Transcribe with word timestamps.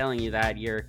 know 0.00 0.06
why 0.06 0.12
I'm 0.12 0.16
telling 0.16 0.20
you 0.20 0.30
that. 0.32 0.58
You're, 0.58 0.86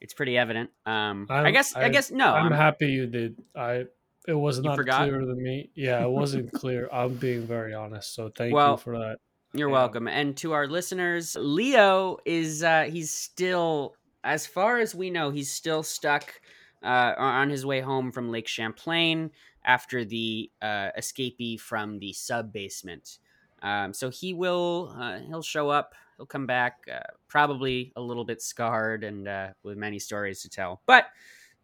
it's 0.00 0.14
pretty 0.14 0.36
evident. 0.38 0.70
Um, 0.86 1.26
I 1.30 1.50
guess, 1.50 1.74
I, 1.74 1.84
I- 1.84 1.88
guess 1.88 2.10
no. 2.10 2.34
I'm 2.34 2.44
I'm- 2.44 2.52
happy 2.52 2.86
you 2.86 3.06
did. 3.06 3.36
I 3.56 3.86
it 4.26 4.32
was 4.34 4.58
not 4.60 4.76
forgot? 4.76 5.06
clear 5.08 5.20
to 5.20 5.34
me. 5.34 5.70
Yeah, 5.74 6.02
it 6.02 6.10
wasn't 6.10 6.52
clear. 6.60 6.88
I'm 6.92 7.14
being 7.14 7.46
very 7.46 7.74
honest. 7.74 8.14
So 8.14 8.30
thank 8.34 8.54
Well, 8.54 8.72
you 8.72 8.76
for 8.78 8.98
that. 8.98 9.18
You're 9.52 9.68
Yeah. 9.68 9.74
welcome. 9.74 10.08
And 10.08 10.36
to 10.38 10.52
our 10.52 10.66
listeners, 10.66 11.36
Leo 11.38 12.18
is 12.24 12.62
uh 12.62 12.84
he's 12.90 13.10
still 13.12 13.94
as 14.24 14.46
far 14.46 14.78
as 14.78 14.94
we 14.94 15.10
know, 15.10 15.30
he's 15.30 15.52
still 15.52 15.82
stuck 15.82 16.40
uh 16.82 17.14
on 17.18 17.50
his 17.50 17.64
way 17.66 17.80
home 17.80 18.10
from 18.12 18.30
Lake 18.30 18.48
Champlain 18.48 19.30
after 19.64 20.04
the 20.04 20.50
uh 20.62 20.90
escapee 20.98 21.60
from 21.60 21.98
the 21.98 22.12
sub 22.14 22.50
basement. 22.52 23.18
Um 23.62 23.92
so 23.92 24.08
he 24.10 24.32
will 24.34 24.94
uh, 24.98 25.18
he'll 25.20 25.42
show 25.42 25.68
up, 25.68 25.94
he'll 26.16 26.26
come 26.26 26.46
back 26.46 26.78
uh, 26.92 26.98
probably 27.28 27.92
a 27.96 28.00
little 28.00 28.24
bit 28.24 28.42
scarred 28.42 29.04
and 29.04 29.28
uh 29.28 29.48
with 29.62 29.76
many 29.76 29.98
stories 29.98 30.42
to 30.42 30.48
tell. 30.48 30.82
But 30.86 31.06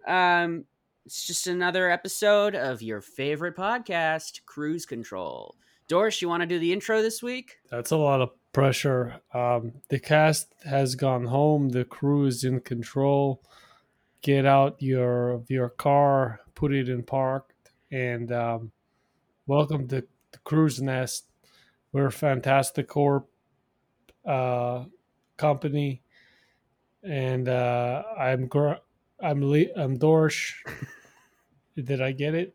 um 0.06 0.64
it's 1.06 1.26
just 1.26 1.46
another 1.46 1.90
episode 1.90 2.54
of 2.54 2.82
your 2.82 3.00
favorite 3.00 3.56
podcast, 3.56 4.44
Cruise 4.44 4.84
Control. 4.84 5.56
Doris, 5.88 6.20
you 6.22 6.28
want 6.28 6.42
to 6.42 6.46
do 6.46 6.58
the 6.58 6.72
intro 6.72 7.02
this 7.02 7.22
week? 7.22 7.56
That's 7.70 7.90
a 7.90 7.96
lot 7.96 8.20
of 8.20 8.30
pressure. 8.52 9.20
Um, 9.32 9.72
the 9.88 9.98
cast 9.98 10.54
has 10.64 10.94
gone 10.94 11.24
home. 11.24 11.70
The 11.70 11.84
crew 11.84 12.26
is 12.26 12.44
in 12.44 12.60
control. 12.60 13.42
Get 14.22 14.44
out 14.44 14.76
your 14.80 15.42
your 15.48 15.70
car, 15.70 16.40
put 16.54 16.72
it 16.72 16.88
in 16.88 17.02
park, 17.02 17.54
and 17.90 18.30
um, 18.30 18.72
welcome 19.46 19.88
to 19.88 20.04
the 20.32 20.38
Cruise 20.44 20.80
Nest. 20.80 21.24
We're 21.92 22.10
Fantastic 22.10 22.86
Corp 22.86 23.29
uh, 24.24 24.84
company, 25.36 26.02
and 27.02 27.48
uh, 27.48 28.02
I'm 28.18 28.46
Gr- 28.46 28.82
I'm 29.22 29.42
Le- 29.42 29.74
I'm 29.76 29.98
Dorsch. 29.98 30.52
Did 31.76 32.02
I 32.02 32.12
get 32.12 32.34
it? 32.34 32.54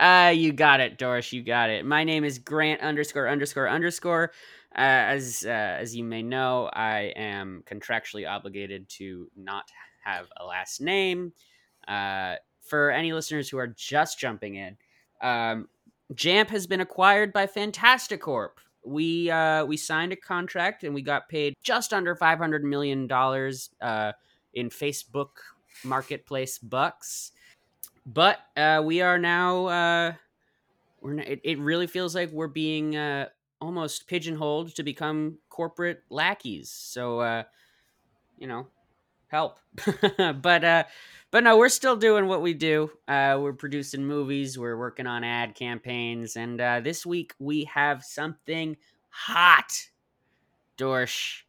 Uh, 0.00 0.32
you 0.34 0.52
got 0.52 0.80
it, 0.80 0.98
Doris. 0.98 1.32
You 1.32 1.42
got 1.42 1.70
it. 1.70 1.84
My 1.84 2.04
name 2.04 2.24
is 2.24 2.38
Grant 2.38 2.80
underscore 2.82 3.28
underscore 3.28 3.68
underscore. 3.68 4.32
Uh, 4.76 5.10
as 5.16 5.44
uh, 5.46 5.50
as 5.50 5.96
you 5.96 6.04
may 6.04 6.22
know, 6.22 6.70
I 6.72 7.12
am 7.16 7.64
contractually 7.66 8.28
obligated 8.28 8.88
to 8.90 9.28
not 9.36 9.64
have 10.04 10.28
a 10.36 10.44
last 10.44 10.80
name. 10.80 11.32
Uh, 11.86 12.36
for 12.60 12.90
any 12.90 13.12
listeners 13.12 13.48
who 13.48 13.56
are 13.58 13.66
just 13.66 14.18
jumping 14.20 14.56
in, 14.56 14.76
um, 15.22 15.68
Jamp 16.14 16.50
has 16.50 16.66
been 16.66 16.80
acquired 16.80 17.32
by 17.32 17.46
Fantasticorp. 17.46 18.50
We 18.84 19.30
uh, 19.30 19.64
we 19.64 19.76
signed 19.76 20.12
a 20.12 20.16
contract 20.16 20.84
and 20.84 20.94
we 20.94 21.02
got 21.02 21.28
paid 21.28 21.54
just 21.62 21.92
under 21.92 22.14
five 22.14 22.38
hundred 22.38 22.64
million 22.64 23.06
dollars 23.06 23.70
uh, 23.80 24.12
in 24.54 24.70
Facebook 24.70 25.30
Marketplace 25.84 26.58
bucks. 26.58 27.32
But 28.06 28.38
uh, 28.56 28.82
we 28.84 29.02
are 29.02 29.18
now 29.18 29.66
uh, 29.66 30.12
we're 31.00 31.12
n- 31.12 31.18
it, 31.20 31.40
it 31.44 31.58
really 31.58 31.86
feels 31.86 32.14
like 32.14 32.30
we're 32.30 32.48
being 32.48 32.96
uh, 32.96 33.28
almost 33.60 34.06
pigeonholed 34.06 34.74
to 34.76 34.82
become 34.82 35.38
corporate 35.50 36.02
lackeys. 36.10 36.70
So 36.70 37.20
uh, 37.20 37.42
you 38.38 38.46
know 38.46 38.68
help 39.28 39.58
but 40.42 40.64
uh 40.64 40.84
but 41.30 41.44
no 41.44 41.56
we're 41.56 41.68
still 41.68 41.96
doing 41.96 42.26
what 42.26 42.42
we 42.42 42.54
do 42.54 42.90
uh 43.08 43.38
we're 43.40 43.52
producing 43.52 44.04
movies 44.04 44.58
we're 44.58 44.76
working 44.76 45.06
on 45.06 45.24
ad 45.24 45.54
campaigns 45.54 46.36
and 46.36 46.60
uh 46.60 46.80
this 46.80 47.06
week 47.06 47.34
we 47.38 47.64
have 47.64 48.04
something 48.04 48.76
hot 49.10 49.88
dorsch 50.76 51.42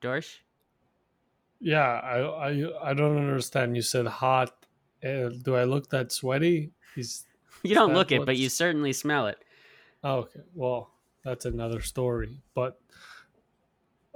dorsch 0.00 0.38
Yeah, 1.58 2.00
I 2.04 2.18
I 2.20 2.90
I 2.90 2.94
don't 2.94 3.16
understand. 3.16 3.76
You 3.76 3.82
said 3.82 4.06
hot. 4.06 4.52
Uh, 5.02 5.30
do 5.42 5.56
I 5.56 5.64
look 5.64 5.88
that 5.90 6.12
sweaty? 6.12 6.72
Is 6.96 7.24
you 7.62 7.74
don't 7.74 7.94
look 7.94 8.12
it 8.12 8.26
but 8.26 8.36
you 8.36 8.48
certainly 8.48 8.92
smell 8.92 9.26
it 9.26 9.38
oh, 10.04 10.18
okay. 10.18 10.40
Well, 10.54 10.90
that's 11.24 11.44
another 11.44 11.80
story. 11.82 12.40
But 12.54 12.78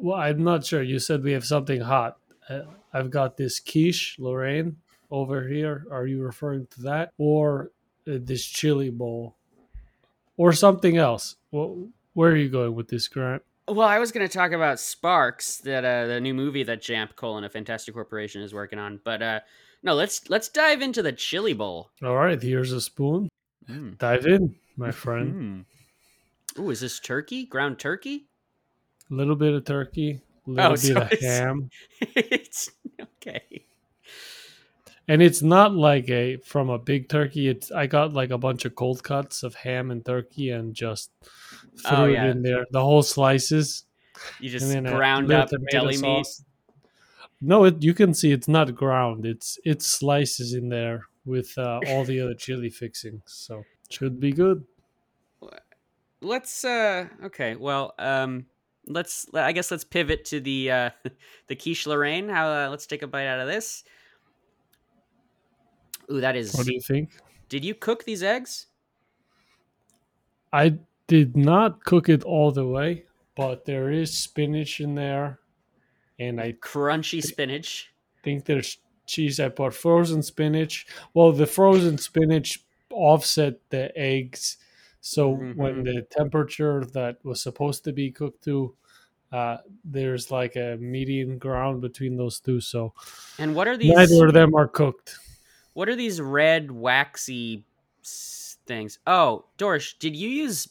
well, 0.03 0.17
I'm 0.17 0.43
not 0.43 0.65
sure. 0.65 0.83
You 0.83 0.99
said 0.99 1.23
we 1.23 1.33
have 1.33 1.45
something 1.45 1.81
hot. 1.81 2.19
Uh, 2.49 2.63
I've 2.93 3.11
got 3.11 3.37
this 3.37 3.61
quiche, 3.61 4.17
Lorraine, 4.19 4.77
over 5.11 5.47
here. 5.47 5.87
Are 5.91 6.07
you 6.07 6.23
referring 6.23 6.67
to 6.73 6.83
that, 6.83 7.13
or 7.19 7.71
uh, 8.09 8.19
this 8.21 8.45
chili 8.45 8.91
bowl, 8.91 9.37
or 10.37 10.53
something 10.53 10.97
else? 10.97 11.37
Well, 11.53 11.89
where 12.15 12.33
are 12.33 12.37
you 12.37 12.49
going 12.49 12.75
with 12.75 12.89
this, 12.89 13.09
Grant? 13.09 13.43
Well, 13.69 13.87
I 13.87 14.01
was 14.01 14.11
going 14.11 14.27
to 14.27 14.33
talk 14.33 14.51
about 14.51 14.81
Sparks, 14.81 15.59
that 15.59 15.85
uh, 15.85 16.07
the 16.07 16.21
new 16.21 16.35
movie 16.35 16.65
that 16.65 16.83
Jamp 16.83 17.15
colon 17.15 17.45
a 17.45 17.49
Fantastic 17.49 17.95
Corporation 17.95 18.43
is 18.43 18.53
working 18.53 18.81
on, 18.81 19.01
but 19.05 19.23
uh, 19.23 19.41
no, 19.83 19.95
let's 19.95 20.29
let's 20.29 20.49
dive 20.49 20.83
into 20.83 21.03
the 21.03 21.13
Chili 21.13 21.53
Bowl. 21.53 21.91
All 22.03 22.17
right, 22.17 22.43
here's 22.43 22.73
a 22.73 22.81
spoon. 22.81 23.29
Mm. 23.69 23.97
Dive 23.99 24.27
in, 24.27 24.57
my 24.77 24.91
friend. 24.91 25.67
Mm. 26.57 26.61
Ooh, 26.61 26.71
is 26.71 26.81
this 26.81 26.99
turkey? 26.99 27.47
Ground 27.47 27.79
turkey? 27.79 28.27
A 29.11 29.15
little 29.15 29.37
bit 29.37 29.55
of 29.55 29.65
turkey, 29.65 30.21
a 30.47 30.51
little 30.51 30.73
Oh, 30.73 30.75
bit 30.75 30.81
so 30.81 30.97
of 31.01 31.13
it's- 31.13 31.39
ham. 31.39 31.71
it's 32.01 32.71
okay. 33.01 33.65
and 35.09 35.21
it's 35.21 35.43
not 35.43 35.75
like 35.75 36.09
a 36.09 36.37
from 36.39 36.71
a 36.71 36.79
big 36.79 37.09
turkey. 37.09 37.49
It's 37.49 37.71
i 37.73 37.87
got 37.87 38.13
like 38.15 38.31
a 38.31 38.39
bunch 38.39 38.65
of 38.65 38.75
cold 38.75 39.03
cuts 39.03 39.43
of 39.43 39.55
ham 39.57 39.91
and 39.91 40.05
turkey 40.05 40.51
and 40.51 40.75
just 40.75 41.11
threw 41.87 41.97
Oh, 41.97 42.05
it 42.05 42.15
in 42.31 42.43
there. 42.43 42.65
The 42.71 42.81
whole 42.83 43.03
slices. 43.03 43.85
You 44.39 44.51
just 44.51 44.71
ground 44.85 45.33
up 45.33 45.49
deli 45.71 45.97
meat. 45.97 46.27
no 47.41 47.65
it, 47.65 47.83
you 47.83 47.95
can 47.95 48.13
see 48.15 48.31
it's 48.33 48.49
not 48.49 48.75
ground. 48.75 49.27
It's 49.27 49.59
it's 49.65 49.87
slices 49.87 50.53
in 50.55 50.69
there 50.69 51.07
with 51.25 51.57
uh, 51.59 51.81
all 51.89 52.05
the 52.05 52.21
other 52.21 52.35
chili 52.35 52.71
fixings 52.81 53.23
so 53.27 53.65
should 53.89 54.21
be 54.21 54.31
good. 54.33 54.65
Let's 56.23 56.65
uh 56.65 57.09
okay, 57.25 57.57
well, 57.57 57.95
um 57.99 58.47
let's 58.93 59.27
I 59.35 59.53
guess 59.53 59.71
let's 59.71 59.85
pivot 59.85 60.25
to 60.27 60.41
the 60.41 60.71
uh 60.71 60.91
the 61.47 61.57
quiche 61.57 61.87
Lorraine. 61.87 62.29
How 62.29 62.49
uh, 62.49 62.69
let's 62.71 62.87
take 62.87 63.03
a 63.03 63.07
bite 63.07 63.27
out 63.27 63.41
of 63.41 63.49
this. 63.49 63.85
Ooh, 66.13 66.21
that 66.21 66.37
is 66.37 66.55
what 66.55 66.67
do 66.67 66.75
you 66.75 66.81
think 66.81 67.11
Did 67.49 67.65
you 67.65 67.75
cook 67.75 68.05
these 68.05 68.23
eggs? 68.23 68.67
i 70.53 70.77
did 71.07 71.37
not 71.37 71.85
cook 71.85 72.09
it 72.09 72.25
all 72.25 72.51
the 72.51 72.67
way 72.67 73.05
but 73.37 73.65
there 73.65 73.93
is 73.93 74.13
spinach 74.13 74.81
in 74.81 74.97
there 74.97 75.39
and 76.19 76.41
i 76.41 76.51
Crunchy 76.53 77.23
spinach. 77.23 77.93
think 78.25 78.47
there's 78.47 78.79
cheese. 79.11 79.41
I 79.41 79.49
bought 79.49 79.75
frozen 79.75 80.23
spinach. 80.23 80.87
Well, 81.13 81.33
the 81.33 81.47
frozen 81.47 81.99
spinach 81.99 82.65
offset 82.91 83.55
the 83.71 83.97
eggs. 83.99 84.57
So 85.01 85.33
when 85.55 85.83
Mhm. 85.83 85.85
the 85.85 86.07
temperature 86.11 86.85
that 86.93 87.25
was 87.25 87.43
supposed 87.43 87.85
to 87.85 87.93
be 87.93 88.11
cooked 88.11 88.45
to, 88.45 88.77
uh, 89.33 89.59
there's 89.85 90.31
like 90.31 90.57
a 90.57 90.77
medium 90.79 91.39
ground 91.39 91.81
between 91.81 92.17
those 92.17 92.41
two. 92.41 92.61
So 92.61 92.95
And 93.39 93.55
what 93.55 93.69
are 93.69 93.77
these 93.77 93.95
neither 93.95 94.27
of 94.27 94.35
them 94.35 94.55
are 94.55 94.69
cooked. 94.69 95.19
What 95.73 95.89
are 95.89 95.97
these 95.97 96.21
red 96.21 96.71
waxy 96.71 97.65
things? 98.67 98.99
Oh, 99.07 99.47
Dorsch, 99.59 99.99
did 99.99 100.17
you 100.17 100.29
use 100.29 100.69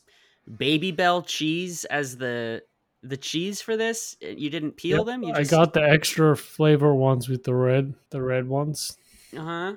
Babybel 0.49 1.25
cheese 1.25 1.85
as 1.85 2.17
the 2.17 2.63
the 3.01 3.17
cheese 3.17 3.61
for 3.61 3.77
this? 3.77 4.17
Uh, 4.23 4.27
You 4.27 4.49
didn't 4.49 4.73
peel 4.77 4.97
Yep, 4.97 5.05
them. 5.05 5.23
You 5.23 5.33
I 5.33 5.43
got 5.43 5.73
the 5.73 5.83
extra 5.83 6.35
flavor 6.35 6.93
ones 6.93 7.29
with 7.29 7.43
the 7.43 7.55
red, 7.55 7.93
the 8.09 8.21
red 8.21 8.47
ones. 8.47 8.97
Uh 9.35 9.43
huh. 9.43 9.75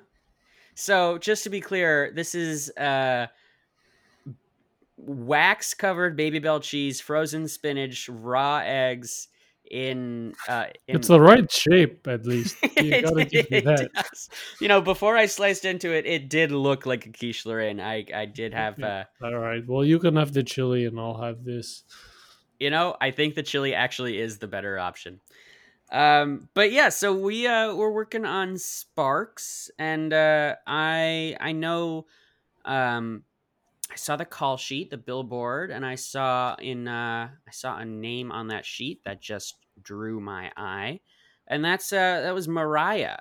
So 0.75 1.19
just 1.19 1.45
to 1.45 1.51
be 1.51 1.61
clear, 1.61 2.13
this 2.15 2.35
is 2.35 2.71
uh 2.77 3.29
wax 5.07 5.75
covered 5.75 6.17
Babybel 6.19 6.63
cheese, 6.63 7.01
frozen 7.01 7.49
spinach, 7.49 8.09
raw 8.09 8.59
eggs 8.65 9.29
in 9.71 10.35
uh 10.49 10.67
in 10.89 10.97
It's 10.97 11.09
the 11.09 11.21
right 11.21 11.51
shape, 11.51 12.07
at 12.07 12.27
least. 12.27 12.57
You 12.79 12.95
gotta 13.01 13.25
give 13.25 13.49
me 13.51 13.61
that. 13.61 13.89
does. 13.95 14.29
You 14.61 14.69
know, 14.69 14.81
before 14.81 15.17
I 15.17 15.27
sliced 15.27 15.65
into 15.65 15.93
it, 15.93 16.07
it 16.07 16.29
did 16.29 16.53
look 16.53 16.87
like 16.87 17.07
a 17.07 17.11
quiche 17.13 17.47
Lorraine. 17.47 17.81
I 17.81 18.05
I 18.15 18.27
did 18.27 18.53
have 18.55 18.77
Yeah. 18.79 18.85
uh 18.85 19.05
All 19.23 19.39
right. 19.39 19.63
Well, 19.67 19.85
you 19.85 19.99
can 19.99 20.17
have 20.17 20.33
the 20.33 20.43
chili, 20.43 20.85
and 20.87 20.99
I'll 20.99 21.21
have 21.21 21.45
this. 21.45 21.85
you 22.59 22.71
know, 22.71 22.97
I 23.01 23.11
think 23.11 23.35
the 23.35 23.43
chili 23.43 23.75
actually 23.75 24.19
is 24.19 24.39
the 24.39 24.47
better 24.49 24.79
option. 24.79 25.21
Um, 25.91 26.49
but 26.55 26.73
yeah, 26.73 26.89
so 26.89 27.13
we 27.15 27.47
uh 27.47 27.75
we're 27.75 27.91
working 27.93 28.25
on 28.25 28.57
Sparks, 28.59 29.71
and 29.79 30.13
uh, 30.13 30.57
I 30.67 31.37
I 31.41 31.53
know, 31.53 32.07
um, 32.65 33.25
I 33.93 33.97
saw 33.97 34.17
the 34.17 34.25
call 34.25 34.57
sheet, 34.57 34.91
the 34.91 34.97
billboard, 34.97 35.71
and 35.71 35.85
I 35.85 35.97
saw 35.97 36.55
in 36.57 36.89
uh 36.89 37.29
I 37.47 37.51
saw 37.51 37.77
a 37.79 37.85
name 37.85 38.33
on 38.33 38.49
that 38.49 38.65
sheet 38.65 39.03
that 39.05 39.21
just 39.21 39.57
drew 39.83 40.19
my 40.21 40.51
eye, 40.57 41.01
and 41.47 41.63
that's 41.65 41.93
uh 41.93 42.23
that 42.23 42.35
was 42.35 42.49
Mariah. 42.49 43.19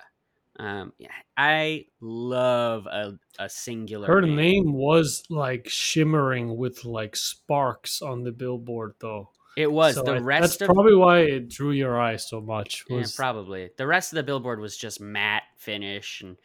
Um, 0.58 0.92
yeah, 0.98 1.08
I 1.36 1.86
love 2.00 2.86
a 2.86 3.18
a 3.38 3.48
singular. 3.48 4.06
Her 4.06 4.20
name 4.22 4.72
was 4.72 5.24
like 5.28 5.68
shimmering 5.68 6.56
with 6.56 6.84
like 6.84 7.16
sparks 7.16 8.00
on 8.02 8.22
the 8.22 8.32
billboard, 8.32 8.94
though. 8.98 9.30
It 9.56 9.70
was 9.70 9.94
So 9.96 10.02
the 10.02 10.12
I- 10.14 10.18
rest 10.18 10.58
That's 10.60 10.62
of 10.70 10.74
probably 10.74 10.94
why 10.94 11.18
it 11.20 11.48
drew 11.50 11.72
your 11.72 12.00
eye 12.00 12.16
so 12.16 12.40
much. 12.40 12.84
yeah, 12.88 13.04
probably 13.14 13.70
the 13.76 13.86
rest 13.86 14.12
of 14.12 14.16
the 14.16 14.22
billboard 14.22 14.58
was 14.60 14.76
just 14.76 15.00
matte 15.00 15.42
finish 15.58 16.22
and 16.22 16.38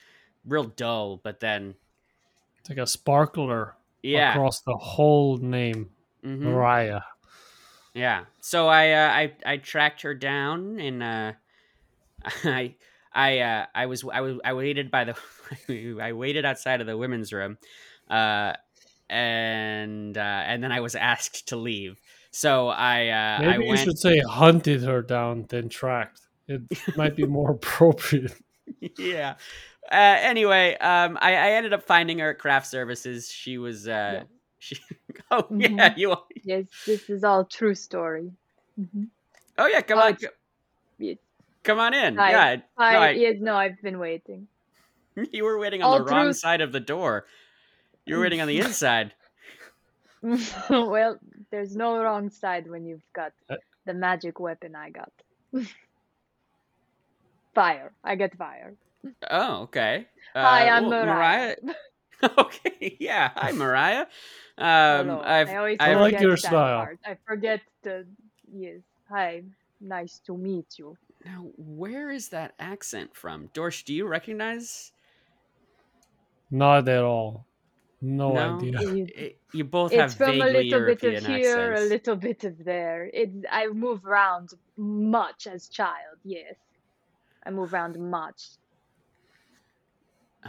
real 0.46 0.66
dull. 0.66 1.18
But 1.24 1.40
then 1.40 1.76
it's 2.60 2.70
like 2.70 2.80
a 2.80 2.88
sparkler 2.88 3.76
yeah, 4.04 4.32
across 4.32 4.62
the 4.62 4.76
whole 4.76 5.38
name, 5.38 5.90
mhm. 6.24 6.40
Mariah. 6.40 7.02
Yeah. 7.94 8.26
So 8.42 8.68
I 8.68 8.92
uh, 8.92 9.10
I 9.10 9.34
I 9.46 9.58
tracked 9.58 10.04
her 10.04 10.14
down 10.14 10.80
and 10.80 11.02
uh, 11.04 11.32
I 12.44 12.76
I 13.14 13.40
uh, 13.40 13.66
I 13.74 13.86
was 13.88 14.04
I 14.12 14.22
was 14.22 14.40
I 14.46 14.54
waited 14.54 14.92
by 14.92 15.06
the 15.06 15.16
I 16.02 16.14
waited 16.14 16.46
outside 16.46 16.82
of 16.82 16.88
the 16.88 16.98
women's 16.98 17.34
room, 17.34 17.58
uh, 18.10 18.54
and 19.10 20.18
uh, 20.18 20.22
and 20.22 20.64
then 20.64 20.72
I 20.72 20.80
was 20.82 20.96
asked 20.96 21.48
to 21.50 21.56
leave. 21.56 22.00
So 22.32 22.68
I 22.68 23.08
uh, 23.08 23.42
I 23.42 23.58
Maybe 23.58 23.64
you 23.64 23.70
went. 23.70 23.82
should 23.82 23.98
say 23.98 24.20
hunted 24.20 24.84
her 24.84 25.02
down 25.02 25.46
than 25.50 25.70
tracked. 25.70 26.22
It 26.48 26.62
might 26.96 27.16
be 27.16 27.26
more 27.26 27.52
appropriate. 27.60 28.34
yeah. 28.98 29.36
Uh, 29.92 29.96
anyway, 30.20 30.76
um, 30.78 31.18
I, 31.22 31.34
I 31.36 31.50
ended 31.52 31.74
up 31.74 31.84
finding 31.84 32.20
her 32.20 32.32
at 32.32 32.40
craft 32.40 32.68
services. 32.68 33.32
She 33.32 33.58
was 33.58 33.88
uh, 33.88 33.92
Yeah. 33.92 34.24
she. 34.60 34.78
Oh 35.32 35.46
yeah, 35.52 35.68
Mhm. 35.90 35.98
you. 35.98 36.16
Yes, 36.44 36.66
this 36.86 37.10
is 37.10 37.24
all 37.24 37.44
true 37.46 37.76
story. 37.76 38.32
hmm 38.76 39.06
Oh 39.58 39.68
yeah, 39.68 39.82
come 39.82 40.00
Oh, 40.00 40.04
on, 40.04 40.14
it's- 40.14 40.32
Yes. 41.00 41.18
come 41.64 41.80
on 41.80 41.94
in. 41.94 42.16
Hi. 42.16 42.32
Yeah, 42.32 42.58
I, 42.78 42.94
No, 42.94 43.00
I- 43.00 43.10
yes, 43.12 43.36
no, 43.40 43.56
I've 43.56 43.82
been 43.82 44.00
waiting. 44.00 44.48
You 45.32 45.44
were 45.46 45.58
waiting 45.58 45.82
on 45.82 45.88
All 45.90 45.98
the 46.00 46.06
wrong 46.12 46.32
side 46.34 46.62
of 46.62 46.72
the 46.72 46.80
door. 46.80 47.26
You 48.06 48.16
were 48.18 48.22
waiting 48.22 48.40
on 48.42 48.48
the 48.48 48.60
inside. 48.66 49.14
well, 50.70 51.18
there's 51.52 51.76
no 51.76 52.02
wrong 52.02 52.30
side 52.30 52.70
when 52.70 52.86
you've 52.86 53.06
got 53.14 53.34
Uh, 53.50 53.56
the 53.86 53.94
magic 53.94 54.40
weapon 54.40 54.76
I 54.76 54.90
got. 54.92 55.12
fire. 57.54 57.92
I 58.04 58.16
get 58.16 58.36
fire. 58.38 58.74
Oh, 59.30 59.64
okay. 59.64 60.08
Uh, 60.36 60.42
Hi, 60.42 60.70
I'm 60.70 60.88
well, 60.88 61.06
Mariah. 61.06 61.56
okay, 62.38 62.98
yeah. 63.00 63.32
Hi, 63.36 63.52
Mariah. 63.64 64.06
Um, 64.58 65.08
Hello. 65.08 65.22
I've, 65.24 65.50
I 65.50 65.56
always 65.58 65.78
I 65.80 65.92
I've- 65.92 66.00
like 66.02 66.20
your 66.20 66.32
that 66.32 66.40
style. 66.40 66.80
part. 66.86 67.00
I 67.06 67.18
forget 67.26 67.62
the 67.84 68.06
yes. 68.52 68.82
Hi, 69.10 69.44
nice 69.82 70.20
to 70.26 70.38
meet 70.38 70.78
you. 70.80 70.98
now, 71.26 71.46
where 71.58 72.12
is 72.12 72.30
that 72.30 72.54
accent 72.60 73.16
from? 73.16 73.50
Dorsch, 73.54 73.84
do 73.86 73.94
you 73.94 74.08
recognize? 74.08 74.92
Not 76.52 76.88
at 76.88 77.04
all. 77.04 77.46
No, 78.02 78.34
No? 78.34 78.58
idea. 78.58 78.82
You- 78.82 79.08
It, 79.16 79.40
you 79.54 79.64
both 79.64 79.92
it's 79.92 80.02
have 80.02 80.14
from 80.16 80.30
a 80.42 80.44
vaguely 80.46 80.70
little 80.70 80.86
bit 80.86 81.02
European 81.04 81.16
of 81.18 81.26
here, 81.26 81.74
a 81.74 81.82
little 81.82 82.16
bit 82.16 82.44
of 82.44 82.64
there. 82.64 83.10
It 83.14 83.30
I 83.52 83.68
move 83.68 84.06
around 84.06 84.54
much 84.78 85.48
as 85.48 85.68
child. 85.68 86.18
Yes, 86.24 86.56
I 87.46 87.50
move 87.52 87.74
around 87.74 87.98
much. 88.00 88.42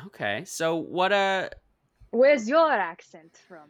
Okay, 0.06 0.44
so 0.44 0.76
what? 0.76 1.12
Uh 1.12 1.48
Where's 2.10 2.48
your 2.48 2.70
accent 2.72 3.38
from? 3.48 3.68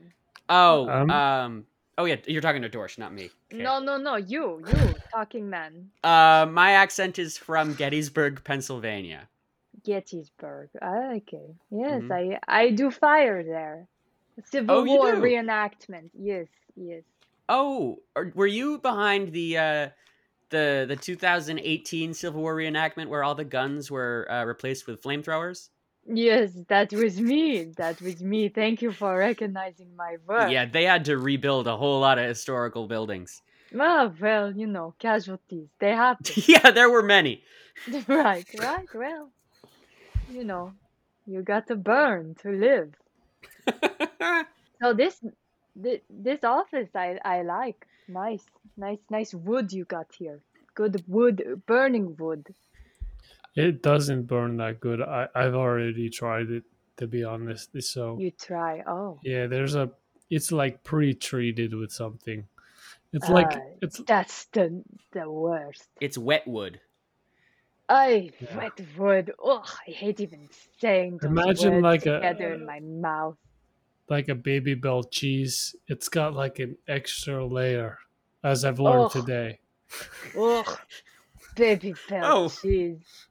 oh, 0.48 0.88
Um, 0.88 1.10
um, 1.10 1.64
oh 1.98 2.04
yeah, 2.04 2.16
you're 2.26 2.40
talking 2.42 2.62
to 2.62 2.68
Dorsch, 2.70 2.96
not 2.98 3.12
me. 3.12 3.30
Okay. 3.52 3.62
No, 3.62 3.80
no, 3.80 3.96
no. 3.96 4.16
You, 4.16 4.62
you, 4.66 4.94
talking 5.12 5.50
man. 5.50 5.90
Uh, 6.04 6.46
my 6.50 6.72
accent 6.72 7.18
is 7.18 7.36
from 7.36 7.74
Gettysburg, 7.74 8.44
Pennsylvania. 8.44 9.28
Gettysburg. 9.84 10.70
Ah, 10.80 11.12
Okay. 11.16 11.54
Yes, 11.70 12.02
Mhm. 12.02 12.12
I 12.12 12.38
I 12.46 12.70
do 12.70 12.90
fire 12.90 13.42
there. 13.42 13.86
Civil 14.44 14.76
Oh, 14.78 14.84
War 14.84 15.14
reenactment. 15.14 16.10
Yes, 16.14 16.46
yes. 16.76 17.02
Oh, 17.48 17.98
are, 18.14 18.30
were 18.34 18.46
you 18.46 18.78
behind 18.78 19.32
the 19.32 19.58
uh, 19.58 19.88
the 20.50 20.84
the 20.88 20.96
2018 20.96 22.14
Civil 22.14 22.40
War 22.42 22.54
reenactment 22.54 23.08
where 23.08 23.24
all 23.24 23.34
the 23.34 23.44
guns 23.44 23.90
were 23.90 24.26
uh, 24.30 24.44
replaced 24.44 24.86
with 24.86 25.02
flamethrowers? 25.02 25.70
Yes, 26.10 26.52
that 26.68 26.92
was 26.92 27.20
me. 27.20 27.64
That 27.76 28.00
was 28.00 28.22
me. 28.22 28.48
Thank 28.48 28.80
you 28.80 28.92
for 28.92 29.16
recognizing 29.16 29.94
my 29.94 30.16
work. 30.26 30.50
Yeah, 30.50 30.64
they 30.64 30.84
had 30.84 31.04
to 31.06 31.18
rebuild 31.18 31.66
a 31.66 31.76
whole 31.76 32.00
lot 32.00 32.18
of 32.18 32.26
historical 32.26 32.88
buildings. 32.88 33.42
Oh, 33.78 34.12
well, 34.18 34.50
you 34.56 34.66
know, 34.66 34.94
casualties. 34.98 35.68
They 35.78 35.90
happen. 35.90 36.42
yeah, 36.46 36.70
there 36.70 36.88
were 36.88 37.02
many. 37.02 37.42
right, 38.08 38.46
right. 38.58 38.88
Well, 38.94 39.30
you 40.32 40.44
know, 40.44 40.72
you 41.26 41.42
got 41.42 41.66
to 41.66 41.76
burn 41.76 42.34
to 42.42 42.50
live. 42.50 42.94
So 44.80 44.94
this, 44.94 45.18
this, 45.74 46.00
this 46.08 46.44
office, 46.44 46.88
I, 46.94 47.18
I 47.24 47.42
like. 47.42 47.84
Nice, 48.06 48.44
nice, 48.76 48.98
nice 49.10 49.34
wood 49.34 49.72
you 49.72 49.84
got 49.84 50.06
here. 50.16 50.40
Good 50.76 51.02
wood, 51.08 51.62
burning 51.66 52.16
wood. 52.16 52.46
It 53.58 53.82
doesn't 53.82 54.22
burn 54.28 54.56
that 54.58 54.78
good. 54.80 55.02
I, 55.02 55.26
I've 55.34 55.54
already 55.54 56.08
tried 56.10 56.50
it 56.50 56.62
to 56.98 57.06
be 57.06 57.24
honest. 57.24 57.70
So 57.82 58.16
You 58.18 58.30
try. 58.30 58.82
Oh, 58.86 59.18
yeah, 59.22 59.46
there's 59.46 59.74
a. 59.74 59.90
It's 60.30 60.52
like 60.52 60.84
pre-treated 60.84 61.74
with 61.74 61.90
something. 61.90 62.46
It's 63.12 63.28
like 63.28 63.52
Ah, 63.52 63.60
it's 63.82 63.98
that's 64.06 64.44
the 64.52 64.84
the 65.12 65.30
worst. 65.30 65.88
it's 66.00 66.18
wet 66.18 66.46
wood. 66.46 66.80
I 67.88 68.30
Yeah. 68.38 68.56
wet 68.58 68.80
wood. 68.98 69.32
Ugh, 69.42 69.66
I 69.86 69.90
hate 69.90 70.20
even 70.20 70.48
saying 70.78 71.18
those 71.22 71.30
Imagine 71.30 71.72
words 71.74 71.82
like 71.82 72.06
a- 72.06 72.20
together 72.20 72.52
in 72.54 72.66
my 72.66 72.80
mouth. 72.80 73.38
like 74.10 74.28
a 74.28 74.34
Babybel 74.34 75.10
cheese. 75.10 75.74
It's 75.86 76.08
got 76.08 76.34
like 76.34 76.58
an 76.60 76.76
extra 76.86 77.44
layer, 77.46 77.98
as 78.44 78.64
I've 78.64 78.78
learned 78.80 79.10
Oh. 79.14 79.20
today. 79.20 79.60
Ugh, 80.38 80.78
baby 81.56 81.94
bell 82.08 82.44
Oh. 82.44 82.48
cheese. 82.50 83.27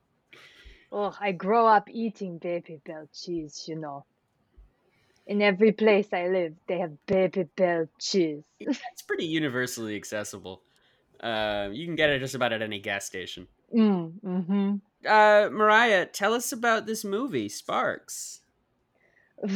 Ugh, 0.92 1.16
I 1.20 1.32
grow 1.32 1.68
up 1.68 1.90
eating 1.90 2.40
Babybel 2.40 3.08
cheese, 3.14 3.66
you 3.68 3.76
know. 3.76 4.06
In 5.26 5.42
every 5.42 5.74
place 5.74 6.08
I 6.14 6.28
live, 6.28 6.56
they 6.68 6.80
have 6.80 7.06
baby 7.06 7.44
bell 7.56 7.88
cheese. 8.00 8.44
It's 8.60 9.02
pretty 9.06 9.26
universally 9.26 9.96
accessible. 9.98 10.62
Uh, 11.20 11.70
you 11.74 11.86
can 11.86 11.96
get 11.96 12.10
it 12.10 12.20
just 12.20 12.36
about 12.36 12.54
at 12.54 12.62
any 12.62 12.80
gas 12.80 13.06
station. 13.06 13.48
Mm, 13.76 14.14
mm-hmm. 14.24 14.76
Uh, 15.06 15.50
Mariah, 15.52 16.06
tell 16.06 16.34
us 16.34 16.52
about 16.52 16.86
this 16.86 17.04
movie, 17.04 17.50
Sparks. 17.50 18.42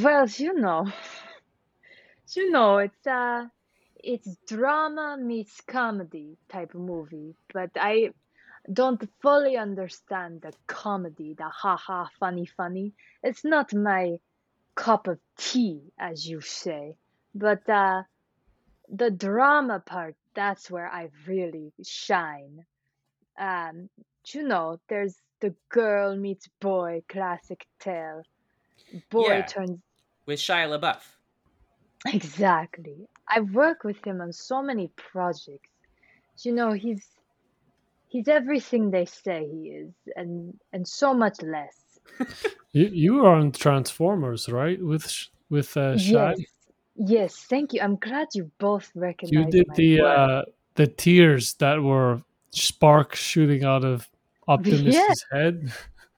Well, 0.01 0.27
you 0.27 0.53
know, 0.53 0.91
you 2.33 2.51
know, 2.51 2.79
it's 2.79 3.07
uh, 3.07 3.45
it's 4.03 4.35
drama 4.47 5.17
meets 5.19 5.61
comedy 5.61 6.37
type 6.49 6.75
of 6.75 6.81
movie, 6.81 7.35
but 7.53 7.71
I 7.75 8.11
don't 8.71 9.01
fully 9.21 9.57
understand 9.57 10.41
the 10.41 10.53
comedy, 10.67 11.33
the 11.33 11.49
ha 11.49 11.77
ha 11.77 12.09
funny 12.19 12.45
funny. 12.45 12.93
It's 13.23 13.43
not 13.43 13.73
my 13.73 14.19
cup 14.75 15.07
of 15.07 15.19
tea, 15.37 15.81
as 15.97 16.27
you 16.27 16.41
say, 16.41 16.95
but 17.33 17.67
uh, 17.69 18.03
the 18.89 19.11
drama 19.11 19.79
part, 19.79 20.15
that's 20.33 20.69
where 20.69 20.87
I 20.87 21.09
really 21.27 21.73
shine. 21.83 22.65
Um, 23.39 23.89
you 24.33 24.43
know, 24.43 24.79
there's 24.89 25.15
the 25.39 25.55
girl 25.69 26.15
meets 26.15 26.47
boy 26.59 27.03
classic 27.09 27.65
tale. 27.79 28.23
Boy 29.09 29.27
Yeah. 29.27 29.41
turns 29.41 29.79
With 30.25 30.39
Shia 30.39 30.67
LaBeouf. 30.79 31.03
Exactly. 32.13 33.07
I 33.27 33.41
work 33.41 33.83
with 33.83 34.05
him 34.05 34.21
on 34.21 34.33
so 34.33 34.61
many 34.61 34.91
projects. 34.95 35.69
You 36.43 36.53
know, 36.53 36.71
he's 36.73 37.07
he's 38.13 38.27
everything 38.27 38.91
they 38.91 39.05
say 39.05 39.39
he 39.53 39.61
is, 39.83 39.91
and 40.15 40.53
and 40.73 40.83
so 40.87 41.13
much 41.23 41.37
less. 41.41 41.77
You 42.73 42.85
you 43.03 43.11
were 43.15 43.29
on 43.39 43.51
Transformers, 43.51 44.47
right? 44.47 44.79
With 44.91 45.05
with 45.49 45.75
uh, 45.75 45.95
Shia? 45.99 46.35
Yes, 46.37 46.47
yes. 46.95 47.31
Thank 47.51 47.73
you. 47.73 47.81
I'm 47.81 47.97
glad 48.07 48.27
you 48.33 48.49
both 48.59 48.87
recognize 48.95 49.31
You 49.35 49.43
did 49.51 49.67
the 49.75 49.99
work. 50.01 50.17
uh, 50.19 50.41
the 50.75 50.87
tears 50.87 51.45
that 51.55 51.77
were 51.83 52.21
sparks 52.51 53.19
shooting 53.19 53.63
out 53.65 53.83
of 53.83 54.07
Optimus's 54.47 55.25
head. 55.33 55.73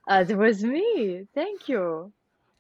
Uh, 0.08 0.24
it 0.30 0.38
was 0.38 0.64
me. 0.64 1.26
Thank 1.34 1.68
you. 1.70 2.12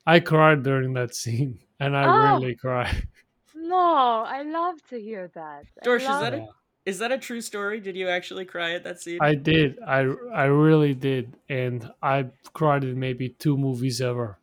I 0.07 0.19
cried 0.19 0.63
during 0.63 0.93
that 0.93 1.13
scene, 1.13 1.59
and 1.79 1.95
I 1.95 2.03
Oh. 2.05 2.23
rarely 2.23 2.55
cry. 2.55 2.89
No, 3.55 4.25
I 4.37 4.41
love 4.41 4.77
to 4.89 4.97
hear 4.99 5.29
that. 5.35 5.63
I 5.81 5.85
Dorsch, 5.85 6.01
is 6.01 6.07
love- 6.07 6.21
that 6.21 6.33
a, 6.33 6.47
is 6.85 6.99
that 6.99 7.11
a 7.11 7.17
true 7.17 7.41
story? 7.41 7.79
Did 7.79 7.95
you 7.95 8.09
actually 8.09 8.45
cry 8.45 8.73
at 8.73 8.83
that 8.83 9.01
scene? 9.01 9.19
I 9.21 9.35
did. 9.35 9.79
I 9.81 9.99
I 10.33 10.45
really 10.45 10.93
did, 10.93 11.33
and 11.49 11.89
I 12.01 12.27
cried 12.53 12.83
in 12.83 12.99
maybe 12.99 13.29
two 13.29 13.57
movies 13.57 14.01
ever. 14.01 14.37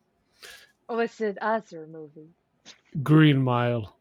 What's 0.87 1.21
it 1.21 1.39
other 1.41 1.87
movie? 1.87 2.31
Green 3.03 3.41
Mile 3.43 3.95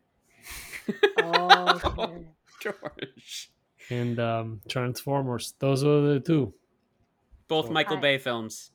Oh, 1.19 1.81
okay. 1.99 2.25
George. 2.59 3.51
and 3.91 4.19
um, 4.19 4.61
Transformers. 4.67 5.53
Those 5.59 5.83
were 5.85 6.01
the 6.01 6.19
two. 6.19 6.53
Both 7.47 7.67
So- 7.67 7.71
Michael 7.73 7.97
I- 7.97 8.01
Bay 8.01 8.17
films. 8.17 8.71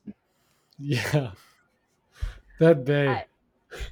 Yeah. 0.79 1.31
That 2.59 2.85
day. 2.85 3.07
I- 3.07 3.25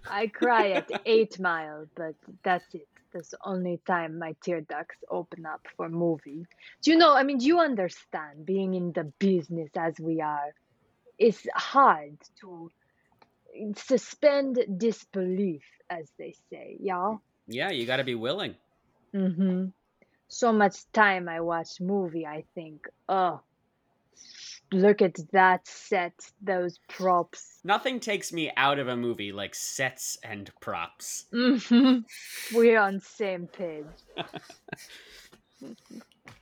I 0.10 0.27
cry 0.27 0.72
at 0.72 0.89
Eight 1.06 1.38
Mile, 1.39 1.88
but 1.96 2.15
that's 2.44 2.74
it. 2.74 2.88
That's 3.13 3.29
the 3.29 3.38
only 3.46 3.79
time 3.86 4.20
my 4.20 4.36
tear 4.43 4.62
ducts 4.62 4.98
open 5.10 5.46
up 5.46 5.65
for 5.77 5.89
movie. 5.89 6.46
Do 6.82 6.91
you 6.91 6.98
know? 6.98 7.15
I 7.15 7.24
mean, 7.24 7.38
do 7.38 7.46
you 7.46 7.60
understand? 7.60 8.46
Being 8.46 8.74
in 8.74 8.91
the 8.91 9.05
business 9.20 9.70
as 9.77 10.00
we 10.00 10.22
are, 10.22 10.53
it's 11.17 11.46
hard 11.53 12.17
to 12.41 12.72
suspend 13.77 14.60
disbelief, 14.77 15.63
as 15.89 16.10
they 16.17 16.36
say. 16.50 16.77
Yeah. 16.79 17.15
Yeah, 17.48 17.70
you 17.70 17.86
got 17.86 17.98
to 17.98 18.03
be 18.03 18.15
willing. 18.15 18.55
Mm-hmm. 19.13 19.65
So 20.27 20.51
much 20.51 20.91
time 20.91 21.29
I 21.29 21.41
watch 21.41 21.79
movie, 21.79 22.25
I 22.25 22.46
think, 22.55 22.88
oh, 23.08 23.41
look 24.74 25.01
at 25.01 25.15
that 25.32 25.68
set, 25.68 26.32
those 26.42 26.80
props. 26.89 27.63
Nothing 27.65 28.00
takes 28.00 28.32
me 28.32 28.51
out 28.56 28.80
of 28.80 28.88
a 28.88 28.96
movie 28.96 29.34
like 29.34 29.53
sets 29.53 30.15
and 30.24 30.50
props. 30.62 31.25
hmm 31.32 32.00
We're 32.50 32.80
on 32.80 33.00
same 33.00 33.48
page. 33.48 33.86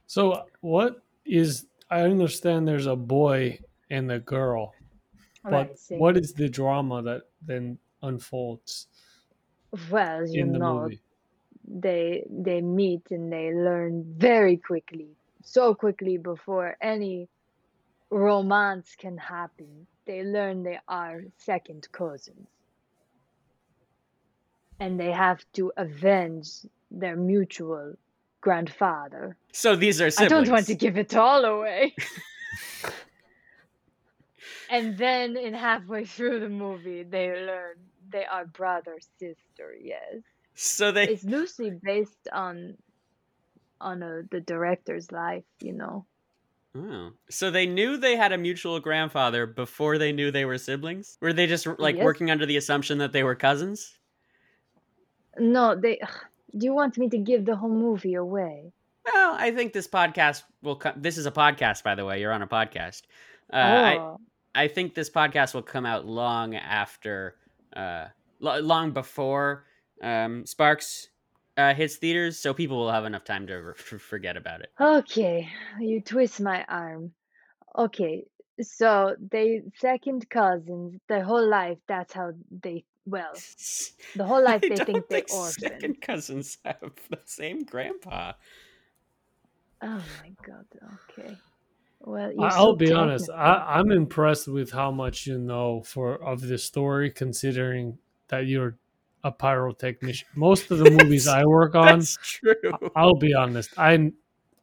So 0.06 0.48
what 0.62 1.04
is? 1.26 1.68
I 1.90 2.02
understand 2.02 2.68
there's 2.68 2.86
a 2.86 2.96
boy 2.96 3.60
and 3.90 4.12
a 4.12 4.20
girl, 4.20 4.78
but 5.50 5.70
Right, 5.70 5.80
what 5.90 6.18
is 6.18 6.34
the 6.34 6.50
drama 6.50 7.02
that 7.04 7.24
then 7.42 7.80
unfolds 8.02 8.88
Well, 9.90 10.28
you 10.30 10.44
in 10.44 10.52
the 10.52 10.60
know, 10.60 10.60
movie? 10.60 11.02
they 11.66 12.26
they 12.30 12.62
meet 12.62 13.12
and 13.12 13.32
they 13.34 13.54
learn 13.54 14.16
very 14.18 14.58
quickly, 14.58 15.18
so 15.44 15.76
quickly 15.76 16.18
before 16.18 16.78
any 16.82 17.30
romance 18.12 18.96
can 18.98 19.18
happen. 19.18 19.88
They 20.06 20.24
learn 20.24 20.64
they 20.64 20.80
are 20.88 21.24
second 21.38 21.88
cousins. 21.92 22.48
And 24.80 25.00
they 25.00 25.12
have 25.12 25.44
to 25.54 25.72
avenge 25.78 26.50
their 26.90 27.16
mutual 27.16 27.96
grandfather. 28.42 29.38
So 29.54 29.76
these 29.76 30.02
are 30.02 30.10
I 30.18 30.28
don't 30.28 30.50
want 30.50 30.68
to 30.68 30.76
give 30.76 30.98
it 30.98 31.16
all 31.16 31.46
away. 31.46 31.96
and 34.70 34.98
then 34.98 35.38
in 35.38 35.54
halfway 35.54 36.06
through 36.06 36.40
the 36.40 36.50
movie 36.50 37.04
they 37.04 37.30
learn 37.30 37.76
they 38.12 38.26
are 38.26 38.46
brother 38.46 38.98
sister, 39.20 39.76
yes. 39.80 40.22
So 40.56 40.92
they 40.92 41.08
It's 41.08 41.24
loosely 41.24 41.72
based 41.72 42.28
on 42.32 42.78
on 43.80 44.04
uh, 44.04 44.22
the 44.30 44.42
director's 44.42 45.12
life, 45.12 45.46
you 45.60 45.74
know. 45.74 46.06
Oh. 46.74 47.12
So 47.30 47.52
they 47.52 47.66
knew 47.66 47.98
they 47.98 48.16
had 48.16 48.32
a 48.32 48.38
mutual 48.38 48.80
grandfather 48.80 49.46
before 49.46 49.98
they 49.98 50.14
knew 50.14 50.32
they 50.32 50.46
were 50.46 50.58
siblings? 50.58 51.18
Were 51.22 51.34
they 51.34 51.46
just 51.48 51.68
like 51.80 51.98
Yes. 51.98 52.04
working 52.04 52.32
under 52.32 52.46
the 52.46 52.56
assumption 52.58 52.98
that 53.00 53.12
they 53.12 53.24
were 53.24 53.36
cousins? 53.36 53.98
No, 55.38 55.76
they 55.76 56.00
do 56.58 56.66
you 56.66 56.74
want 56.74 56.98
me 56.98 57.10
to 57.10 57.18
give 57.18 57.46
the 57.46 57.56
whole 57.56 57.70
movie 57.70 58.16
away? 58.16 58.74
Well, 59.06 59.36
I 59.38 59.52
think 59.52 59.74
this 59.74 59.88
podcast 59.88 60.44
will 60.62 60.76
come. 60.76 60.94
This 60.98 61.18
is 61.18 61.26
a 61.26 61.32
podcast, 61.32 61.84
by 61.84 61.96
the 61.96 62.06
way. 62.06 62.20
You're 62.20 62.34
on 62.34 62.42
a 62.42 62.48
podcast. 62.48 63.04
Uh, 63.52 63.56
I, 63.56 63.98
oh, 63.98 64.20
I 64.54 64.68
think 64.68 64.94
this 64.94 65.10
podcast 65.10 65.54
will 65.54 65.62
come 65.64 65.86
out 65.86 66.06
long 66.06 66.56
after, 66.56 67.36
uh, 67.76 68.06
lo- 68.40 68.60
long 68.60 68.92
before 68.92 69.66
um, 70.02 70.46
Sparks 70.46 71.10
uh, 71.62 71.74
hits 71.74 71.98
theaters, 71.98 72.40
so 72.40 72.54
people 72.54 72.78
will 72.78 72.92
have 72.92 73.06
enough 73.06 73.24
time 73.24 73.48
to 73.48 73.56
re- 73.56 73.74
forget 73.76 74.38
about 74.38 74.62
it. 74.62 74.72
okay. 74.80 75.50
You 75.80 76.02
twist 76.02 76.42
my 76.42 76.64
arm. 76.66 77.14
Okay, 77.78 78.26
so 78.62 79.16
they 79.20 79.64
second 79.80 80.30
cousins 80.30 81.00
their 81.08 81.24
whole 81.24 81.48
life. 81.48 81.80
That's 81.88 82.14
how 82.14 82.34
they 82.52 82.86
well, 83.06 83.44
the 84.16 84.26
whole 84.26 84.44
life 84.44 84.66
they 84.68 84.80
don't 84.80 84.86
think 84.86 85.08
they're 85.10 85.20
think 85.20 85.30
orphans. 85.30 85.58
second 85.60 86.02
cousins 86.02 86.58
have 86.66 86.94
the 87.10 87.20
same 87.26 87.64
grandpa. 87.64 88.34
Oh 89.82 90.04
my 90.18 90.34
god. 90.46 90.66
Okay. 91.10 91.42
Well, 92.02 92.32
I- 92.32 92.34
you're 92.34 92.52
I'll 92.52 92.74
so 92.74 92.76
be 92.76 92.92
honest. 92.92 93.30
technical. 93.30 93.36
I, 93.36 93.78
I'm 93.80 93.92
impressed 93.92 94.48
with 94.48 94.72
how 94.72 94.92
much 94.92 95.28
you 95.28 95.38
know 95.38 95.82
for 95.82 96.16
of 96.24 96.42
the 96.42 96.58
story, 96.58 97.12
considering 97.12 98.00
that 98.30 98.48
you're 98.48 98.78
a 99.24 99.32
pyrotechnician. 99.32 100.24
Most 100.36 100.72
of 100.72 100.80
the 100.80 100.92
movies 100.92 101.28
I 101.28 101.46
work 101.46 101.76
on, 101.76 102.00
That's 102.00 102.18
true. 102.22 102.56
I'll 102.96 103.16
be 103.16 103.34
honest. 103.34 103.72
I 103.78 104.12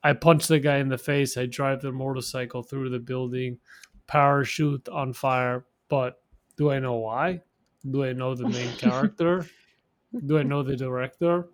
I 0.03 0.13
punch 0.13 0.47
the 0.47 0.61
guy 0.61 0.79
in 0.79 0.89
the 0.89 0.99
face. 0.99 1.37
I 1.37 1.47
drive 1.47 1.83
the 1.83 1.93
motorcycle 1.93 2.63
through 2.63 2.91
the 2.91 2.99
building, 2.99 3.59
parachute 4.07 4.89
on 4.89 5.13
fire. 5.13 5.67
But 5.89 6.21
do 6.57 6.71
I 6.71 6.79
know 6.79 6.97
why? 6.97 7.43
Do 7.89 8.05
I 8.05 8.13
know 8.13 8.35
the 8.35 8.49
main 8.49 8.73
character? 8.79 9.47
Do 10.27 10.39
I 10.39 10.43
know 10.43 10.63
the 10.63 10.77
director? 10.77 11.49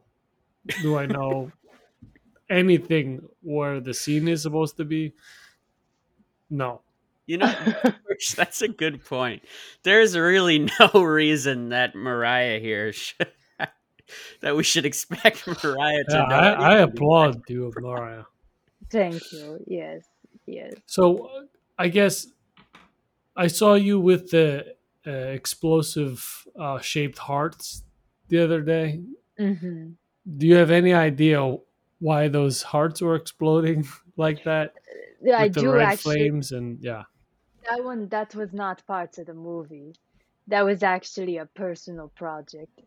Do 0.83 0.97
I 0.97 1.07
know 1.07 1.51
anything 2.49 3.27
where 3.43 3.81
the 3.81 3.93
scene 3.95 4.29
is 4.29 4.43
supposed 4.43 4.77
to 4.79 4.85
be? 4.85 5.15
No. 6.51 6.81
You 7.27 7.39
know, 7.39 7.55
that's 8.37 8.63
a 8.63 8.69
good 8.69 9.05
point. 9.05 9.43
There's 9.83 10.17
really 10.17 10.59
no 10.81 11.03
reason 11.03 11.71
that 11.71 11.95
Mariah 11.95 12.61
here 12.61 12.93
should, 12.93 13.33
that 14.41 14.57
we 14.57 14.63
should 14.63 14.85
expect 14.87 15.47
Mariah 15.47 16.05
to 16.11 16.19
Yeah. 16.19 16.25
I, 16.29 16.53
I 16.53 16.79
applaud 16.79 17.43
you, 17.49 17.73
Mariah. 17.79 18.25
Thank 18.91 19.33
you. 19.33 19.59
Yes. 19.67 20.05
Yes. 20.47 20.75
So 20.87 21.27
uh, 21.27 21.43
I 21.79 21.89
guess 21.89 22.27
I 23.37 23.47
saw 23.49 23.75
you 23.75 24.01
with 24.01 24.31
the 24.31 24.75
uh, 25.07 25.11
explosive 25.11 26.47
uh, 26.59 26.79
shaped 26.81 27.19
hearts 27.19 27.83
the 28.29 28.43
other 28.43 28.61
day. 28.61 29.03
hmm 29.39 29.93
Do 30.37 30.47
you 30.47 30.55
have 30.57 30.71
any 30.71 30.93
idea 30.95 31.57
why 31.99 32.29
those 32.29 32.63
hearts 32.63 33.01
were 33.01 33.15
exploding 33.15 33.87
like 34.17 34.45
that 34.45 34.75
Yeah, 35.23 35.39
I 35.39 35.49
the 35.49 35.63
do 35.63 35.71
red 35.71 35.89
actually. 35.89 36.17
flames 36.17 36.53
and 36.53 36.79
yeah? 36.83 37.05
That 37.69 37.85
one, 37.85 38.09
that 38.09 38.35
was 38.35 38.55
not 38.55 38.87
part 38.87 39.19
of 39.19 39.27
the 39.27 39.35
movie. 39.35 39.93
That 40.47 40.63
was 40.63 40.83
actually 40.83 41.37
a 41.37 41.47
personal 41.47 42.09
project. 42.09 42.81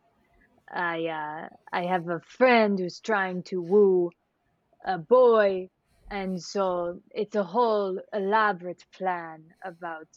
I 0.70 1.08
uh, 1.08 1.50
I 1.72 1.86
have 1.86 2.10
a 2.10 2.22
friend 2.22 2.80
who's 2.80 3.00
trying 3.00 3.44
to 3.44 3.62
woo 3.62 4.12
a 4.86 4.98
boy, 4.98 5.70
and 6.10 6.42
so 6.42 7.02
it's 7.12 7.36
a 7.36 7.44
whole 7.44 8.02
elaborate 8.14 8.86
plan 8.94 9.56
about 9.64 10.08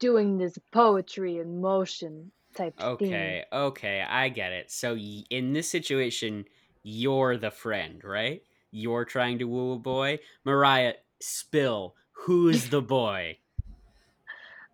doing 0.00 0.36
this 0.38 0.58
poetry 0.72 1.38
in 1.38 1.60
motion 1.60 2.32
type 2.56 2.80
thing. 2.98 3.36
Okay, 3.36 3.44
okay, 3.52 4.00
I 4.00 4.30
get 4.30 4.52
it. 4.52 4.70
So 4.70 4.96
in 4.96 5.52
this 5.52 5.70
situation, 5.70 6.46
you're 6.82 7.36
the 7.36 7.50
friend, 7.50 8.02
right? 8.02 8.42
You're 8.70 9.04
trying 9.04 9.38
to 9.40 9.44
woo 9.44 9.72
a 9.72 9.78
boy. 9.78 10.20
Mariah, 10.44 10.94
spill. 11.20 11.94
Who's 12.26 12.68
the 12.70 12.82
boy? 12.82 13.38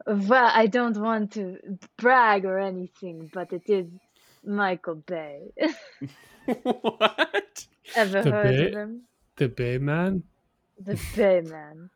Well, 0.06 0.50
I 0.54 0.66
don't 0.68 0.96
want 0.96 1.32
to 1.32 1.58
brag 1.98 2.44
or 2.44 2.60
anything, 2.60 3.28
but 3.34 3.52
it 3.52 3.68
is 3.68 3.86
Michael 4.44 4.94
Bay. 4.96 5.50
what? 6.62 7.66
Ever 7.96 8.22
The 8.22 8.30
heard 8.30 8.60
of 8.60 8.72
him? 8.74 9.02
The 9.36 9.48
Bay 9.48 9.78
Man. 9.78 10.22
The 10.78 11.00
Bay 11.16 11.40
Man. 11.40 11.90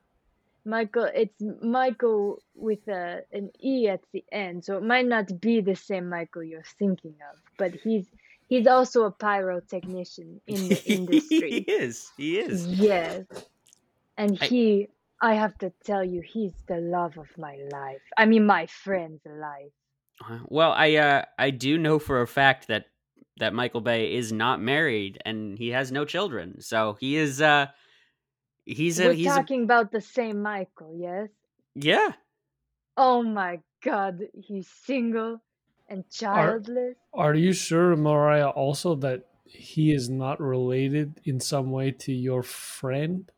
Michael, 0.65 1.09
it's 1.15 1.41
Michael 1.63 2.43
with 2.57 2.87
a, 2.89 3.23
an 3.33 3.51
E 3.63 3.89
at 3.89 4.01
the 4.13 4.25
end, 4.33 4.65
so 4.65 4.77
it 4.77 4.83
might 4.83 5.07
not 5.07 5.41
be 5.41 5.61
the 5.61 5.77
same 5.77 6.09
Michael 6.09 6.43
you're 6.43 6.65
thinking 6.79 7.15
of, 7.33 7.39
but 7.59 7.75
he's 7.75 8.07
he's 8.49 8.67
also 8.67 9.05
a 9.05 9.13
pyrotechnician 9.13 10.41
in 10.49 10.69
the 10.69 10.83
industry. 10.87 11.51
he 11.51 11.59
is. 11.61 12.11
He 12.17 12.39
is. 12.41 12.67
Yes. 12.67 13.25
And 14.19 14.37
I- 14.41 14.47
he, 14.47 14.89
I 15.21 15.35
have 15.35 15.57
to 15.59 15.73
tell 15.85 16.05
you, 16.05 16.23
he's 16.23 16.55
the 16.67 16.79
love 16.79 17.19
of 17.19 17.29
my 17.37 17.59
life. 17.71 18.01
I 18.17 18.27
mean, 18.27 18.47
my 18.47 18.67
friend's 18.67 19.21
life. 19.27 19.73
Uh, 20.27 20.39
Well, 20.47 20.73
I 20.73 20.97
uh, 20.97 21.25
I 21.39 21.51
do 21.51 21.79
know 21.79 21.99
for 21.99 22.23
a 22.23 22.27
fact 22.27 22.69
that 22.69 22.87
that 23.39 23.55
Michael 23.55 23.81
Bay 23.81 24.15
is 24.15 24.33
not 24.33 24.61
married 24.61 25.19
and 25.25 25.59
he 25.59 25.69
has 25.69 25.91
no 25.91 26.05
children. 26.05 26.61
So 26.61 26.97
he 27.01 27.17
is 27.17 27.41
uh 27.41 27.67
he's 28.65 29.01
a 29.01 29.07
We're 29.09 29.15
he's 29.15 29.37
a, 29.37 29.41
talking 29.41 29.65
about 29.65 29.93
the 29.93 30.01
same 30.01 30.43
Michael, 30.43 30.97
yes? 30.99 31.29
yeah. 31.75 32.13
Oh 32.97 33.23
my 33.23 33.61
God, 33.83 34.21
he's 34.35 34.69
single 34.69 35.41
and 35.89 36.05
childless. 36.11 36.97
Are 37.15 37.35
you 37.35 37.53
sure, 37.53 37.97
Mariah, 37.97 38.51
also 38.51 38.95
that 38.97 39.25
he 39.45 39.93
is 39.93 40.09
not 40.09 40.39
related 40.41 41.21
in 41.25 41.41
some 41.41 41.71
way 41.71 41.91
to 41.93 42.13
your 42.13 42.43
friend? 42.43 43.31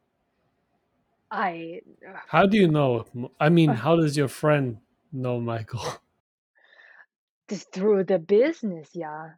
I 1.33 1.81
How 2.29 2.45
do 2.45 2.59
you 2.59 2.69
know? 2.69 3.07
I 3.41 3.49
mean, 3.49 3.71
uh, 3.71 3.75
how 3.75 3.97
does 3.97 4.17
your 4.19 4.29
friend 4.29 4.77
know 5.11 5.41
Michael? 5.41 5.81
just 7.49 7.73
through 7.73 8.05
the 8.05 8.19
business, 8.19 8.91
yeah. 8.93 9.31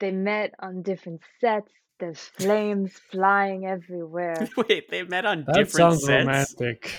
They 0.00 0.10
met 0.10 0.54
on 0.58 0.82
different 0.82 1.20
sets. 1.38 1.70
There's 2.00 2.18
flames 2.18 2.92
flying 3.10 3.66
everywhere. 3.66 4.48
Wait, 4.56 4.90
they 4.90 5.02
met 5.02 5.26
on 5.26 5.44
different 5.44 5.46
sets? 5.46 5.56
That 5.56 5.64
different 5.64 5.92
sounds 5.92 6.04
sets. 6.04 6.26
romantic. 6.26 6.94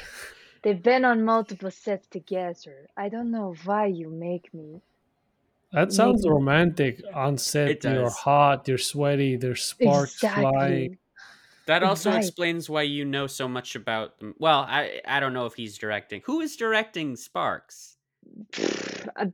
They've 0.62 0.82
been 0.82 1.06
on 1.06 1.26
multiple 1.26 1.72
sets 1.72 2.08
together. 2.08 2.88
I 2.96 3.10
don't 3.10 3.32
know 3.32 3.56
why 3.66 3.88
you 3.88 4.10
make 4.10 4.54
me. 4.54 4.82
That 5.74 5.92
sounds 5.92 6.24
Maybe. 6.24 6.34
romantic 6.34 7.02
on 7.14 7.38
set. 7.40 7.70
It 7.70 7.84
You're 7.84 8.12
hot, 8.12 8.68
you're 8.68 8.78
sweaty, 8.78 9.36
there's 9.38 9.64
sparks 9.64 10.20
flying. 10.20 11.00
Exactly. 11.66 11.74
That 11.80 11.84
also 11.90 12.10
Right. 12.12 12.18
explains 12.20 12.70
why 12.70 12.82
you 12.84 13.06
know 13.06 13.28
so 13.28 13.48
much 13.48 13.76
about 13.76 14.20
them. 14.20 14.36
Well, 14.38 14.60
I 14.68 15.02
I 15.06 15.20
don't 15.20 15.34
know 15.34 15.46
if 15.46 15.54
he's 15.56 15.78
directing. 15.78 16.22
Who 16.26 16.42
is 16.42 16.56
directing 16.58 17.16
Sparks? 17.16 17.98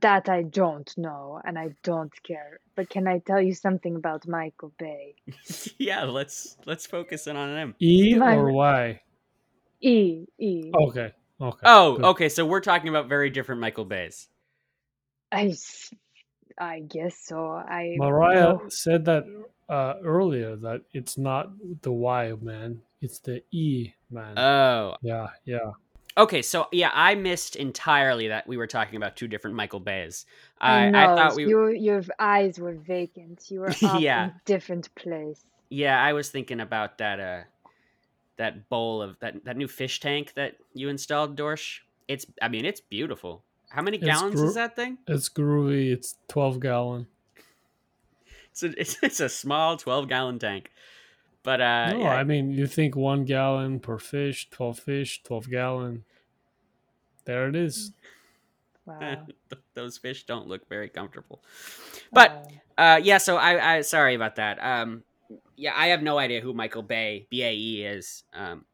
That 0.00 0.28
I 0.28 0.42
don't 0.42 0.92
know, 0.98 1.40
and 1.44 1.58
I 1.58 1.70
don't 1.82 2.12
care. 2.22 2.60
But 2.74 2.88
can 2.90 3.06
I 3.08 3.18
tell 3.18 3.40
you 3.40 3.54
something 3.54 3.96
about 3.96 4.26
Michael 4.28 4.72
Bay? 4.78 5.14
yeah, 5.78 6.04
let's 6.04 6.56
let's 6.66 6.86
focus 6.86 7.26
in 7.26 7.36
on 7.36 7.56
him. 7.56 7.74
E 7.80 8.14
My- 8.14 8.36
or 8.36 8.52
Y? 8.52 9.00
E 9.80 10.24
E. 10.38 10.70
Okay. 10.74 11.12
Okay. 11.40 11.60
Oh, 11.64 11.96
good. 11.96 12.04
okay. 12.04 12.28
So 12.28 12.44
we're 12.44 12.60
talking 12.60 12.88
about 12.90 13.08
very 13.08 13.30
different 13.30 13.60
Michael 13.62 13.86
Bays. 13.86 14.28
I, 15.32 15.46
s- 15.48 15.94
I 16.58 16.80
guess 16.80 17.16
so. 17.24 17.46
I 17.52 17.94
Mariah 17.96 18.40
know- 18.40 18.68
said 18.68 19.06
that 19.06 19.24
uh, 19.70 19.94
earlier 20.04 20.56
that 20.56 20.82
it's 20.92 21.16
not 21.16 21.50
the 21.82 21.92
Y 21.92 22.32
man, 22.42 22.80
it's 23.00 23.18
the 23.20 23.42
E 23.52 23.92
man. 24.10 24.38
Oh, 24.38 24.96
yeah, 25.00 25.28
yeah. 25.44 25.70
okay. 26.18 26.42
So 26.42 26.66
yeah, 26.72 26.90
I 26.92 27.14
missed 27.14 27.56
entirely 27.56 28.28
that 28.28 28.46
we 28.46 28.56
were 28.56 28.66
talking 28.66 28.96
about 28.96 29.16
two 29.16 29.28
different 29.28 29.56
Michael 29.56 29.80
Bays. 29.80 30.26
I, 30.60 30.86
I, 30.86 30.90
know. 30.90 30.98
I 30.98 31.06
thought 31.16 31.36
we. 31.36 31.46
your 31.46 31.70
your 31.72 32.02
eyes 32.18 32.58
were 32.58 32.74
vacant. 32.74 33.50
You 33.50 33.60
were 33.60 33.70
off 33.84 34.00
Yeah. 34.00 34.24
in 34.24 34.32
different 34.44 34.94
place. 34.96 35.44
Yeah, 35.70 36.02
I 36.02 36.12
was 36.12 36.28
thinking 36.30 36.60
about 36.60 36.98
that. 36.98 37.20
Uh, 37.20 37.42
that 38.38 38.68
bowl 38.70 39.02
of 39.02 39.18
that 39.20 39.44
that 39.44 39.56
new 39.56 39.68
fish 39.68 40.00
tank 40.00 40.32
that 40.34 40.56
you 40.74 40.88
installed, 40.88 41.36
Dorsch. 41.36 41.80
It's. 42.08 42.26
I 42.42 42.48
mean, 42.48 42.64
it's 42.64 42.80
beautiful. 42.80 43.44
How 43.68 43.82
many 43.82 43.98
It's 43.98 44.06
gallons 44.06 44.34
gro- 44.34 44.48
is 44.48 44.54
that 44.54 44.74
thing? 44.74 44.98
It's 45.06 45.28
groovy. 45.28 45.92
It's 45.92 46.16
12 46.28 46.58
gallon. 46.58 47.06
It's 48.62 48.76
a, 48.76 48.80
it's, 48.80 48.96
it's 49.02 49.20
a 49.20 49.28
small 49.28 49.76
twelve 49.76 50.08
gallon 50.08 50.38
tank. 50.38 50.70
But 51.42 51.60
uh, 51.60 51.92
no, 51.92 52.00
yeah, 52.00 52.14
I 52.14 52.24
mean, 52.24 52.50
you 52.50 52.66
think 52.66 52.96
one 52.96 53.24
gallon 53.24 53.80
per 53.80 53.98
fish, 53.98 54.50
12 54.50 54.78
fish, 54.78 55.22
12 55.22 55.48
gallon. 55.48 56.04
There 57.24 57.48
it 57.48 57.56
is. 57.56 57.92
Wow. 58.84 59.26
those 59.74 59.96
fish 59.96 60.24
don't 60.24 60.48
look 60.48 60.68
very 60.68 60.88
comfortable. 60.88 61.42
But 62.12 62.30
Wow. 62.30 62.46
Uh, 62.80 62.96
yeah, 62.96 63.18
so 63.18 63.36
I, 63.36 63.76
I 63.76 63.80
sorry 63.82 64.14
about 64.14 64.36
that. 64.36 64.58
Um, 64.62 65.02
yeah, 65.54 65.74
I 65.76 65.88
have 65.88 66.02
no 66.02 66.18
idea 66.18 66.40
who 66.40 66.54
Michael 66.54 66.82
Bay 66.82 67.26
B 67.28 67.42
A 67.42 67.52
E 67.52 67.84
is. 67.84 68.24
Um, 68.32 68.64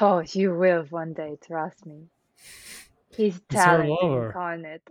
Oh, 0.00 0.22
you 0.32 0.54
will 0.54 0.82
one 0.90 1.14
day, 1.14 1.38
trust 1.46 1.86
me. 1.86 2.08
He's 3.16 3.36
It's 3.36 3.46
talent 3.48 3.98
incarnate. 4.02 4.82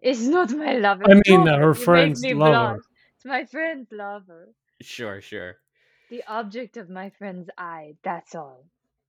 It's 0.00 0.22
not 0.22 0.50
my 0.52 0.74
lover. 0.74 1.04
I 1.04 1.14
mean, 1.14 1.22
Stop 1.24 1.48
uh, 1.48 1.58
her 1.58 1.74
friend's 1.74 2.22
me 2.22 2.32
lover. 2.34 2.82
Blush. 3.28 3.42
It's 3.42 3.52
my 3.52 3.58
friend's 3.60 3.92
lover. 3.92 4.48
sure, 4.80 5.20
sure. 5.20 5.56
The 6.10 6.22
object 6.26 6.76
of 6.76 6.88
my 6.88 7.10
friend's 7.10 7.50
eye. 7.58 7.94
That's 8.02 8.34
all. 8.34 8.64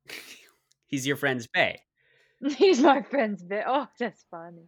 He's 0.87 1.05
your 1.07 1.15
friend's 1.15 1.47
Bay. 1.47 1.81
He's 2.57 2.81
my 2.81 3.01
friend's 3.01 3.43
bit. 3.43 3.63
Oh, 3.67 3.87
that's 3.97 4.25
funny. 4.31 4.67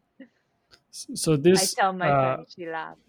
S- 0.93 1.08
So 1.15 1.34
I 1.34 1.38
this 1.38 1.73
tell 1.73 1.93
my 1.93 2.10
uh, 2.10 2.36
friend, 2.36 2.47
she 2.56 2.65
laughs. 2.69 2.99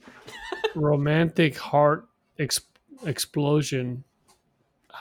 romantic 0.75 1.57
heart 1.59 2.07
ex- 2.39 2.61
explosion, 3.05 4.05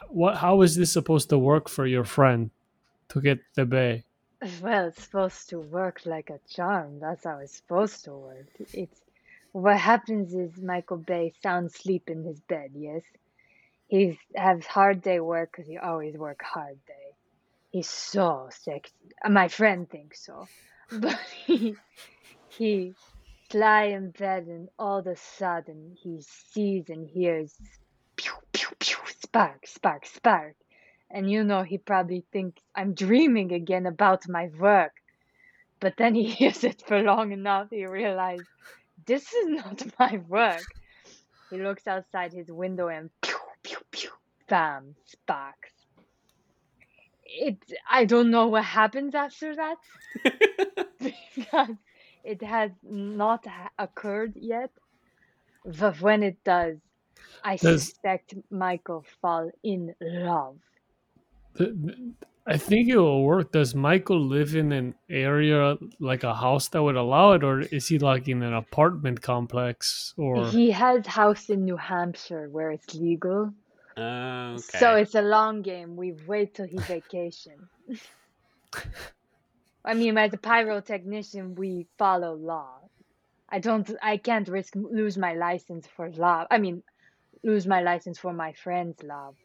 what? 0.10 0.38
How 0.38 0.62
is 0.62 0.76
this 0.76 0.92
supposed 0.92 1.30
to 1.30 1.38
work 1.38 1.70
for 1.70 1.86
your 1.86 2.04
friend 2.04 2.50
to 3.10 3.22
get 3.22 3.40
the 3.56 3.66
bay? 3.66 4.04
Well, 4.62 4.88
it's 4.88 5.04
supposed 5.04 5.50
to 5.50 5.60
work 5.60 6.02
like 6.06 6.30
a 6.32 6.40
charm. 6.50 7.00
That's 7.00 7.24
how 7.26 7.38
it's 7.38 7.56
supposed 7.56 8.04
to 8.06 8.14
work. 8.14 8.48
It's 8.74 9.02
what 9.52 9.78
happens 9.78 10.34
is 10.34 10.62
Michael 10.62 10.98
Bay 10.98 11.34
sound 11.44 11.72
sleep 11.72 12.10
in 12.10 12.24
his 12.24 12.40
bed. 12.42 12.72
Yes, 12.74 13.04
he's 13.88 14.18
has 14.36 14.66
hard 14.66 15.02
day 15.02 15.20
work 15.20 15.52
because 15.52 15.68
he 15.68 15.78
always 15.78 16.16
work 16.18 16.42
hard 16.44 16.80
day. 16.88 17.16
He's 17.72 17.90
so 17.90 18.50
sexy. 18.52 18.94
My 19.28 19.48
friend 19.48 19.90
thinks 19.90 20.26
so, 20.26 20.48
but 20.92 21.20
he 21.46 21.76
he 22.50 22.96
lie 23.54 23.86
in 23.86 24.12
bed 24.12 24.46
and 24.48 24.70
all 24.80 25.00
of 25.00 25.08
a 25.08 25.16
sudden 25.16 25.96
he 26.02 26.22
sees 26.22 26.90
and 26.90 27.08
hears 27.08 27.54
pew 28.16 28.34
pew 28.54 28.70
pew 28.80 28.98
spark 29.22 29.68
spark 29.68 30.06
spark 30.06 30.56
and 31.10 31.30
you 31.30 31.44
know 31.44 31.64
he 31.64 31.78
probably 31.78 32.24
thinks 32.32 32.62
I'm 32.76 32.94
dreaming 32.94 33.52
again 33.54 33.86
about 33.86 34.28
my 34.30 34.50
work. 34.58 34.94
But 35.82 35.98
then 35.98 36.16
he 36.16 36.24
hears 36.40 36.64
it 36.64 36.84
for 36.88 37.02
long 37.02 37.32
enough, 37.34 37.70
he 37.72 37.86
realizes 37.86 38.48
this 39.12 39.34
is 39.34 39.48
not 39.62 39.84
my 40.00 40.22
work. 40.30 40.64
He 41.50 41.58
looks 41.58 41.86
outside 41.86 42.32
his 42.34 42.50
window 42.50 42.88
and 42.88 43.10
pew 43.22 43.36
pew 43.64 43.78
pew, 43.92 44.12
bam, 44.48 44.96
sparks. 45.06 45.74
It 47.26 47.58
I 47.90 48.06
don't 48.06 48.32
know 48.32 48.48
what 48.48 48.64
happens 48.64 49.14
after 49.16 49.56
that 49.56 49.78
because 51.00 51.76
it 52.24 52.42
has 52.42 52.72
not 52.84 53.46
occurred 53.78 54.34
yet. 54.36 54.72
But 55.66 56.00
when 56.02 56.24
it 56.24 56.38
does, 56.44 56.78
I 57.44 57.56
Does- 57.58 57.88
suspect 57.88 58.34
Michael 58.50 59.04
fall 59.22 59.52
in 59.64 59.94
love. 60.02 60.58
The- 62.46 62.52
the- 62.52 62.56
I 62.56 62.58
think 62.58 62.90
it 62.90 62.98
will 62.98 63.24
work. 63.24 63.52
Does 63.52 63.76
Michael 63.76 64.20
live 64.20 64.56
in 64.56 64.72
an 64.72 64.96
area 65.10 65.78
like 66.00 66.24
a 66.24 66.34
house 66.34 66.70
that 66.70 66.82
would 66.82 66.96
allow 66.96 67.34
it, 67.34 67.44
or 67.44 67.62
is 67.62 67.88
he 67.88 68.00
like 68.00 68.28
in 68.28 68.42
an 68.44 68.54
apartment 68.54 69.22
complex? 69.22 70.14
Or 70.18 70.46
He 70.48 70.72
has 70.72 71.06
house 71.08 71.50
in 71.50 71.66
New 71.66 71.78
Hampshire 71.78 72.50
where 72.50 72.72
it's 72.72 72.96
legal. 72.96 73.54
Okay. 73.98 74.78
So 74.80 74.96
it's 74.96 75.16
a 75.16 75.22
long 75.22 75.62
game. 75.62 75.96
We 75.96 76.14
wait 76.26 76.56
till 76.56 76.66
he 76.68 76.78
vacation. 76.78 77.68
I 79.86 79.94
mean, 79.96 80.18
as 80.18 80.34
a 80.34 80.38
pyrotechnician, 80.38 81.56
we 81.58 81.88
follow 81.98 82.34
law. 82.36 82.78
I 83.50 83.60
don't. 83.60 83.90
I 84.02 84.18
can't 84.18 84.48
risk 84.48 84.76
lose 84.76 85.18
my 85.18 85.34
license 85.34 85.88
for 85.88 86.10
love. 86.12 86.48
I 86.50 86.58
mean, 86.58 86.84
lose 87.44 87.68
my 87.68 87.82
license 87.82 88.18
for 88.18 88.32
my 88.32 88.54
friend's 88.54 89.04
love. 89.04 89.36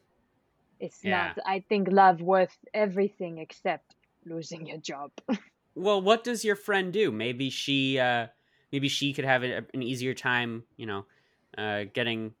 It's 0.79 1.03
Yeah. 1.03 1.33
not. 1.35 1.37
I 1.45 1.63
think 1.67 1.87
love 1.91 2.21
worth 2.21 2.55
everything 2.73 3.39
except 3.39 3.95
losing 4.25 4.67
your 4.67 4.77
job. 4.77 5.11
well, 5.75 6.01
what 6.01 6.23
does 6.23 6.43
your 6.43 6.55
friend 6.55 6.93
do? 6.93 7.11
Maybe 7.11 7.49
she, 7.49 7.99
uh, 7.99 8.27
maybe 8.71 8.87
she 8.87 9.13
could 9.13 9.25
have 9.25 9.43
an 9.43 9.81
easier 9.81 10.13
time, 10.13 10.63
you 10.75 10.85
know, 10.85 11.05
uh, 11.57 11.85
getting. 11.93 12.33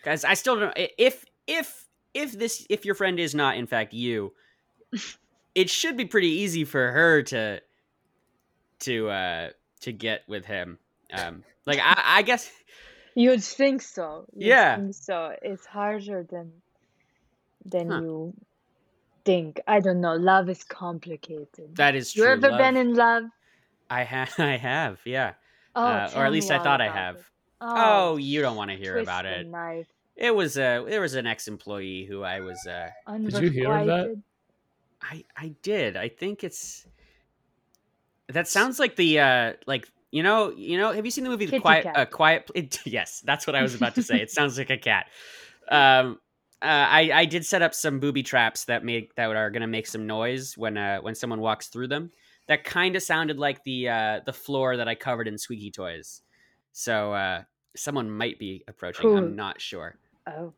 Because 0.00 0.24
I 0.24 0.34
still 0.34 0.58
don't. 0.58 0.72
If 0.76 1.24
if 1.46 1.86
if 2.12 2.32
this 2.32 2.66
if 2.70 2.84
your 2.84 2.94
friend 2.94 3.18
is 3.18 3.34
not 3.34 3.56
in 3.56 3.66
fact 3.66 3.92
you, 3.92 4.32
it 5.54 5.70
should 5.70 5.96
be 5.96 6.04
pretty 6.04 6.28
easy 6.28 6.64
for 6.64 6.90
her 6.92 7.22
to 7.22 7.60
to 8.80 9.08
uh 9.08 9.50
to 9.80 9.92
get 9.92 10.22
with 10.28 10.44
him. 10.44 10.78
Um, 11.12 11.44
like 11.66 11.78
I, 11.80 12.02
I 12.18 12.22
guess 12.22 12.50
You'd 13.14 13.44
think 13.44 13.82
so. 13.82 14.26
You'd 14.34 14.48
Yeah. 14.48 14.76
think 14.76 14.94
so. 14.94 15.32
It's 15.40 15.64
harder 15.66 16.26
than 16.28 16.52
than 17.64 17.90
Huh. 17.90 18.00
you 18.02 18.34
think. 19.24 19.60
I 19.66 19.80
don't 19.80 20.00
know. 20.00 20.14
Love 20.16 20.48
is 20.48 20.62
complicated. 20.64 21.74
that 21.76 21.94
is 21.94 22.12
true. 22.12 22.24
you 22.24 22.30
ever 22.30 22.48
love. 22.50 22.58
been 22.58 22.76
in 22.76 22.94
love? 22.94 23.24
I 23.90 24.04
have. 24.04 24.32
I 24.38 24.56
have. 24.56 25.00
Yeah. 25.04 25.34
Oh, 25.76 25.84
uh, 25.84 26.10
or 26.16 26.24
at 26.24 26.32
least 26.32 26.50
I 26.50 26.58
thought 26.62 26.80
I 26.80 26.88
have. 26.88 27.16
it. 27.16 27.24
Oh, 27.60 28.16
you 28.16 28.42
don't 28.42 28.56
want 28.56 28.70
to 28.70 28.76
hear 28.76 28.98
about 28.98 29.26
it. 29.26 29.46
Knife. 29.46 29.88
It 30.16 30.34
was 30.34 30.56
uh 30.56 30.84
there 30.86 31.00
was 31.00 31.14
an 31.14 31.26
ex-employee 31.26 32.04
who 32.04 32.22
I 32.22 32.40
was 32.40 32.64
uh 32.66 32.90
Did 33.18 33.38
you 33.38 33.50
hear 33.50 33.74
of 33.76 33.86
that? 33.86 34.22
I 35.02 35.24
I 35.36 35.54
did. 35.62 35.96
I 35.96 36.08
think 36.08 36.44
it's 36.44 36.86
that 38.28 38.46
sounds 38.48 38.78
like 38.78 38.96
the 38.96 39.18
uh 39.18 39.52
like 39.66 39.88
you 40.12 40.22
know 40.22 40.52
you 40.56 40.78
know 40.78 40.92
have 40.92 41.04
you 41.04 41.10
seen 41.10 41.24
the 41.24 41.30
movie 41.30 41.46
The 41.46 41.58
Quiet 41.60 41.82
Cat. 41.84 41.96
uh, 41.96 42.06
Quiet 42.06 42.50
it, 42.54 42.78
yes 42.86 43.22
that's 43.24 43.46
what 43.46 43.56
I 43.56 43.62
was 43.62 43.74
about 43.74 43.94
to 43.96 44.02
say. 44.02 44.20
it 44.20 44.30
sounds 44.30 44.56
like 44.56 44.70
a 44.70 44.78
cat. 44.78 45.06
Um 45.68 46.20
uh, 46.62 46.66
I 46.66 47.10
I 47.12 47.24
did 47.24 47.44
set 47.44 47.62
up 47.62 47.74
some 47.74 48.00
booby 48.00 48.22
traps 48.22 48.64
that 48.66 48.84
make 48.84 49.14
that 49.16 49.34
are 49.34 49.50
gonna 49.50 49.66
make 49.66 49.86
some 49.86 50.06
noise 50.06 50.56
when 50.56 50.76
uh 50.76 50.98
when 51.00 51.14
someone 51.14 51.40
walks 51.40 51.68
through 51.68 51.88
them. 51.88 52.10
That 52.46 52.64
kind 52.64 52.96
of 52.96 53.02
sounded 53.02 53.38
like 53.38 53.64
the 53.64 53.88
uh 53.88 54.20
the 54.24 54.32
floor 54.32 54.76
that 54.76 54.88
I 54.88 54.94
covered 54.94 55.28
in 55.28 55.38
squeaky 55.38 55.70
toys. 55.70 56.22
So 56.72 57.12
uh 57.12 57.42
someone 57.76 58.10
might 58.10 58.38
be 58.38 58.64
approaching. 58.68 59.02
Cool. 59.02 59.16
I'm 59.18 59.36
not 59.36 59.60
sure. 59.60 59.96
Oh, 60.26 60.54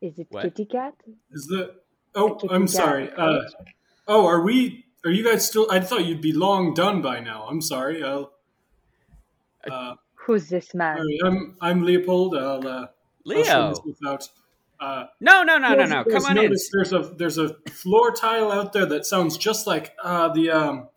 is 0.00 0.18
it 0.18 0.26
What? 0.30 0.42
kitty 0.42 0.64
cat? 0.66 0.94
Is 1.30 1.46
the 1.46 1.74
oh? 2.14 2.34
Kitty 2.34 2.52
I'm 2.54 2.62
cat 2.62 2.70
sorry. 2.70 3.10
Uh, 3.16 3.40
oh, 4.08 4.26
are 4.26 4.42
we? 4.42 4.84
Are 5.04 5.10
you 5.10 5.24
guys 5.24 5.46
still? 5.46 5.66
I 5.70 5.80
thought 5.80 6.04
you'd 6.04 6.20
be 6.20 6.32
long 6.32 6.74
done 6.74 7.02
by 7.02 7.20
now. 7.20 7.46
I'm 7.48 7.60
sorry. 7.62 8.02
I'll. 8.04 8.32
Uh, 9.68 9.94
Who's 10.14 10.48
this 10.48 10.74
man? 10.74 10.96
sorry, 10.98 11.18
I'm 11.24 11.56
I'm 11.60 11.82
Leopold. 11.84 12.36
I'll, 12.36 12.66
uh, 12.66 12.86
I'll 13.28 13.74
Leo. 14.82 14.90
show 14.90 15.04
myself 15.04 15.04
out. 15.04 15.04
Uh, 15.04 15.06
No, 15.20 15.42
no, 15.42 15.58
no, 15.58 15.74
no, 15.74 15.84
no. 15.86 16.04
Come 16.04 16.24
on 16.26 16.38
in. 16.38 16.52
There's 16.72 16.92
a 16.92 17.14
there's 17.16 17.38
a 17.38 17.54
floor 17.70 18.12
tile 18.12 18.50
out 18.52 18.72
there 18.72 18.86
that 18.86 19.06
sounds 19.06 19.36
just 19.38 19.66
like 19.66 19.94
uh, 20.02 20.28
the 20.32 20.50
um, 20.50 20.88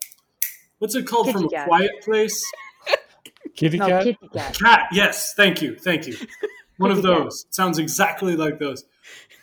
what's 0.79 0.95
it 0.95 1.07
called 1.07 1.27
Kitty 1.27 1.39
from 1.39 1.49
cat. 1.49 1.65
a 1.65 1.67
quiet 1.67 1.91
place? 2.03 2.43
Kitty 3.55 3.77
no, 3.77 3.87
cat. 3.87 4.03
kitty 4.03 4.29
cat. 4.33 4.57
Cat. 4.59 4.87
Yes. 4.91 5.33
Thank 5.33 5.61
you. 5.61 5.75
Thank 5.77 6.07
you. 6.07 6.17
One 6.77 6.91
of 6.91 6.97
Kitty 6.97 7.07
cat. 7.09 7.23
those. 7.23 7.45
Sounds 7.51 7.79
exactly 7.79 8.35
like 8.35 8.59
those. 8.59 8.85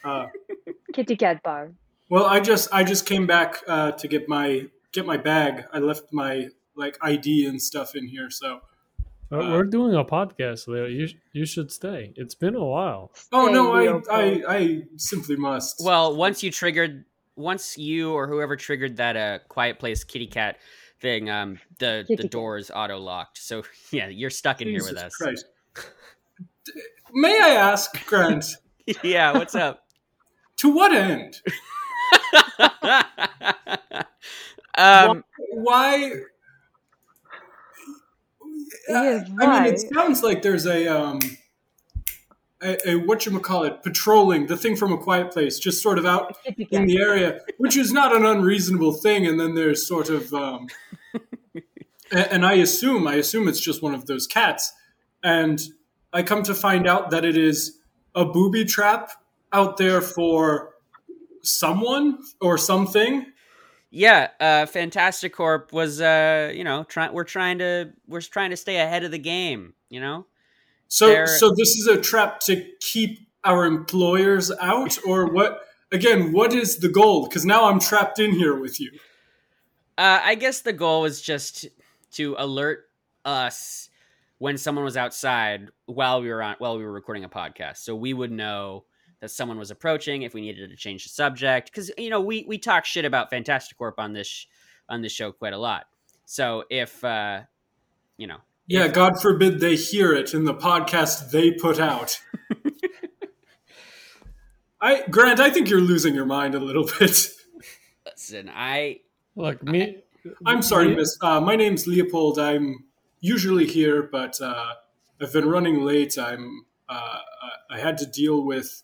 Uh, 0.04 0.26
Kitty 0.92 1.16
cat 1.16 1.42
bar. 1.42 1.72
well, 2.10 2.26
I 2.26 2.40
just 2.40 2.68
I 2.72 2.84
just 2.84 3.06
came 3.06 3.26
back 3.26 3.62
uh, 3.68 3.92
to 3.92 4.08
get 4.08 4.28
my 4.28 4.68
get 4.92 5.06
my 5.06 5.16
bag. 5.16 5.64
I 5.72 5.78
left 5.78 6.12
my 6.12 6.48
like 6.76 6.98
ID 7.00 7.46
and 7.46 7.62
stuff 7.62 7.94
in 7.94 8.08
here. 8.08 8.30
So. 8.30 8.60
Uh, 9.32 9.38
We're 9.50 9.64
doing 9.64 9.94
a 9.94 10.04
podcast, 10.04 10.68
Leo. 10.68 10.84
You 10.86 11.06
sh- 11.06 11.14
you 11.32 11.46
should 11.46 11.72
stay. 11.72 12.12
It's 12.16 12.34
been 12.34 12.54
a 12.54 12.64
while. 12.64 13.12
Oh 13.32 13.46
Stay, 13.46 13.54
no! 13.54 14.02
I, 14.10 14.20
I 14.20 14.54
I 14.56 14.82
simply 14.96 15.36
must. 15.36 15.80
Well, 15.82 16.14
once 16.14 16.42
you 16.42 16.50
triggered, 16.50 17.06
once 17.34 17.78
you 17.78 18.12
or 18.12 18.28
whoever 18.28 18.56
triggered 18.56 18.98
that 18.98 19.16
uh, 19.16 19.38
quiet 19.48 19.78
place 19.78 20.04
kitty 20.04 20.26
cat 20.26 20.58
thing, 21.00 21.30
um, 21.30 21.58
the 21.78 22.04
the 22.06 22.16
cat. 22.16 22.30
door 22.30 22.58
is 22.58 22.70
auto 22.70 22.98
locked. 22.98 23.38
So 23.38 23.62
yeah, 23.90 24.08
you're 24.08 24.28
stuck 24.28 24.60
in 24.60 24.68
here 24.68 24.84
with 24.84 24.98
us. 24.98 25.14
Christ. 25.16 25.46
May 27.14 27.40
I 27.42 27.50
ask, 27.54 28.06
Grant, 28.06 28.44
yeah, 29.02 29.32
what's 29.32 29.54
up? 29.54 29.82
to 30.62 30.72
what 30.72 30.92
end? 30.94 31.40
um, 34.78 35.24
Why? 35.52 35.98
Yes, 35.98 36.31
I 38.94 39.46
why? 39.46 39.64
mean, 39.64 39.74
it 39.74 39.80
sounds 39.92 40.22
like 40.22 40.42
there's 40.42 40.66
a 40.66 40.88
um, 40.88 41.20
a, 42.62 42.90
a 42.90 42.94
what 42.96 43.26
you 43.26 43.38
call 43.40 43.64
it, 43.64 43.82
patrolling 43.82 44.46
the 44.46 44.56
thing 44.56 44.76
from 44.76 44.92
a 44.92 44.98
quiet 44.98 45.32
place, 45.32 45.58
just 45.58 45.82
sort 45.82 45.98
of 45.98 46.06
out 46.06 46.36
in 46.70 46.86
the 46.86 47.00
area, 47.00 47.40
which 47.58 47.76
is 47.76 47.92
not 47.92 48.14
an 48.14 48.24
unreasonable 48.24 48.92
thing. 48.92 49.26
And 49.26 49.38
then 49.38 49.54
there's 49.54 49.86
sort 49.86 50.08
of, 50.08 50.32
um, 50.32 50.68
and 52.12 52.46
I 52.46 52.54
assume, 52.54 53.06
I 53.06 53.16
assume 53.16 53.48
it's 53.48 53.60
just 53.60 53.82
one 53.82 53.94
of 53.94 54.06
those 54.06 54.26
cats, 54.26 54.72
and 55.22 55.60
I 56.12 56.22
come 56.22 56.42
to 56.44 56.54
find 56.54 56.86
out 56.86 57.10
that 57.10 57.24
it 57.24 57.36
is 57.36 57.78
a 58.14 58.24
booby 58.24 58.64
trap 58.64 59.10
out 59.52 59.76
there 59.76 60.00
for 60.00 60.74
someone 61.42 62.18
or 62.40 62.56
something. 62.58 63.31
Yeah, 63.92 64.30
uh, 64.40 64.66
Fantastic 64.66 65.34
Corp 65.34 65.72
was, 65.72 66.00
uh, 66.00 66.50
you 66.54 66.64
know, 66.64 66.84
trying. 66.84 67.12
We're 67.12 67.24
trying 67.24 67.58
to, 67.58 67.92
we're 68.08 68.22
trying 68.22 68.50
to 68.50 68.56
stay 68.56 68.78
ahead 68.78 69.04
of 69.04 69.10
the 69.10 69.18
game. 69.18 69.74
You 69.90 70.00
know. 70.00 70.26
So, 70.88 71.06
They're- 71.06 71.26
so 71.26 71.50
this 71.50 71.76
is 71.76 71.86
a 71.86 72.00
trap 72.00 72.40
to 72.40 72.66
keep 72.80 73.28
our 73.44 73.66
employers 73.66 74.50
out, 74.60 74.98
or 75.06 75.26
what? 75.32 75.60
Again, 75.92 76.32
what 76.32 76.54
is 76.54 76.78
the 76.78 76.88
goal? 76.88 77.28
Because 77.28 77.44
now 77.44 77.66
I'm 77.68 77.78
trapped 77.78 78.18
in 78.18 78.32
here 78.32 78.58
with 78.58 78.80
you. 78.80 78.90
Uh, 79.98 80.20
I 80.24 80.36
guess 80.36 80.60
the 80.62 80.72
goal 80.72 81.02
was 81.02 81.20
just 81.20 81.66
to 82.12 82.34
alert 82.38 82.86
us 83.26 83.90
when 84.38 84.56
someone 84.56 84.84
was 84.84 84.96
outside 84.96 85.68
while 85.84 86.22
we 86.22 86.30
were 86.30 86.42
on 86.42 86.56
while 86.58 86.78
we 86.78 86.84
were 86.84 86.92
recording 86.92 87.24
a 87.24 87.28
podcast, 87.28 87.76
so 87.78 87.94
we 87.94 88.14
would 88.14 88.32
know 88.32 88.84
that 89.22 89.30
someone 89.30 89.56
was 89.56 89.70
approaching 89.70 90.22
if 90.22 90.34
we 90.34 90.40
needed 90.40 90.68
to 90.68 90.76
change 90.76 91.04
the 91.04 91.08
subject. 91.08 91.70
Because 91.70 91.90
you 91.96 92.10
know 92.10 92.20
we 92.20 92.44
we 92.46 92.58
talk 92.58 92.84
shit 92.84 93.04
about 93.06 93.30
Fantastic 93.30 93.78
Corp 93.78 93.98
on 93.98 94.12
this 94.12 94.26
sh- 94.26 94.46
on 94.88 95.00
this 95.00 95.12
show 95.12 95.32
quite 95.32 95.52
a 95.54 95.58
lot. 95.58 95.86
So 96.26 96.64
if 96.68 97.02
uh, 97.04 97.42
you 98.18 98.26
know, 98.26 98.38
Yeah, 98.66 98.88
God 98.88 99.22
forbid 99.22 99.60
they 99.60 99.76
hear 99.76 100.12
it 100.12 100.34
in 100.34 100.44
the 100.44 100.54
podcast 100.54 101.30
they 101.30 101.52
put 101.52 101.78
out. 101.80 102.20
I 104.80 105.04
Grant, 105.10 105.40
I 105.40 105.50
think 105.50 105.70
you're 105.70 105.80
losing 105.80 106.14
your 106.14 106.26
mind 106.26 106.54
a 106.54 106.60
little 106.60 106.84
bit. 106.98 107.28
listen, 108.04 108.50
I 108.52 109.00
Look, 109.36 109.62
me. 109.62 109.98
I'm 110.44 110.62
sorry, 110.62 110.88
me- 110.88 110.96
Miss. 110.96 111.16
Uh, 111.20 111.40
my 111.40 111.56
name's 111.56 111.86
Leopold. 111.86 112.38
I'm 112.38 112.84
usually 113.20 113.66
here, 113.66 114.02
but 114.02 114.40
uh, 114.40 114.74
I've 115.20 115.32
been 115.32 115.48
running 115.48 115.84
late. 115.84 116.18
I'm. 116.18 116.66
Uh, 116.88 117.18
I 117.70 117.76
I 117.76 117.78
had 117.78 117.96
to 117.98 118.06
deal 118.06 118.44
with 118.44 118.82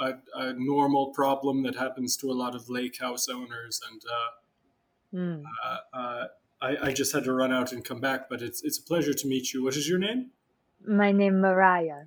a, 0.00 0.14
a 0.34 0.52
normal 0.54 1.08
problem 1.10 1.62
that 1.62 1.76
happens 1.76 2.16
to 2.18 2.30
a 2.30 2.32
lot 2.34 2.54
of 2.54 2.68
lake 2.68 2.98
house 3.00 3.28
owners, 3.28 3.80
and 3.90 4.02
uh, 4.18 5.42
uh, 5.64 5.78
uh, 5.92 6.24
I, 6.62 6.88
I 6.88 6.92
just 6.92 7.12
had 7.12 7.24
to 7.24 7.32
run 7.32 7.52
out 7.52 7.72
and 7.72 7.84
come 7.84 8.00
back. 8.00 8.28
But 8.28 8.42
it's 8.42 8.62
it's 8.62 8.78
a 8.78 8.82
pleasure 8.82 9.14
to 9.14 9.26
meet 9.28 9.52
you. 9.52 9.62
What 9.62 9.76
is 9.76 9.88
your 9.88 9.98
name? 9.98 10.30
My 10.86 11.12
name 11.12 11.40
Mariah. 11.40 12.04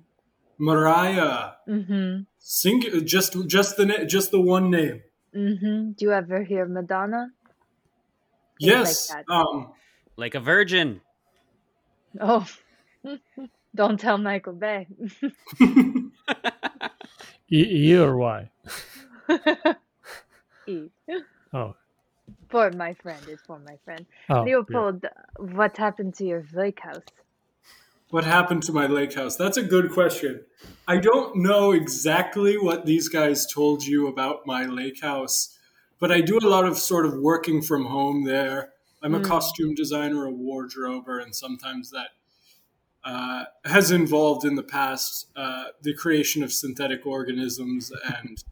Mariah. 0.58 1.52
Mm-hmm. 1.68 2.22
Sing 2.38 2.82
just 3.04 3.46
just 3.46 3.76
the 3.76 3.86
na- 3.86 4.04
just 4.04 4.30
the 4.30 4.40
one 4.40 4.70
name. 4.70 5.02
Mm-hmm. 5.34 5.92
Do 5.92 6.04
you 6.04 6.12
ever 6.12 6.42
hear 6.44 6.66
Madonna? 6.66 7.30
Things 8.60 8.70
Yes. 8.70 9.10
like 9.12 9.30
um. 9.30 9.72
like 10.16 10.34
a 10.34 10.40
virgin. 10.40 11.00
Oh, 12.20 12.46
don't 13.74 13.98
tell 13.98 14.18
Michael 14.18 14.52
Bay. 14.52 14.86
E, 17.50 17.90
e 17.90 17.96
or 17.98 18.16
Y? 18.16 18.50
e. 20.66 20.88
Oh. 21.52 21.74
For 22.48 22.70
my 22.72 22.94
friend, 22.94 23.22
it's 23.28 23.42
for 23.42 23.58
my 23.58 23.76
friend. 23.84 24.06
Oh. 24.30 24.44
yeah. 24.46 24.56
Leopold, 24.56 25.06
what 25.38 25.76
happened 25.76 26.14
to 26.16 26.24
your 26.24 26.44
lake 26.54 26.80
house? 26.80 27.02
What 28.10 28.24
happened 28.24 28.62
to 28.64 28.72
my 28.72 28.86
lake 28.86 29.14
house? 29.14 29.36
That's 29.36 29.56
a 29.56 29.62
good 29.62 29.90
question. 29.92 30.44
I 30.86 30.98
don't 30.98 31.36
know 31.36 31.72
exactly 31.72 32.56
what 32.56 32.86
these 32.86 33.08
guys 33.08 33.46
told 33.46 33.84
you 33.84 34.06
about 34.06 34.46
my 34.46 34.66
lake 34.66 35.00
house, 35.02 35.58
but 35.98 36.12
I 36.12 36.20
do 36.20 36.38
a 36.38 36.46
lot 36.48 36.64
of 36.64 36.78
sort 36.78 37.06
of 37.06 37.14
working 37.14 37.60
from 37.60 37.86
home 37.86 38.24
there. 38.24 38.70
I'm 39.02 39.14
a 39.14 39.18
Hmm. 39.18 39.24
costume 39.24 39.74
designer, 39.74 40.24
a 40.26 40.30
wardrober, 40.30 41.18
and 41.18 41.34
sometimes 41.34 41.90
that 41.90 42.10
uh, 43.04 43.44
has 43.64 43.90
involved 43.90 44.44
in 44.44 44.54
the 44.54 44.62
past 44.62 45.26
uh, 45.36 45.64
the 45.82 45.94
creation 45.94 46.42
of 46.42 46.52
synthetic 46.52 47.06
organisms 47.06 47.92
and 48.16 48.42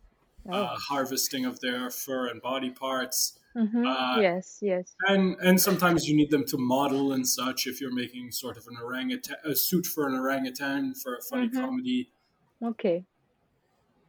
uh, 0.50 0.76
harvesting 0.76 1.44
of 1.44 1.60
their 1.60 1.88
fur 1.90 2.28
and 2.28 2.42
body 2.42 2.70
parts. 2.70 3.38
Mm-hmm. 3.56 3.86
uh, 3.86 4.18
yes, 4.18 4.58
yes. 4.62 4.94
And 5.08 5.36
and 5.42 5.60
sometimes 5.60 6.08
you 6.08 6.16
need 6.16 6.30
them 6.30 6.44
to 6.46 6.56
model 6.56 7.12
and 7.12 7.26
such 7.26 7.66
if 7.66 7.80
you're 7.80 7.92
making 7.94 8.30
sort 8.32 8.56
of 8.56 8.66
an 8.66 8.76
orangutan 8.82 9.36
a 9.44 9.54
suit 9.54 9.84
for 9.86 10.06
an 10.08 10.14
orangutan 10.14 10.94
for 10.94 11.16
a 11.16 11.20
funny 11.22 11.48
Mhm. 11.48 11.60
comedy. 11.60 12.10
Okay. 12.62 13.04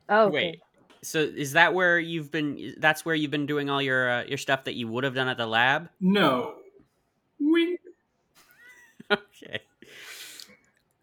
Oh, 0.08 0.28
okay. 0.28 0.34
Wait. 0.34 0.62
So 1.02 1.20
is 1.20 1.52
that 1.54 1.74
where 1.74 2.00
you've 2.00 2.32
been? 2.32 2.76
That's 2.78 3.04
where 3.04 3.16
you've 3.16 3.32
been 3.32 3.46
doing 3.46 3.70
all 3.70 3.82
your 3.82 4.10
uh, 4.10 4.24
your 4.24 4.38
stuff 4.38 4.64
that 4.64 4.76
you 4.76 4.88
would 4.88 5.04
have 5.04 5.14
done 5.16 5.28
at 5.28 5.36
the 5.38 5.46
lab? 5.48 5.90
No. 6.00 6.56
Wink. 7.40 7.80
Okay. 9.12 9.60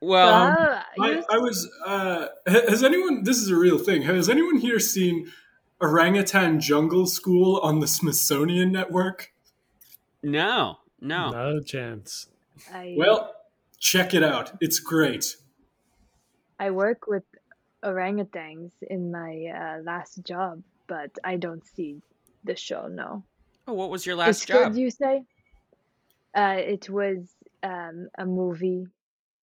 Well, 0.00 0.56
Well, 0.56 0.82
I, 1.00 1.22
I 1.30 1.38
was 1.38 1.70
uh 1.86 2.26
has 2.46 2.82
anyone 2.82 3.22
this 3.24 3.38
is 3.38 3.50
a 3.50 3.56
real 3.56 3.78
thing. 3.78 4.02
Has 4.02 4.28
anyone 4.28 4.56
here 4.56 4.78
seen 4.78 5.30
Orangutan 5.80 6.60
Jungle 6.60 7.06
School 7.06 7.58
on 7.62 7.80
the 7.80 7.86
Smithsonian 7.86 8.72
Network? 8.72 9.32
no, 10.22 10.78
no. 11.00 11.30
Not 11.30 11.56
a 11.56 11.62
chance. 11.62 12.28
I, 12.72 12.94
Well, 12.96 13.34
check 13.78 14.12
it 14.12 14.22
out. 14.22 14.52
It's 14.60 14.78
great. 14.78 15.36
I 16.58 16.70
work 16.70 17.06
with 17.06 17.24
orangutans 17.82 18.72
in 18.82 19.10
my 19.10 19.46
uh, 19.46 19.82
last 19.82 20.22
job, 20.24 20.62
but 20.86 21.10
I 21.24 21.36
don't 21.36 21.64
see 21.66 22.02
the 22.44 22.54
show. 22.54 22.86
No. 22.88 23.24
Oh, 23.66 23.72
what 23.72 23.90
was 23.90 24.04
your 24.04 24.16
last 24.16 24.28
it's 24.28 24.46
job? 24.46 24.72
good, 24.72 24.80
you 24.80 24.90
say? 24.90 25.22
Uh, 26.34 26.56
it 26.58 26.90
was 26.90 27.34
um, 27.62 28.08
a 28.18 28.26
movie 28.26 28.86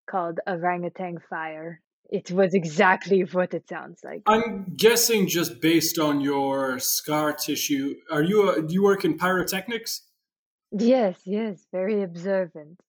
called 0.07 0.39
Orangutan 0.47 1.19
Fire. 1.29 1.81
It 2.09 2.31
was 2.31 2.53
exactly 2.53 3.21
what 3.21 3.53
it 3.53 3.67
sounds 3.67 3.99
like. 4.03 4.21
I'm 4.27 4.73
guessing 4.77 5.27
just 5.27 5.59
based 5.61 5.99
on 5.99 6.21
your 6.21 6.79
scar 6.79 7.33
tissue. 7.33 7.95
Are 8.09 8.23
you 8.23 8.49
a, 8.49 8.61
do 8.61 8.73
you 8.73 8.81
work 8.83 9.03
in 9.03 9.17
pyrotechnics? 9.17 10.03
Yes, 10.71 11.19
yes, 11.25 11.65
very 11.71 12.01
observant. 12.03 12.79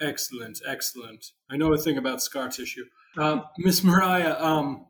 Excellent, 0.00 0.60
excellent. 0.66 1.26
I 1.50 1.58
know 1.58 1.72
a 1.74 1.78
thing 1.78 1.98
about 1.98 2.22
scar 2.22 2.48
tissue. 2.48 2.84
Uh, 3.18 3.40
Miss 3.58 3.84
Mariah, 3.84 4.36
um, 4.42 4.86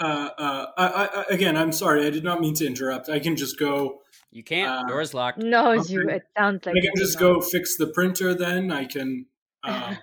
uh, 0.00 0.30
uh, 0.38 0.66
I, 0.78 0.86
I, 0.86 1.04
I- 1.20 1.24
again, 1.30 1.56
I'm 1.56 1.72
sorry. 1.72 2.06
I 2.06 2.10
did 2.10 2.24
not 2.24 2.40
mean 2.40 2.54
to 2.54 2.66
interrupt. 2.66 3.08
I 3.10 3.18
can 3.20 3.36
just 3.36 3.58
go. 3.58 4.00
you 4.30 4.42
can't. 4.42 4.70
uh, 4.70 4.88
Door's 4.88 5.12
locked. 5.14 5.38
No, 5.38 5.72
Okay. 5.78 5.92
you. 5.92 6.08
It 6.08 6.22
sounds 6.36 6.64
like 6.64 6.74
I 6.76 6.80
can 6.86 6.96
just 6.96 7.20
know. 7.20 7.34
go 7.34 7.40
fix 7.42 7.76
the 7.76 7.86
printer. 7.88 8.32
Then 8.34 8.70
I 8.72 8.86
can. 8.86 9.26
Uh, 9.64 9.96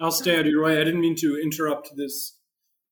I'll 0.00 0.12
stay 0.12 0.34
out 0.34 0.40
of 0.40 0.46
your 0.46 0.64
way. 0.64 0.80
I 0.80 0.84
didn't 0.84 1.00
mean 1.00 1.16
to 1.16 1.40
interrupt 1.40 1.96
this 1.96 2.38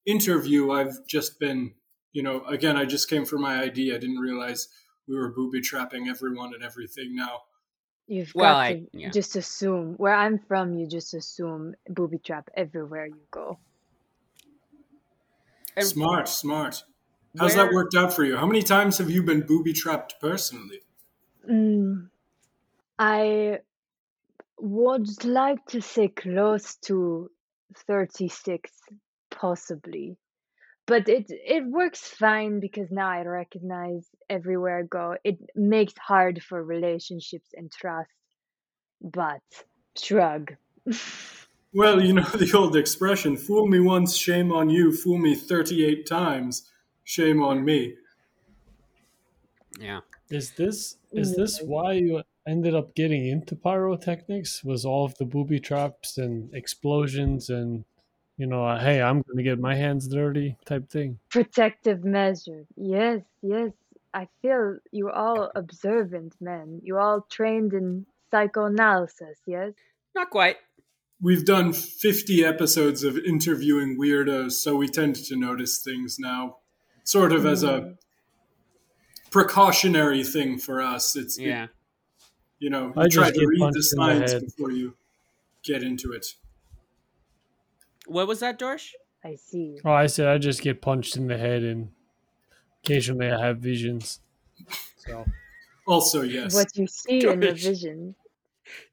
interview. 0.06 0.70
I've 0.72 1.06
just 1.06 1.38
been, 1.38 1.74
you 2.12 2.22
know, 2.22 2.44
again, 2.46 2.76
I 2.76 2.84
just 2.84 3.08
came 3.08 3.24
for 3.24 3.38
my 3.38 3.62
ID. 3.62 3.94
I 3.94 3.98
didn't 3.98 4.18
realize 4.18 4.68
we 5.08 5.16
were 5.16 5.30
booby 5.32 5.60
trapping 5.60 6.08
everyone 6.08 6.54
and 6.54 6.62
everything. 6.64 7.14
Now, 7.16 7.42
You've 8.08 8.32
Well, 8.36 8.54
got 8.54 8.56
I- 8.56 8.72
to 8.74 8.86
yeah. 8.92 9.10
just 9.10 9.34
assume. 9.36 9.94
Where 9.96 10.14
I'm 10.14 10.38
from, 10.38 10.74
you 10.74 10.86
just 10.86 11.12
assume 11.12 11.74
booby 11.88 12.18
trap 12.18 12.48
everywhere 12.54 13.06
you 13.06 13.20
go. 13.32 13.58
Smart, 15.80 16.28
smart. 16.28 16.84
How's 17.38 17.54
that 17.54 17.72
worked 17.72 17.94
out 17.94 18.14
for 18.14 18.24
you? 18.24 18.36
How 18.36 18.46
many 18.46 18.62
times 18.62 18.98
have 18.98 19.10
you 19.10 19.22
been 19.22 19.42
booby 19.42 19.72
trapped 19.74 20.14
personally? 20.20 20.80
Mm, 21.48 22.10
I 22.98 23.60
would 24.58 25.24
like 25.24 25.64
to 25.66 25.80
say 25.80 26.08
close 26.08 26.76
to 26.86 27.30
36, 27.86 28.70
possibly. 29.30 30.16
But 30.86 31.08
it 31.08 31.26
it 31.28 31.64
works 31.66 32.06
fine 32.06 32.60
because 32.60 32.92
now 32.92 33.08
I 33.08 33.22
recognize 33.22 34.08
everywhere 34.30 34.78
I 34.78 34.82
go. 34.82 35.16
It 35.24 35.38
makes 35.56 35.94
hard 35.98 36.40
for 36.42 36.62
relationships 36.62 37.48
and 37.54 37.72
trust. 37.72 38.10
But 39.02 39.42
shrug. 39.98 40.54
Well, 41.74 42.00
you 42.00 42.12
know 42.12 42.22
the 42.34 42.52
old 42.54 42.76
expression 42.76 43.36
fool 43.36 43.66
me 43.66 43.80
once, 43.80 44.16
shame 44.16 44.52
on 44.52 44.70
you, 44.70 44.92
fool 44.92 45.18
me 45.18 45.34
38 45.34 46.06
times, 46.06 46.70
shame 47.04 47.42
on 47.42 47.64
me. 47.64 47.96
Yeah. 49.78 50.00
Is 50.30 50.52
this 50.52 50.96
is 51.12 51.32
mm-hmm. 51.32 51.40
this 51.40 51.60
why 51.60 51.92
you 51.92 52.22
ended 52.46 52.74
up 52.74 52.94
getting 52.94 53.26
into 53.26 53.56
pyrotechnics? 53.56 54.62
Was 54.64 54.84
all 54.84 55.04
of 55.04 55.16
the 55.18 55.24
booby 55.24 55.60
traps 55.60 56.18
and 56.18 56.52
explosions 56.54 57.50
and 57.50 57.84
you 58.38 58.46
know, 58.46 58.66
uh, 58.66 58.78
hey, 58.78 59.00
I'm 59.00 59.22
going 59.22 59.38
to 59.38 59.42
get 59.42 59.58
my 59.58 59.74
hands 59.74 60.06
dirty 60.08 60.58
type 60.66 60.90
thing? 60.90 61.18
Protective 61.30 62.04
measure. 62.04 62.66
Yes, 62.76 63.22
yes. 63.40 63.70
I 64.12 64.28
feel 64.42 64.76
you 64.92 65.10
all 65.10 65.50
observant 65.54 66.34
men. 66.38 66.80
You 66.84 66.98
all 66.98 67.26
trained 67.30 67.72
in 67.72 68.04
psychoanalysis, 68.30 69.38
yes? 69.46 69.72
Not 70.14 70.28
quite. 70.28 70.56
We've 71.20 71.46
done 71.46 71.72
50 71.72 72.44
episodes 72.44 73.02
of 73.04 73.16
interviewing 73.16 73.98
weirdos, 73.98 74.52
so 74.52 74.76
we 74.76 74.86
tend 74.88 75.16
to 75.16 75.36
notice 75.36 75.78
things 75.82 76.18
now, 76.18 76.58
sort 77.04 77.32
of 77.32 77.46
as 77.46 77.62
a 77.62 77.94
precautionary 79.30 80.24
thing 80.24 80.58
for 80.58 80.82
us. 80.82 81.16
It's, 81.16 81.38
it- 81.38 81.44
Yeah. 81.44 81.66
You 82.58 82.70
know, 82.70 82.92
I 82.96 83.04
you 83.04 83.10
try 83.10 83.30
to 83.30 83.46
read 83.46 83.58
the 83.58 83.64
punched 83.64 83.76
in 83.76 83.98
the 83.98 84.28
signs 84.28 84.44
before 84.44 84.70
you 84.70 84.94
get 85.62 85.82
into 85.82 86.12
it. 86.12 86.26
What 88.06 88.26
was 88.26 88.40
that, 88.40 88.58
Dorsch? 88.58 88.92
I 89.24 89.34
see. 89.34 89.78
Oh, 89.84 89.92
I 89.92 90.06
said 90.06 90.28
I 90.28 90.38
just 90.38 90.62
get 90.62 90.80
punched 90.80 91.16
in 91.16 91.26
the 91.26 91.36
head 91.36 91.62
and 91.62 91.90
occasionally 92.82 93.30
I 93.30 93.44
have 93.44 93.58
visions. 93.58 94.20
So 94.96 95.24
Also, 95.86 96.22
yes. 96.22 96.54
What 96.54 96.76
you 96.76 96.86
see 96.86 97.26
in 97.26 97.40
the 97.40 97.52
vision. 97.52 98.14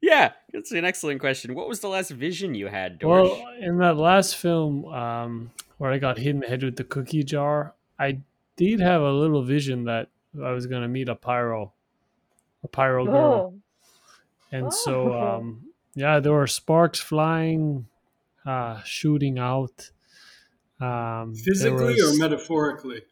Yeah, 0.00 0.32
that's 0.52 0.70
an 0.70 0.84
excellent 0.84 1.20
question. 1.20 1.54
What 1.54 1.68
was 1.68 1.80
the 1.80 1.88
last 1.88 2.10
vision 2.10 2.54
you 2.54 2.68
had, 2.68 3.00
Dorsch? 3.00 3.30
Well, 3.30 3.54
in 3.60 3.78
that 3.78 3.96
last 3.96 4.36
film 4.36 4.84
um, 4.86 5.50
where 5.78 5.90
I 5.90 5.98
got 5.98 6.18
hit 6.18 6.30
in 6.30 6.40
the 6.40 6.46
head 6.46 6.62
with 6.62 6.76
the 6.76 6.84
cookie 6.84 7.24
jar, 7.24 7.74
I 7.98 8.18
did 8.56 8.78
have 8.80 9.02
a 9.02 9.10
little 9.10 9.42
vision 9.42 9.84
that 9.84 10.08
I 10.42 10.52
was 10.52 10.66
going 10.66 10.82
to 10.82 10.88
meet 10.88 11.08
a 11.08 11.16
pyro, 11.16 11.72
a 12.64 12.68
pyro 12.68 13.04
girl, 13.04 13.54
Oh, 13.54 13.60
and 14.50 14.72
so 14.72 15.12
Oh. 15.12 15.36
um, 15.36 15.68
yeah, 15.94 16.18
there 16.20 16.32
were 16.32 16.46
sparks 16.48 16.98
flying, 16.98 17.86
uh, 18.44 18.80
shooting 18.82 19.38
out. 19.38 19.90
Um, 20.80 21.34
Physically 21.34 21.94
was- 21.94 22.16
or 22.16 22.18
metaphorically? 22.18 23.02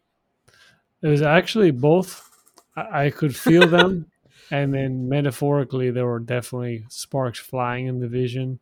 It 1.03 1.09
was 1.09 1.23
actually 1.23 1.71
both. 1.71 2.29
I, 2.77 3.07
I 3.07 3.11
could 3.11 3.37
feel 3.37 3.67
them, 3.69 4.07
and 4.51 4.73
then 4.75 5.09
metaphorically, 5.09 5.91
there 5.91 6.07
were 6.07 6.19
definitely 6.21 6.85
sparks 6.88 7.38
flying 7.38 7.87
in 7.87 8.01
the 8.01 8.09
vision. 8.09 8.59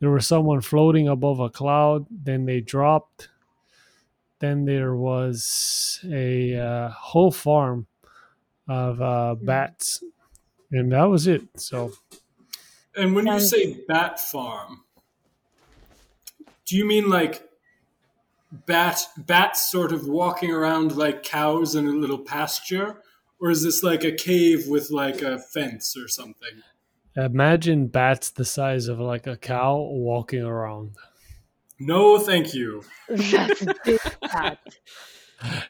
There 0.00 0.10
was 0.10 0.26
someone 0.26 0.60
floating 0.60 1.08
above 1.08 1.38
a 1.40 1.48
cloud. 1.48 2.06
Then 2.10 2.44
they 2.44 2.60
dropped. 2.60 3.28
Then 4.40 4.64
there 4.64 4.96
was 4.96 6.00
a 6.10 6.56
uh, 6.58 6.88
whole 6.90 7.30
farm 7.30 7.86
of 8.68 9.00
uh, 9.00 9.34
bats, 9.40 10.02
and 10.70 10.92
that 10.92 11.04
was 11.04 11.26
it. 11.26 11.42
So 11.56 11.92
And 12.94 13.14
when 13.14 13.26
you 13.26 13.40
say 13.40 13.80
bat 13.88 14.20
farm, 14.20 14.84
do 16.66 16.76
you 16.76 16.86
mean 16.86 17.08
like 17.08 17.48
bat 18.50 19.06
bats 19.16 19.70
sort 19.70 19.92
of 19.92 20.06
walking 20.06 20.50
around 20.50 20.96
like 20.96 21.22
cows 21.22 21.74
in 21.74 21.86
a 21.86 21.92
little 21.92 22.18
pasture? 22.18 23.02
Or 23.40 23.50
is 23.50 23.64
this 23.64 23.82
like 23.82 24.04
a 24.04 24.12
cave 24.12 24.68
with 24.68 24.90
like 24.90 25.20
a 25.20 25.38
fence 25.38 25.96
or 25.96 26.06
something? 26.06 26.62
imagine 27.16 27.88
bats 27.88 28.30
the 28.30 28.44
size 28.44 28.88
of 28.88 28.98
like 28.98 29.26
a 29.26 29.36
cow 29.36 29.76
walking 29.76 30.42
around. 30.42 30.92
No, 31.78 32.18
thank 32.18 32.54
you. 32.54 32.84
that's 33.08 33.62
a 33.62 33.74
big 33.84 34.00
cat. 34.30 34.58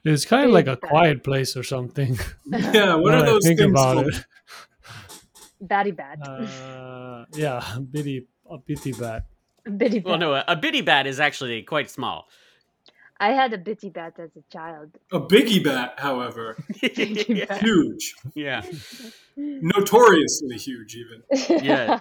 It's 0.04 0.24
kind 0.24 0.46
of 0.46 0.52
like 0.52 0.66
a 0.66 0.76
quiet 0.76 1.22
place 1.24 1.56
or 1.56 1.62
something. 1.62 2.18
Yeah, 2.46 2.94
what 2.96 3.14
are 3.14 3.20
that 3.20 3.28
I 3.28 3.32
those 3.32 3.46
think 3.46 3.58
things 3.58 3.70
about 3.70 3.94
called? 3.94 4.08
it. 4.08 4.24
Batty 5.60 5.90
bat. 5.92 6.18
Uh, 6.26 7.24
yeah, 7.34 7.62
bitty, 7.90 8.26
a 8.50 8.58
bitty 8.58 8.92
bat. 8.92 9.26
bitty 9.76 10.00
bat. 10.00 10.06
well, 10.08 10.18
no, 10.18 10.34
a, 10.34 10.44
a 10.48 10.56
bitty 10.56 10.80
bat 10.80 11.06
is 11.06 11.20
actually 11.20 11.62
quite 11.62 11.88
small. 11.90 12.28
I 13.20 13.28
had 13.30 13.52
a 13.52 13.58
bitty 13.58 13.90
bat 13.90 14.14
as 14.18 14.30
a 14.36 14.42
child. 14.52 14.98
A 15.12 15.20
biggie 15.20 15.62
bat, 15.62 15.94
however, 15.98 16.56
yeah. 16.82 17.56
huge, 17.58 18.14
yeah, 18.34 18.62
notoriously 19.36 20.56
huge, 20.58 20.96
even. 20.96 21.62
Yeah. 21.64 22.00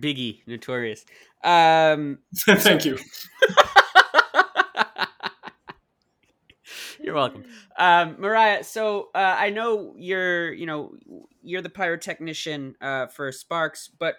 Biggie, 0.00 0.40
notorious. 0.46 1.04
Um, 1.44 2.18
thank 2.46 2.86
you. 2.86 2.98
You're 7.04 7.14
welcome. 7.14 7.44
Um, 7.78 8.16
Mariah, 8.18 8.62
so 8.64 9.10
uh, 9.14 9.36
I 9.38 9.50
know 9.50 9.94
you're, 9.96 10.52
you 10.52 10.66
know, 10.66 10.94
you're 11.42 11.62
the 11.62 11.68
pyrotechnician 11.68 12.74
uh, 12.80 13.06
for 13.08 13.32
Sparks, 13.32 13.88
but 13.88 14.16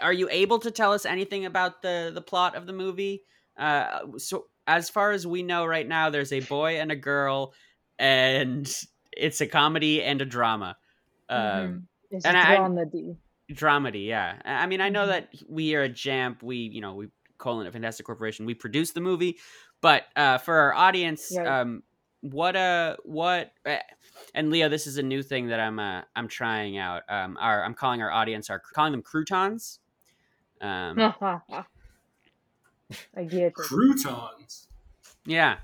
are 0.00 0.12
you 0.12 0.28
able 0.30 0.58
to 0.60 0.70
tell 0.70 0.92
us 0.92 1.04
anything 1.04 1.44
about 1.44 1.82
the 1.82 2.10
the 2.14 2.22
plot 2.22 2.54
of 2.54 2.66
the 2.66 2.72
movie? 2.72 3.24
Uh, 3.56 4.00
so, 4.16 4.46
as 4.66 4.88
far 4.88 5.10
as 5.10 5.26
we 5.26 5.42
know 5.42 5.66
right 5.66 5.86
now, 5.86 6.08
there's 6.08 6.32
a 6.32 6.40
boy 6.40 6.78
and 6.80 6.92
a 6.92 6.96
girl, 6.96 7.52
and 7.98 8.72
it's 9.12 9.40
a 9.40 9.46
comedy 9.46 10.02
and 10.02 10.22
a 10.22 10.24
drama. 10.24 10.76
Um, 11.28 11.38
Mhm. 11.38 11.82
It's 12.12 12.24
and 12.26 12.36
a 12.36 12.40
I- 12.40 12.56
dramedy. 12.58 13.16
dramedy 13.50 14.06
yeah 14.06 14.40
i 14.46 14.66
mean 14.66 14.80
i 14.80 14.88
know 14.88 15.04
Mhm. 15.04 15.08
that 15.08 15.28
we 15.46 15.74
are 15.74 15.82
a 15.82 15.88
jamp 15.88 16.42
we 16.42 16.56
you 16.56 16.80
know 16.80 16.94
we 16.94 17.08
colon 17.36 17.66
at 17.66 17.72
fantastic 17.72 18.06
corporation 18.06 18.46
we 18.46 18.54
produce 18.54 18.92
the 18.92 19.00
movie 19.00 19.38
but 19.82 20.04
uh 20.16 20.38
for 20.38 20.56
our 20.56 20.72
audience 20.74 21.32
Right. 21.36 21.46
um 21.46 21.82
what 22.22 22.56
uh 22.56 22.96
what 23.04 23.52
eh, 23.66 23.80
and 24.34 24.48
leo 24.50 24.68
this 24.70 24.86
is 24.86 24.96
a 24.96 25.02
new 25.02 25.22
thing 25.22 25.48
that 25.48 25.60
i'm 25.60 25.78
uh 25.78 26.02
i'm 26.16 26.28
trying 26.28 26.78
out 26.78 27.02
um 27.08 27.36
our 27.40 27.62
i'm 27.64 27.74
calling 27.74 28.00
our 28.00 28.10
audience 28.10 28.48
our 28.48 28.58
calling 28.60 28.92
them 28.92 29.02
croutons 29.02 29.80
um 30.62 30.96
I 33.16 33.24
get 33.24 33.42
it. 33.42 33.54
Croutons. 33.54 34.68
yeah 35.26 35.56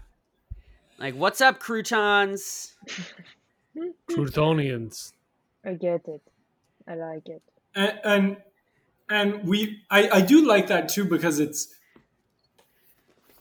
like 0.99 1.15
what's 1.15 1.41
up 1.41 1.61
croutons 1.61 2.75
Croutonians. 4.11 5.13
I 5.65 5.75
get 5.75 6.03
it. 6.09 6.23
I 6.89 6.95
like 6.95 7.29
it. 7.29 7.43
and 7.75 8.01
and, 8.05 8.37
and 9.09 9.45
we 9.47 9.83
I, 9.91 10.09
I 10.09 10.21
do 10.21 10.47
like 10.47 10.67
that 10.69 10.89
too 10.89 11.05
because 11.05 11.39
it's 11.39 11.75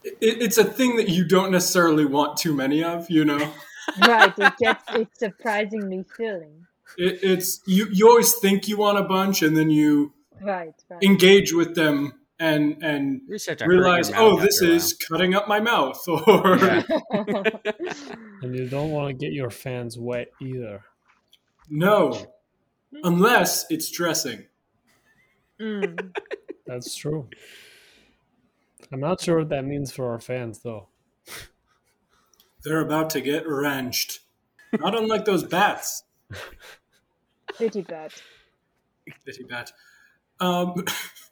it, 0.04 0.16
it's 0.22 0.58
a 0.58 0.64
thing 0.64 0.96
that 0.98 1.10
you 1.10 1.26
don't 1.26 1.52
necessarily 1.52 2.06
want 2.06 2.38
too 2.38 2.54
many 2.54 2.84
of 2.84 3.10
you 3.10 3.26
know 3.26 3.52
Right, 4.02 4.34
it 4.38 4.54
gets 4.60 4.84
it's 4.94 5.20
surprisingly 5.20 6.04
filling. 6.18 6.66
it, 6.98 7.20
it's 7.24 7.62
you 7.66 7.88
you 7.92 8.08
always 8.10 8.34
think 8.36 8.68
you 8.68 8.78
want 8.78 8.98
a 8.98 9.04
bunch 9.04 9.42
and 9.42 9.56
then 9.56 9.70
you 9.70 10.14
Right, 10.42 10.74
right. 10.90 11.02
engage 11.04 11.54
with 11.54 11.74
them 11.76 12.14
and 12.40 12.78
and 12.84 13.22
We 13.28 13.38
start 13.40 13.58
to 13.60 13.66
hurt 13.66 13.72
your 13.74 13.82
realize 13.84 14.12
oh 14.16 14.40
this 14.40 14.62
a 14.62 14.66
while. 14.66 14.74
is 14.76 14.94
cutting 14.94 15.34
up 15.36 15.48
my 15.48 15.60
mouth 15.60 16.02
or 16.08 16.58
Yeah. 16.58 16.84
And 18.44 18.56
you 18.56 18.68
don't 18.70 18.92
want 18.92 19.08
to 19.10 19.14
get 19.14 19.34
your 19.34 19.50
fans 19.50 19.98
wet 19.98 20.32
either. 20.40 20.84
no 21.70 22.28
unless 23.04 23.66
it's 23.72 23.90
dressing 23.92 24.46
Mm. 25.60 26.14
That's 26.68 26.94
true. 26.96 27.28
I'm 28.92 29.00
not 29.00 29.22
sure 29.22 29.40
what 29.40 29.50
that 29.50 29.66
means 29.66 29.92
for 29.92 30.12
our 30.12 30.20
fans, 30.20 30.60
though. 30.60 30.88
they're 32.64 32.82
about 32.82 33.10
to 33.12 33.22
get 33.22 33.48
wrenched 33.48 34.20
not 34.80 34.98
unlike 34.98 35.26
those 35.26 35.44
bats 35.44 36.04
Pretty 37.56 37.82
bad. 37.82 38.12
Bitty 39.26 39.44
bat. 39.44 39.72
Um, 40.40 40.86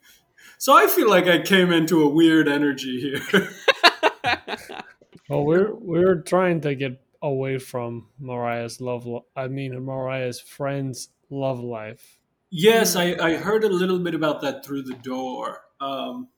so 0.58 0.76
I 0.76 0.86
feel 0.86 1.08
like 1.08 1.26
I 1.26 1.40
came 1.40 1.72
into 1.72 2.02
a 2.02 2.08
weird 2.08 2.48
energy 2.48 3.00
here. 3.00 3.48
Well, 5.28 5.44
we're 5.44 5.74
we're 5.74 6.22
trying 6.22 6.60
to 6.62 6.74
get 6.74 7.00
away 7.20 7.58
from 7.58 8.08
Mariah's 8.18 8.80
love. 8.80 9.06
Li- 9.06 9.20
I 9.36 9.48
mean, 9.48 9.84
Mariah's 9.84 10.40
friend's 10.40 11.08
love 11.30 11.60
life. 11.60 12.18
yes, 12.50 12.94
I, 12.96 13.16
I 13.20 13.36
heard 13.36 13.64
a 13.64 13.68
little 13.68 13.98
bit 13.98 14.14
about 14.14 14.40
that 14.42 14.64
through 14.64 14.82
the 14.82 14.94
door. 14.94 15.62
Um, 15.80 16.28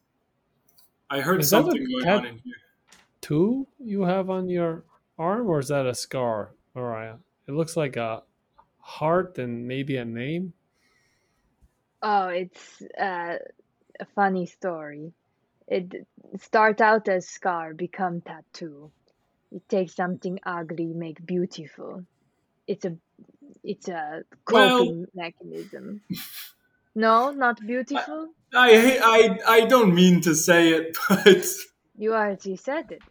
I 1.10 1.20
heard 1.20 1.40
Is 1.40 1.50
something 1.50 1.86
going 1.90 2.08
on 2.08 2.26
in 2.26 2.38
here. 2.38 2.54
Two 3.20 3.66
you 3.78 4.02
have 4.02 4.30
on 4.30 4.48
your 4.48 4.84
arm, 5.18 5.48
or 5.48 5.58
is 5.58 5.68
that 5.68 5.86
a 5.86 5.94
scar, 5.94 6.50
Mariah? 6.74 7.16
It 7.46 7.52
looks 7.52 7.76
like 7.76 7.96
a 7.96 8.22
heart 8.78 9.38
and 9.38 9.66
maybe 9.66 9.96
a 9.96 10.04
name. 10.04 10.52
Oh, 12.02 12.28
it's 12.28 12.82
uh, 13.00 13.38
a 13.98 14.04
funny 14.14 14.46
story. 14.46 15.12
It 15.66 16.06
start 16.40 16.80
out 16.80 17.08
as 17.08 17.28
scar, 17.28 17.74
become 17.74 18.20
tattoo. 18.20 18.90
You 19.50 19.60
take 19.68 19.90
something 19.90 20.38
ugly, 20.44 20.92
make 20.94 21.24
beautiful. 21.24 22.04
It's 22.66 22.84
a 22.84 22.96
it's 23.64 23.88
a 23.88 24.22
Well- 24.50 24.78
coping 24.78 25.06
mechanism. 25.14 26.02
No, 26.98 27.30
not 27.30 27.60
beautiful. 27.64 28.30
I, 28.52 28.98
I, 29.04 29.38
I 29.56 29.64
don't 29.66 29.94
mean 29.94 30.20
to 30.22 30.34
say 30.34 30.70
it, 30.70 30.96
but 31.08 31.44
You 31.96 32.12
already 32.14 32.56
said 32.56 32.90
it. 32.90 33.02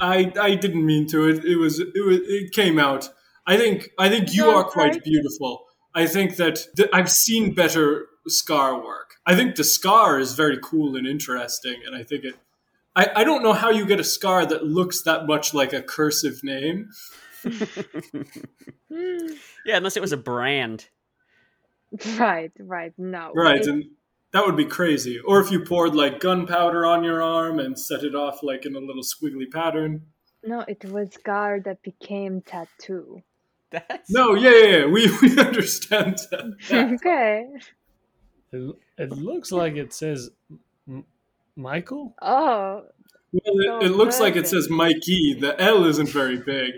I, 0.00 0.32
I 0.40 0.54
didn't 0.54 0.84
mean 0.86 1.06
to. 1.08 1.28
It, 1.28 1.44
it 1.44 1.56
was, 1.56 1.78
it 1.78 2.04
was, 2.06 2.20
it 2.22 2.52
came 2.52 2.78
out. 2.78 3.08
I 3.46 3.56
think, 3.58 3.90
I 3.98 4.08
think 4.08 4.32
you 4.34 4.44
No, 4.44 4.56
are 4.56 4.64
quite 4.64 4.92
right? 4.92 5.04
beautiful. 5.04 5.64
I 5.94 6.06
think 6.06 6.36
that 6.36 6.56
th- 6.76 6.88
I've 6.92 7.10
seen 7.10 7.54
better 7.54 8.06
scar 8.28 8.82
work. 8.82 9.16
I 9.26 9.34
think 9.34 9.56
the 9.56 9.64
scar 9.64 10.18
is 10.18 10.32
very 10.34 10.58
cool 10.62 10.96
and 10.96 11.06
interesting, 11.06 11.76
and 11.86 11.94
I 11.94 12.02
think 12.02 12.24
it. 12.24 12.34
I, 12.94 13.10
I 13.16 13.24
don't 13.24 13.42
know 13.42 13.52
how 13.52 13.70
you 13.70 13.84
get 13.86 14.00
a 14.00 14.04
scar 14.04 14.46
that 14.46 14.64
looks 14.64 15.02
that 15.02 15.26
much 15.26 15.52
like 15.52 15.72
a 15.74 15.82
cursive 15.82 16.42
name. 16.42 16.88
Yeah, 19.66 19.76
unless 19.78 19.96
it 19.96 20.00
was 20.00 20.12
a 20.12 20.16
brand. 20.16 20.88
Right, 22.18 22.52
right. 22.58 22.92
No. 22.98 23.32
Right, 23.34 23.60
It- 23.60 23.68
and 23.68 23.84
that 24.32 24.44
would 24.44 24.56
be 24.56 24.64
crazy. 24.66 25.18
Or 25.18 25.40
if 25.40 25.50
you 25.50 25.60
poured 25.64 25.94
like 25.94 26.20
gunpowder 26.20 26.84
on 26.84 27.04
your 27.04 27.22
arm 27.22 27.58
and 27.58 27.78
set 27.78 28.02
it 28.02 28.14
off 28.14 28.42
like 28.42 28.66
in 28.66 28.74
a 28.76 28.80
little 28.80 29.02
squiggly 29.02 29.50
pattern. 29.50 30.02
no, 30.44 30.64
it 30.68 30.84
was 30.84 31.12
scar 31.14 31.60
that 31.60 31.82
became 31.82 32.40
tattoo. 32.42 33.22
That's 33.70 34.10
No, 34.10 34.34
yeah, 34.34 34.50
yeah, 34.50 34.76
yeah. 34.78 34.86
We, 34.86 35.10
we 35.22 35.38
understand 35.38 36.18
that. 36.30 36.52
okay. 36.94 37.46
It, 38.52 38.76
it 38.98 39.10
looks 39.12 39.50
like 39.52 39.76
it 39.76 39.92
says 39.92 40.30
M- 40.88 41.04
Michael. 41.56 42.14
Oh, 42.22 42.84
Well, 43.32 43.80
it, 43.80 43.86
it 43.86 43.90
looks 43.90 44.20
like 44.20 44.36
it 44.36 44.46
says 44.46 44.68
Mikey. 44.70 45.38
The 45.40 45.60
L 45.60 45.84
isn't 45.84 46.08
very 46.10 46.36
big. 46.38 46.72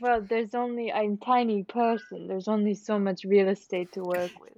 Well, 0.00 0.20
there's 0.20 0.54
only 0.54 0.92
I'm 0.92 1.18
tiny 1.18 1.64
person. 1.64 2.26
There's 2.28 2.48
only 2.48 2.74
so 2.74 2.98
much 2.98 3.24
real 3.24 3.48
estate 3.48 3.92
to 3.92 4.02
work 4.02 4.32
with. 4.40 4.52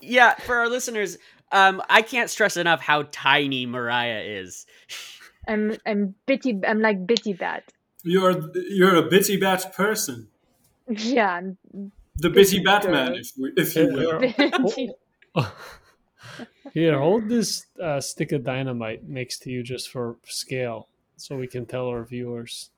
yeah. 0.00 0.34
For 0.34 0.56
our 0.56 0.68
listeners, 0.68 1.18
um, 1.52 1.82
I 1.88 2.02
can't 2.02 2.30
stress 2.30 2.56
enough 2.56 2.80
how 2.80 3.04
tiny 3.12 3.66
Mariah 3.66 4.22
is. 4.24 4.66
I'm 5.48 5.76
I'm 5.86 6.14
bitty. 6.26 6.60
I'm 6.66 6.80
like 6.80 7.06
bitty 7.06 7.32
bat. 7.34 7.64
You're 8.04 8.34
you're 8.54 8.96
a 8.96 9.08
bitty 9.08 9.36
bat 9.36 9.72
person. 9.74 10.28
Yeah, 10.88 11.30
I'm 11.30 11.58
The 12.16 12.30
bitty 12.30 12.58
Bitty 12.58 12.64
Batman, 12.64 13.08
girl. 13.12 13.16
if, 13.18 13.30
we, 13.38 13.52
if 13.56 13.76
you 13.76 13.88
will. 13.92 14.18
bitty. 14.20 14.90
Here, 16.74 16.98
hold 16.98 17.28
this 17.28 17.66
uh, 17.82 18.00
stick 18.00 18.32
of 18.32 18.44
dynamite 18.44 19.04
next 19.08 19.40
to 19.40 19.50
you 19.50 19.62
just 19.62 19.90
for 19.90 20.16
scale, 20.24 20.88
so 21.16 21.36
we 21.36 21.46
can 21.46 21.66
tell 21.66 21.86
our 21.88 22.04
viewers. 22.04 22.70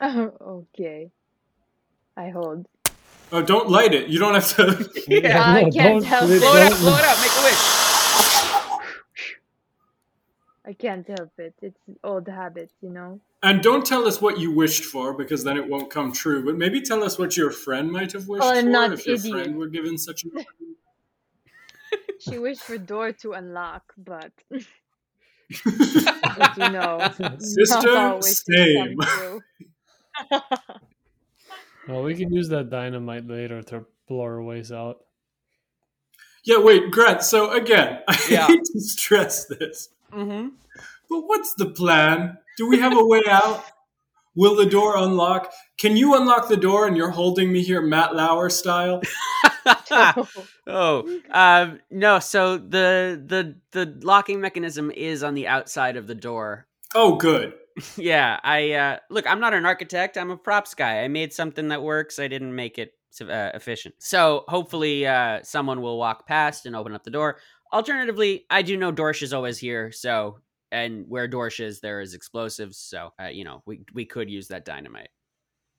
Oh, 0.00 0.32
okay. 0.76 1.10
I 2.16 2.30
hold. 2.30 2.66
Oh, 3.32 3.42
don't 3.42 3.68
light 3.70 3.94
it. 3.94 4.08
You 4.08 4.18
don't 4.18 4.34
have 4.34 4.48
to. 4.56 4.90
Yeah, 5.08 5.42
I 5.42 5.70
can't 5.70 6.04
help 6.04 6.30
it. 6.30 6.40
Blow 6.40 6.54
it 6.56 6.72
up, 6.72 6.78
blow 6.78 6.96
it 6.96 7.04
up, 7.04 7.18
make 7.20 7.30
a 7.30 7.42
wish. 7.44 7.62
I 10.64 10.72
can't 10.74 11.06
help 11.08 11.32
it. 11.38 11.54
It's 11.60 11.80
old 12.04 12.28
habits, 12.28 12.72
you 12.82 12.90
know. 12.90 13.20
And 13.42 13.60
don't 13.62 13.84
tell 13.84 14.06
us 14.06 14.20
what 14.20 14.38
you 14.38 14.52
wished 14.52 14.84
for 14.84 15.12
because 15.12 15.42
then 15.42 15.56
it 15.56 15.68
won't 15.68 15.90
come 15.90 16.12
true. 16.12 16.44
But 16.44 16.56
maybe 16.56 16.80
tell 16.80 17.02
us 17.02 17.18
what 17.18 17.36
your 17.36 17.50
friend 17.50 17.90
might 17.90 18.12
have 18.12 18.28
wished 18.28 18.44
Oh, 18.44 18.50
I'm 18.50 18.66
for 18.66 18.70
not 18.70 18.92
if 18.92 19.04
your 19.06 19.16
idiot. 19.16 19.32
friend 19.32 19.56
were 19.58 19.66
given 19.68 19.98
such 19.98 20.24
a. 20.24 20.28
She 22.20 22.38
wished 22.38 22.62
for 22.62 22.78
door 22.78 23.10
to 23.12 23.32
unlock, 23.32 23.92
but 23.98 24.30
as 24.52 24.64
you 26.56 26.70
know, 26.70 27.10
Sister, 27.38 27.92
not 27.92 28.24
same. 28.24 28.96
Come 31.86 31.94
true. 31.94 31.94
Well, 31.94 32.02
we 32.04 32.14
can 32.14 32.32
use 32.32 32.48
that 32.48 32.70
dynamite 32.70 33.26
later 33.26 33.62
to 33.64 33.86
blow 34.08 34.22
our 34.22 34.42
ways 34.42 34.72
out. 34.72 34.98
Yeah, 36.44 36.58
wait, 36.58 36.90
Grant. 36.90 37.22
So 37.22 37.50
again, 37.52 38.00
I 38.08 38.18
Yeah. 38.28 38.46
hate 38.46 38.64
to 38.64 38.80
stress 38.80 39.46
this, 39.46 39.88
Mm-hmm. 40.12 40.48
but 41.08 41.20
what's 41.20 41.54
the 41.54 41.66
plan? 41.70 42.38
Do 42.58 42.68
we 42.68 42.78
have 42.80 42.96
a 42.96 43.04
way 43.04 43.22
out? 43.28 43.64
Will 44.34 44.56
the 44.56 44.66
door 44.66 44.96
unlock? 44.96 45.52
Can 45.78 45.96
you 45.96 46.14
unlock 46.14 46.48
the 46.48 46.56
door 46.56 46.86
and 46.86 46.96
you're 46.96 47.10
holding 47.10 47.52
me 47.52 47.62
here, 47.62 47.82
Matt 47.82 48.14
Lauer 48.14 48.48
style? 48.50 49.02
oh, 50.66 51.20
um, 51.30 51.80
no. 51.90 52.18
So 52.18 52.56
the 52.58 53.22
the 53.24 53.56
the 53.72 53.98
locking 54.02 54.40
mechanism 54.40 54.90
is 54.90 55.22
on 55.22 55.34
the 55.34 55.46
outside 55.48 55.96
of 55.96 56.06
the 56.06 56.14
door. 56.14 56.66
Oh, 56.94 57.16
good. 57.16 57.54
yeah, 57.96 58.38
I 58.42 58.72
uh, 58.72 58.98
look. 59.10 59.26
I'm 59.26 59.40
not 59.40 59.54
an 59.54 59.66
architect. 59.66 60.16
I'm 60.16 60.30
a 60.30 60.36
props 60.36 60.74
guy. 60.74 61.02
I 61.02 61.08
made 61.08 61.32
something 61.32 61.68
that 61.68 61.82
works. 61.82 62.18
I 62.18 62.28
didn't 62.28 62.54
make 62.54 62.78
it 62.78 62.92
uh, 63.20 63.50
efficient. 63.54 63.94
So 63.98 64.44
hopefully, 64.48 65.06
uh, 65.06 65.40
someone 65.42 65.80
will 65.80 65.98
walk 65.98 66.26
past 66.26 66.66
and 66.66 66.76
open 66.76 66.94
up 66.94 67.04
the 67.04 67.10
door. 67.10 67.38
Alternatively, 67.72 68.44
I 68.50 68.62
do 68.62 68.76
know 68.76 68.92
Dorsch 68.92 69.22
is 69.22 69.32
always 69.32 69.58
here. 69.58 69.92
So, 69.92 70.38
and 70.70 71.06
where 71.08 71.28
Dorsch 71.28 71.60
is, 71.60 71.80
there 71.80 72.00
is 72.00 72.14
explosives. 72.14 72.78
So, 72.78 73.10
uh, 73.20 73.28
you 73.28 73.44
know, 73.44 73.62
we 73.66 73.80
we 73.94 74.04
could 74.04 74.30
use 74.30 74.48
that 74.48 74.64
dynamite. 74.64 75.10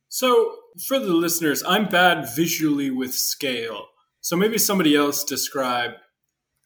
So, 0.09 0.55
for 0.87 0.99
the 0.99 1.13
listeners, 1.13 1.63
I'm 1.67 1.89
bad 1.89 2.27
visually 2.35 2.91
with 2.91 3.13
scale. 3.13 3.87
So 4.21 4.37
maybe 4.37 4.57
somebody 4.57 4.95
else 4.95 5.23
describe 5.23 5.91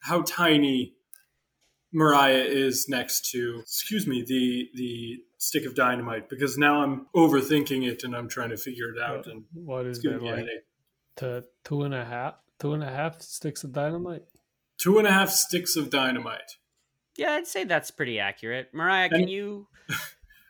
how 0.00 0.22
tiny 0.22 0.94
Mariah 1.92 2.44
is 2.44 2.88
next 2.88 3.30
to, 3.30 3.58
excuse 3.62 4.06
me, 4.06 4.22
the 4.26 4.68
the 4.74 5.16
stick 5.38 5.64
of 5.64 5.74
dynamite 5.74 6.28
because 6.28 6.58
now 6.58 6.82
I'm 6.82 7.06
overthinking 7.14 7.86
it 7.86 8.02
and 8.04 8.14
I'm 8.14 8.28
trying 8.28 8.50
to 8.50 8.56
figure 8.56 8.90
it 8.92 9.00
out 9.00 9.26
and 9.26 9.44
What 9.54 9.86
is 9.86 9.98
it's 9.98 10.06
giving 10.06 10.24
that 10.26 10.36
like? 10.38 10.46
To 11.18 11.44
two 11.64 11.82
and 11.84 11.94
a 11.94 12.04
half, 12.04 12.34
two 12.58 12.74
and 12.74 12.82
a 12.82 12.90
half 12.90 13.20
sticks 13.22 13.64
of 13.64 13.72
dynamite. 13.72 14.24
Two 14.78 14.98
and 14.98 15.06
a 15.06 15.12
half 15.12 15.30
sticks 15.30 15.76
of 15.76 15.90
dynamite. 15.90 16.56
Yeah, 17.16 17.32
I'd 17.32 17.46
say 17.46 17.64
that's 17.64 17.90
pretty 17.90 18.18
accurate. 18.20 18.68
Mariah, 18.72 19.08
can 19.08 19.22
And- 19.22 19.30
you? 19.30 19.66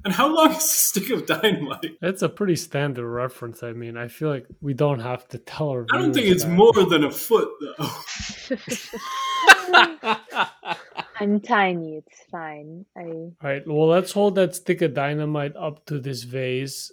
And 0.05 0.14
how 0.14 0.33
long 0.33 0.53
is 0.53 0.59
a 0.59 0.61
stick 0.61 1.11
of 1.11 1.27
dynamite? 1.27 1.98
That's 2.01 2.22
a 2.22 2.29
pretty 2.29 2.55
standard 2.55 3.05
reference. 3.07 3.64
I 3.64 3.72
mean, 3.72 3.96
I 3.96 4.07
feel 4.07 4.29
like 4.31 4.46
we 4.61 4.72
don't 4.72 5.01
have 5.01 5.27
to 5.31 5.38
tell 5.38 5.70
our. 5.70 5.87
I 5.92 5.98
don't 5.98 6.14
think 6.14 6.27
it's 6.29 6.44
that. 6.44 6.53
more 6.53 6.72
than 6.72 7.03
a 7.03 7.11
foot 7.11 7.48
though. 7.61 7.90
I'm 11.20 11.40
tiny. 11.40 11.96
It's 11.98 12.20
fine. 12.31 12.85
I 12.96 13.02
All 13.02 13.33
right. 13.42 13.66
Well, 13.66 13.88
let's 13.88 14.12
hold 14.12 14.35
that 14.37 14.54
stick 14.54 14.83
of 14.83 14.94
dynamite 14.94 15.57
up 15.57 15.85
to 15.87 15.98
this 15.98 16.22
vase. 16.22 16.92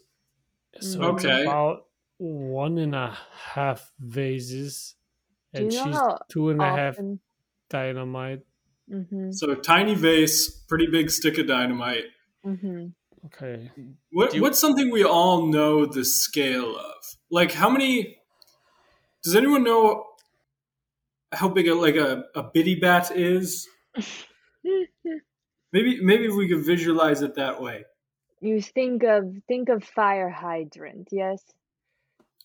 So 0.81 1.15
it's 1.15 1.23
about 1.23 1.85
one 2.17 2.77
and 2.77 2.93
a 2.95 3.17
half 3.53 3.91
vases, 3.99 4.95
Do 5.53 5.61
you 5.61 5.67
and 5.67 5.75
know 5.75 5.85
she's 5.85 5.95
how 5.95 6.19
two 6.29 6.49
and 6.49 6.61
a 6.61 6.65
half 6.65 6.93
often. 6.95 7.19
dynamite. 7.69 8.41
Mm-hmm. 8.91 9.31
So 9.31 9.55
tiny 9.55 9.95
vase, 9.95 10.49
pretty 10.49 10.87
big 10.87 11.09
stick 11.09 11.37
of 11.37 11.47
dynamite. 11.47 12.05
Mm-hmm. 12.45 12.87
Okay. 13.27 13.71
What, 14.11 14.31
Do- 14.31 14.41
what's 14.41 14.59
something 14.59 14.91
we 14.91 15.03
all 15.03 15.45
know 15.47 15.85
the 15.85 16.05
scale 16.05 16.75
of? 16.77 16.93
Like 17.31 17.51
how 17.53 17.69
many? 17.69 18.17
Does 19.23 19.35
anyone 19.35 19.63
know 19.63 20.03
how 21.31 21.49
big 21.49 21.67
a 21.67 21.73
like 21.73 21.95
a, 21.95 22.25
a 22.35 22.43
bitty 22.43 22.75
bat 22.75 23.11
is? 23.15 23.67
Maybe 25.73 26.01
maybe 26.01 26.29
we 26.29 26.47
could 26.47 26.65
visualize 26.65 27.21
it 27.21 27.35
that 27.35 27.61
way. 27.61 27.85
You 28.41 28.61
think 28.61 29.03
of 29.03 29.35
think 29.47 29.69
of 29.69 29.83
fire 29.83 30.29
hydrant, 30.29 31.09
yes? 31.11 31.41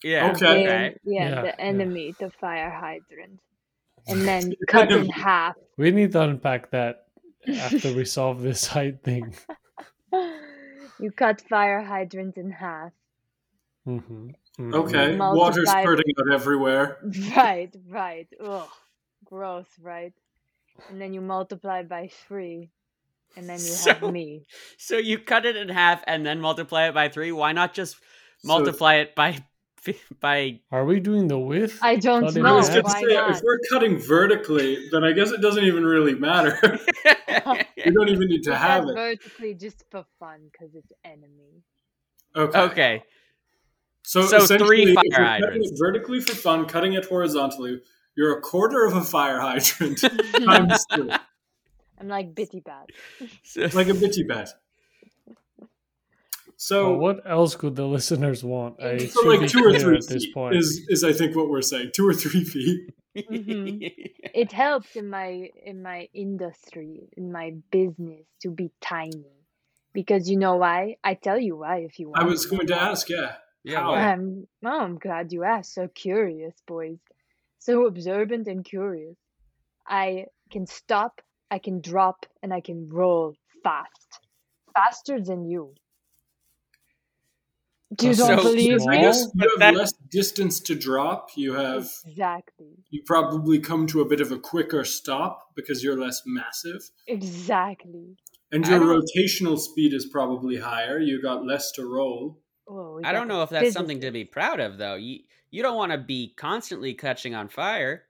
yeah. 0.02 0.32
Okay. 0.32 0.64
And- 0.66 0.96
yeah, 1.04 1.28
Yeah, 1.28 1.40
the 1.42 1.46
yeah. 1.48 1.54
enemy, 1.58 2.14
the 2.18 2.30
fire 2.30 2.70
hydrant. 2.70 3.40
And 4.08 4.22
then 4.26 4.52
cut 4.68 4.90
in 4.90 5.08
half. 5.10 5.56
We 5.76 5.90
need 5.90 6.12
to 6.12 6.22
unpack 6.22 6.70
that 6.70 7.06
after 7.48 7.92
we 7.94 8.04
solve 8.04 8.40
this 8.42 8.66
height 8.74 9.02
thing. 9.04 9.34
You 10.98 11.10
cut 11.12 11.40
fire 11.48 11.82
hydrant 11.82 12.36
in 12.36 12.50
half. 12.50 12.92
mm-hmm. 13.86 14.30
Okay, 14.74 15.16
Multiply- 15.16 15.32
water 15.34 15.64
spurting 15.66 16.12
out 16.20 16.34
everywhere. 16.34 16.98
Right, 17.36 17.74
right. 17.88 18.28
Ugh. 18.42 18.68
Gross, 19.24 19.66
right? 19.80 20.12
And 20.88 21.00
then 21.00 21.12
you 21.12 21.20
multiply 21.20 21.82
by 21.82 22.08
three. 22.26 22.70
And 23.36 23.48
then 23.48 23.58
you 23.58 23.64
So- 23.64 23.94
have 23.94 24.12
me. 24.12 24.44
So 24.78 24.96
you 24.96 25.18
cut 25.18 25.46
it 25.46 25.56
in 25.56 25.68
half 25.68 26.02
and 26.06 26.24
then 26.26 26.40
multiply 26.40 26.88
it 26.88 26.94
by 26.94 27.08
three. 27.08 27.30
Why 27.32 27.52
not 27.52 27.74
just 27.74 27.96
So- 27.96 28.02
multiply 28.48 28.96
it 28.96 29.14
by 29.14 29.44
by? 30.20 30.60
Are 30.72 30.84
we 30.84 31.00
doing 31.00 31.28
the 31.28 31.38
width? 31.38 31.78
I 31.82 31.96
don't 31.96 32.22
Cut 32.22 32.30
it 32.36 32.40
in 32.40 32.46
I 32.46 32.48
know. 32.50 32.56
was 32.56 32.68
Why 32.70 33.00
say, 33.00 33.14
not? 33.14 33.30
if 33.30 33.42
we're 33.42 33.60
cutting 33.70 33.98
vertically, 33.98 34.88
then 34.90 35.04
I 35.04 35.12
guess 35.12 35.30
it 35.30 35.40
doesn't 35.40 35.64
even 35.64 35.84
really 35.84 36.14
matter. 36.14 36.58
we 37.76 37.92
don't 37.92 38.08
even 38.08 38.28
need 38.28 38.42
to 38.44 38.50
We 38.50 38.56
have 38.56 38.84
it. 38.88 38.94
vertically 38.94 39.54
just 39.54 39.84
for 39.90 40.04
fun 40.18 40.50
because 40.52 40.74
it's 40.74 40.92
enemy. 41.04 41.62
Okay. 42.36 42.58
okay. 42.60 43.02
So, 44.02 44.22
So 44.22 44.38
three 44.38 44.82
essentially, 44.84 44.94
fire 44.94 45.04
if 45.04 45.10
you're 45.10 45.26
cutting 45.26 45.42
hydrants. 45.44 45.70
it 45.72 45.78
vertically 45.78 46.20
for 46.20 46.34
fun, 46.34 46.66
cutting 46.66 46.94
it 46.94 47.04
horizontally, 47.04 47.80
you're 48.20 48.36
a 48.38 48.42
quarter 48.42 48.84
of 48.84 48.94
a 48.94 49.02
fire 49.02 49.40
hydrant 49.40 49.98
times 50.44 50.84
two, 50.94 51.10
I'm 51.98 52.08
like 52.08 52.34
Bitty 52.34 52.60
Bat. 52.60 52.86
So- 53.42 53.68
like 53.72 53.88
a 53.88 53.94
bitty 53.94 54.24
bat. 54.24 54.50
So, 56.56 56.90
Well, 56.90 56.98
what 56.98 57.20
else 57.24 57.56
could 57.56 57.74
the 57.74 57.86
listeners 57.86 58.44
want? 58.44 58.82
I 58.82 58.98
so 59.06 59.26
like 59.26 59.48
two 59.48 59.64
or 59.64 59.72
three 59.78 59.96
at 59.96 60.06
this 60.06 60.24
feet 60.26 60.34
point. 60.34 60.56
is 60.56 60.86
is 60.88 61.02
I 61.04 61.12
think 61.14 61.34
what 61.34 61.48
we're 61.48 61.62
saying. 61.62 61.92
Two 61.94 62.06
or 62.06 62.12
three 62.12 62.44
feet. 62.44 62.90
Mhm. 63.16 63.90
It 64.42 64.52
helps 64.52 64.94
in 64.94 65.08
my 65.08 65.48
in 65.64 65.82
my 65.82 66.08
industry, 66.12 67.08
in 67.16 67.32
my 67.32 67.54
business 67.70 68.26
to 68.42 68.50
be 68.50 68.70
tiny. 68.82 69.24
Because 69.94 70.28
you 70.30 70.36
know 70.36 70.56
why? 70.56 70.96
I 71.02 71.14
tell 71.14 71.38
you 71.38 71.56
why 71.56 71.78
if 71.78 71.98
you 71.98 72.10
want. 72.10 72.22
I 72.22 72.24
was 72.24 72.44
going 72.46 72.66
to 72.68 72.80
ask. 72.80 73.08
Yeah. 73.08 73.32
Yeah, 73.64 73.80
How? 73.80 73.90
why? 73.92 73.98
I'm, 74.12 74.46
oh, 74.64 74.80
I'm 74.80 74.98
glad 74.98 75.32
you 75.32 75.42
asked. 75.44 75.74
So 75.74 75.88
curious, 75.88 76.54
boys. 76.66 76.98
So 77.60 77.86
observant 77.86 78.46
and 78.48 78.64
curious. 78.64 79.16
I 79.86 80.26
can 80.50 80.66
stop, 80.66 81.20
I 81.50 81.58
can 81.58 81.80
drop, 81.80 82.26
and 82.42 82.52
I 82.52 82.60
can 82.60 82.88
roll 82.90 83.34
fast. 83.62 84.20
Faster 84.74 85.20
than 85.20 85.44
you. 85.44 85.74
You 88.00 88.14
So- 88.14 88.28
don't 88.28 88.42
believe 88.42 88.80
me? 88.86 88.98
you 89.02 89.56
have 89.60 89.74
less 89.74 89.92
distance 90.10 90.60
to 90.60 90.74
drop. 90.76 91.30
You 91.36 91.54
have 91.54 91.90
Exactly. 92.06 92.76
you 92.88 93.02
probably 93.04 93.58
come 93.58 93.86
to 93.88 94.00
a 94.00 94.04
bit 94.04 94.20
of 94.20 94.30
a 94.30 94.38
quicker 94.38 94.84
stop 94.84 95.54
because 95.56 95.82
you're 95.82 95.98
less 95.98 96.22
massive, 96.24 96.80
Exactly. 97.08 98.16
and 98.52 98.66
your 98.66 98.80
rotational 98.80 99.58
speed 99.58 99.92
is 99.92 100.06
probably 100.06 100.56
higher. 100.58 100.98
You 101.00 101.20
got 101.20 101.44
less 101.44 101.72
to 101.72 101.84
roll. 101.84 102.40
Oh, 102.68 102.94
we 102.98 103.04
I 103.04 103.10
don't 103.10 103.26
know 103.26 103.42
if 103.42 103.50
that's 103.50 103.72
something 103.72 104.00
to 104.02 104.12
be 104.12 104.24
proud 104.24 104.60
of, 104.60 104.78
though. 104.78 104.94
You 104.94 105.24
you 105.50 105.62
don't 105.62 105.76
want 105.76 105.92
to 105.92 105.98
be 105.98 106.32
constantly 106.36 106.94
catching 106.94 107.34
on 107.34 107.48
fire. 107.48 108.04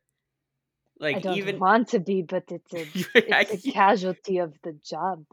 Like 0.99 1.17
I 1.17 1.21
don't 1.21 1.37
even 1.39 1.59
want 1.59 1.89
to 1.89 1.99
be, 2.01 2.23
but 2.23 2.45
it's 2.51 2.73
a 2.75 2.81
I- 3.35 3.47
it's 3.51 3.67
a 3.67 3.73
casualty 3.83 4.39
of 4.39 4.55
the 4.63 4.73
job. 4.85 5.25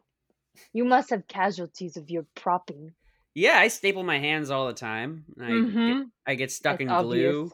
You 0.74 0.86
must 0.86 1.10
have 1.12 1.28
casualties 1.28 1.98
of 1.98 2.10
your 2.10 2.26
propping. 2.36 2.94
yeah, 3.36 3.58
I 3.60 3.68
staple 3.68 4.04
my 4.04 4.18
hands 4.20 4.50
all 4.50 4.68
the 4.68 4.74
time. 4.74 5.26
I 5.40 5.48
get, 5.50 5.76
Mhm. 5.76 6.04
I 6.26 6.36
get 6.36 6.52
stuck 6.52 6.80
That's 6.80 6.82
in 6.82 6.88
glue. 6.88 7.52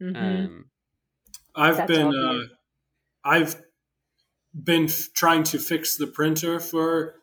obvious. 0.00 0.14
Mhm. 0.16 0.44
Um, 0.46 0.70
I've 1.54 1.76
That's 1.76 1.88
been 1.92 2.06
uh, 2.14 2.40
I've 3.24 3.60
been 4.54 4.84
f- 4.84 5.08
trying 5.14 5.42
to 5.44 5.58
fix 5.58 5.96
the 5.96 6.06
printer 6.06 6.58
for 6.60 7.16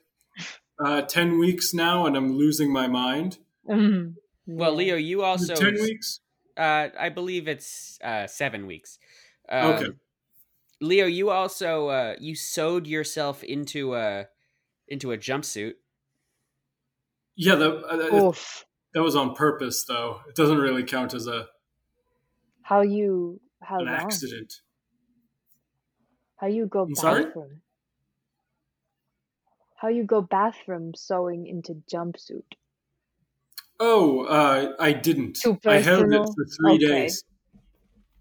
uh, 0.84 1.02
ten 1.04 1.40
weeks 1.40 1.74
now, 1.74 2.06
and 2.06 2.16
I'm 2.16 2.38
losing 2.38 2.72
my 2.72 2.88
mind. 2.88 3.38
Mhm. 3.68 4.16
well, 4.46 4.74
Leo, 4.76 4.96
you 4.96 5.24
also 5.24 5.56
ten 5.56 5.74
weeks. 5.76 6.20
Uh, 6.60 6.90
I 7.00 7.10
believe 7.10 7.48
it's 7.48 7.98
uh, 8.04 8.28
seven 8.28 8.68
weeks. 8.68 9.00
Um, 9.50 9.76
Okay. 9.76 9.88
Leo, 10.82 11.06
you 11.08 11.30
also 11.30 11.88
uh, 11.90 12.16
you 12.20 12.36
sewed 12.36 12.88
yourself 12.88 13.44
into 13.44 13.96
a 13.96 14.28
into 14.88 15.12
a 15.12 15.18
jumpsuit. 15.18 15.76
Yeah, 17.36 17.56
that 17.56 17.72
uh, 17.86 18.16
Oof. 18.16 18.66
that 18.94 19.02
was 19.02 19.16
on 19.16 19.36
purpose, 19.36 19.84
though. 19.86 20.22
It 20.28 20.36
doesn't 20.36 20.58
really 20.58 20.84
count 20.84 21.14
as 21.14 21.28
a 21.28 21.48
How 22.62 22.80
you 22.82 23.42
how 23.62 23.82
an 23.82 23.88
long? 23.88 23.96
accident. 23.96 24.54
How 26.38 26.48
you 26.48 26.66
go 26.66 26.86
I'm 26.88 26.96
sorry? 26.96 27.26
bathroom? 27.26 27.62
How 29.78 29.88
you 29.88 30.04
go 30.04 30.22
bathroom 30.22 30.94
sewing 30.94 31.48
into 31.48 31.74
jumpsuit? 31.92 32.54
Oh, 33.80 34.26
uh, 34.26 34.74
I 34.80 34.92
didn't. 34.94 35.38
Too 35.42 35.58
I 35.66 35.78
held 35.78 36.12
it 36.14 36.26
for 36.36 36.46
three 36.46 36.78
Okay. 36.78 37.04
days. 37.04 37.24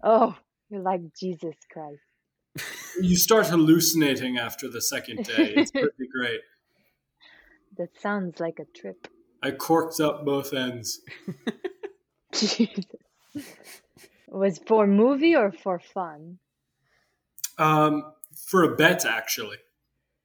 Oh, 0.03 0.37
you're 0.69 0.81
like 0.81 1.01
Jesus 1.19 1.55
Christ. 1.71 1.99
You 3.01 3.15
start 3.17 3.47
hallucinating 3.47 4.37
after 4.37 4.69
the 4.69 4.81
second 4.81 5.23
day. 5.23 5.53
It's 5.55 5.71
pretty 5.71 6.07
great. 6.13 6.41
That 7.77 7.89
sounds 7.99 8.39
like 8.39 8.59
a 8.59 8.65
trip. 8.65 9.07
I 9.43 9.51
corked 9.51 9.99
up 9.99 10.25
both 10.25 10.53
ends. 10.53 11.01
Jesus. 12.33 12.85
Was 14.27 14.59
for 14.67 14.85
movie 14.85 15.35
or 15.35 15.51
for 15.51 15.79
fun? 15.79 16.39
Um, 17.57 18.13
for 18.47 18.63
a 18.63 18.75
bet, 18.75 19.05
actually. 19.05 19.57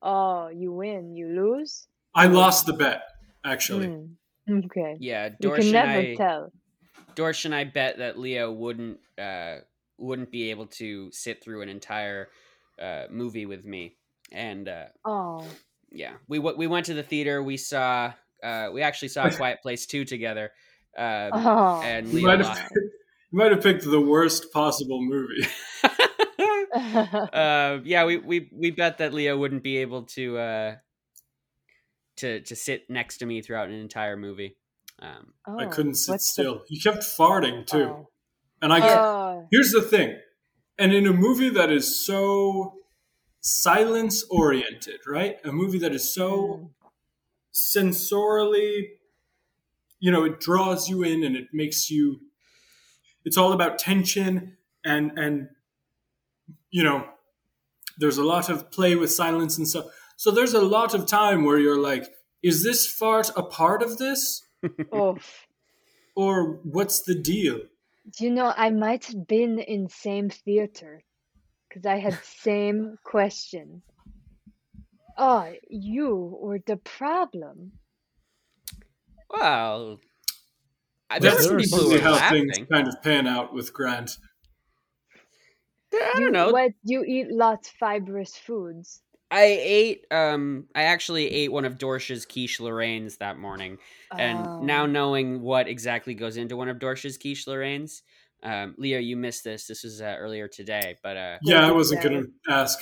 Oh, 0.02 0.48
you 0.48 0.72
win, 0.72 1.14
you 1.14 1.28
lose. 1.28 1.86
I 2.14 2.26
lost 2.26 2.66
the 2.66 2.74
bet, 2.74 3.02
actually. 3.44 3.88
Hmm, 3.88 4.04
Okay. 4.50 4.96
Yeah, 4.98 5.30
You 5.40 5.48
Dorsch 5.48 5.56
can 5.56 5.66
and 5.66 5.72
never 5.72 5.88
I 5.88 6.14
tell. 6.16 6.52
Dorsch 7.16 7.44
and 7.44 7.54
I 7.54 7.64
bet 7.64 7.98
that 7.98 8.18
Leo 8.18 8.52
wouldn't 8.52 8.98
uh, 9.18 9.58
wouldn't 9.98 10.30
be 10.30 10.50
able 10.50 10.66
to 10.66 11.10
sit 11.12 11.42
through 11.42 11.62
an 11.62 11.68
entire 11.68 12.28
uh, 12.80 13.04
movie 13.10 13.46
with 13.46 13.64
me, 13.64 13.96
and 14.32 14.68
uh, 14.68 14.86
Oh, 15.04 15.46
yeah, 15.90 16.14
we 16.28 16.38
w- 16.38 16.56
we 16.56 16.66
went 16.66 16.86
to 16.86 16.94
the 16.94 17.02
theater. 17.02 17.42
We 17.42 17.56
saw 17.56 18.12
uh, 18.42 18.70
we 18.72 18.82
actually 18.82 19.08
saw 19.08 19.30
Quiet 19.36 19.62
Place 19.62 19.86
two 19.86 20.04
together, 20.04 20.50
um, 20.96 21.30
oh. 21.34 21.80
and 21.82 22.08
You 22.08 22.16
Leo 22.16 22.26
might, 22.26 22.40
lost. 22.40 22.60
have, 22.60 22.70
you 22.74 23.38
might 23.38 23.52
have 23.52 23.62
picked 23.62 23.84
the 23.84 24.00
worst 24.00 24.52
possible 24.52 25.00
movie. 25.02 25.46
uh, 26.74 27.78
yeah, 27.84 28.04
we, 28.04 28.18
we 28.18 28.50
we 28.52 28.70
bet 28.72 28.98
that 28.98 29.14
Leo 29.14 29.38
wouldn't 29.38 29.62
be 29.62 29.78
able 29.78 30.02
to 30.04 30.38
uh, 30.38 30.76
to 32.16 32.40
to 32.40 32.56
sit 32.56 32.88
next 32.90 33.18
to 33.18 33.26
me 33.26 33.42
throughout 33.42 33.68
an 33.68 33.74
entire 33.74 34.16
movie. 34.16 34.56
Um, 35.00 35.34
I 35.46 35.64
Oh, 35.64 35.68
couldn't 35.70 35.96
sit 35.96 36.12
what's 36.12 36.26
the- 36.34 36.42
still. 36.42 36.62
He 36.68 36.78
kept 36.80 36.98
farting, 37.02 37.66
too. 37.66 37.82
Oh. 37.84 38.08
And 38.62 38.72
I 38.72 38.78
Oh, 38.94 39.48
Here's 39.50 39.72
the 39.72 39.82
thing. 39.82 40.18
And 40.78 40.92
in 40.92 41.06
a 41.06 41.12
movie 41.12 41.50
that 41.50 41.70
is 41.70 42.04
so 42.04 42.78
silence 43.40 44.24
oriented, 44.30 45.00
right? 45.06 45.36
A 45.44 45.52
movie 45.52 45.78
that 45.80 45.92
is 45.92 46.12
so 46.14 46.72
mm, 46.82 46.88
sensorially, 47.52 48.88
you 50.00 50.10
know, 50.10 50.24
it 50.24 50.40
draws 50.40 50.88
you 50.88 51.02
in 51.02 51.24
and 51.24 51.36
it 51.36 51.48
makes 51.52 51.90
you 51.90 52.20
it's 53.24 53.36
all 53.36 53.52
about 53.52 53.78
tension 53.78 54.56
and 54.84 55.18
and 55.18 55.48
you 56.70 56.82
know, 56.82 57.06
there's 57.98 58.18
a 58.18 58.24
lot 58.24 58.48
of 58.48 58.70
play 58.70 58.96
with 58.96 59.10
silence 59.12 59.56
and 59.58 59.68
stuff. 59.68 59.84
So 59.84 59.90
there's 60.30 60.54
a 60.54 60.62
lot 60.62 60.94
of 60.94 61.06
time 61.06 61.44
where 61.44 61.58
you're 61.58 61.80
like, 61.80 62.08
is 62.42 62.62
this 62.62 62.86
fart 62.86 63.30
a 63.36 63.42
part 63.42 63.82
of 63.82 63.98
this? 63.98 64.42
oof. 64.94 65.46
Or 66.16 66.60
what's 66.62 67.02
the 67.02 67.14
deal? 67.14 67.60
You 68.18 68.30
know, 68.30 68.52
I 68.56 68.70
might 68.70 69.06
have 69.06 69.26
been 69.26 69.58
in 69.58 69.88
same 69.88 70.28
theater 70.30 71.02
because 71.68 71.86
I 71.86 71.96
had 71.98 72.14
same 72.24 72.96
question. 73.04 73.82
Oh, 75.16 75.52
you 75.68 76.36
were 76.40 76.60
the 76.64 76.76
problem. 76.76 77.72
well, 79.30 80.00
I- 81.10 81.18
there 81.18 81.30
were 81.30 81.36
That's 81.36 81.48
some 81.48 81.56
people 81.58 81.78
who 81.78 81.84
usually 81.84 82.02
were 82.02 82.18
how 82.18 82.30
things 82.30 82.58
kind 82.70 82.88
of 82.88 83.02
pan 83.02 83.26
out 83.26 83.54
with 83.54 83.72
Grant. 83.72 84.18
I 85.92 86.12
don't 86.18 86.32
know. 86.32 86.50
What 86.50 86.72
you 86.82 87.04
eat 87.04 87.30
lots 87.30 87.68
fibrous 87.68 88.36
foods. 88.36 89.00
I 89.34 89.42
ate. 89.60 90.06
Um, 90.12 90.66
I 90.76 90.84
actually 90.84 91.28
ate 91.30 91.50
one 91.50 91.64
of 91.64 91.76
Dorsch's 91.78 92.24
quiche 92.24 92.58
Lorraines 92.60 93.18
that 93.18 93.36
morning, 93.38 93.78
and 94.16 94.38
Oh. 94.46 94.60
now 94.62 94.86
knowing 94.86 95.40
what 95.42 95.66
exactly 95.66 96.14
goes 96.14 96.36
into 96.36 96.56
one 96.56 96.68
of 96.68 96.78
Dorsch's 96.78 97.18
quiche 97.18 97.46
Lorraines, 97.46 98.02
um, 98.44 98.74
Leo, 98.78 98.98
you 99.00 99.16
missed 99.16 99.42
this. 99.42 99.66
This 99.66 99.82
was 99.82 100.00
uh, 100.00 100.14
earlier 100.18 100.46
today, 100.46 100.96
but 101.02 101.16
uh, 101.16 101.38
Yeah, 101.42 101.66
I 101.66 101.72
wasn't 101.72 102.02
that. 102.02 102.08
going 102.10 102.24
to 102.46 102.52
ask. 102.52 102.78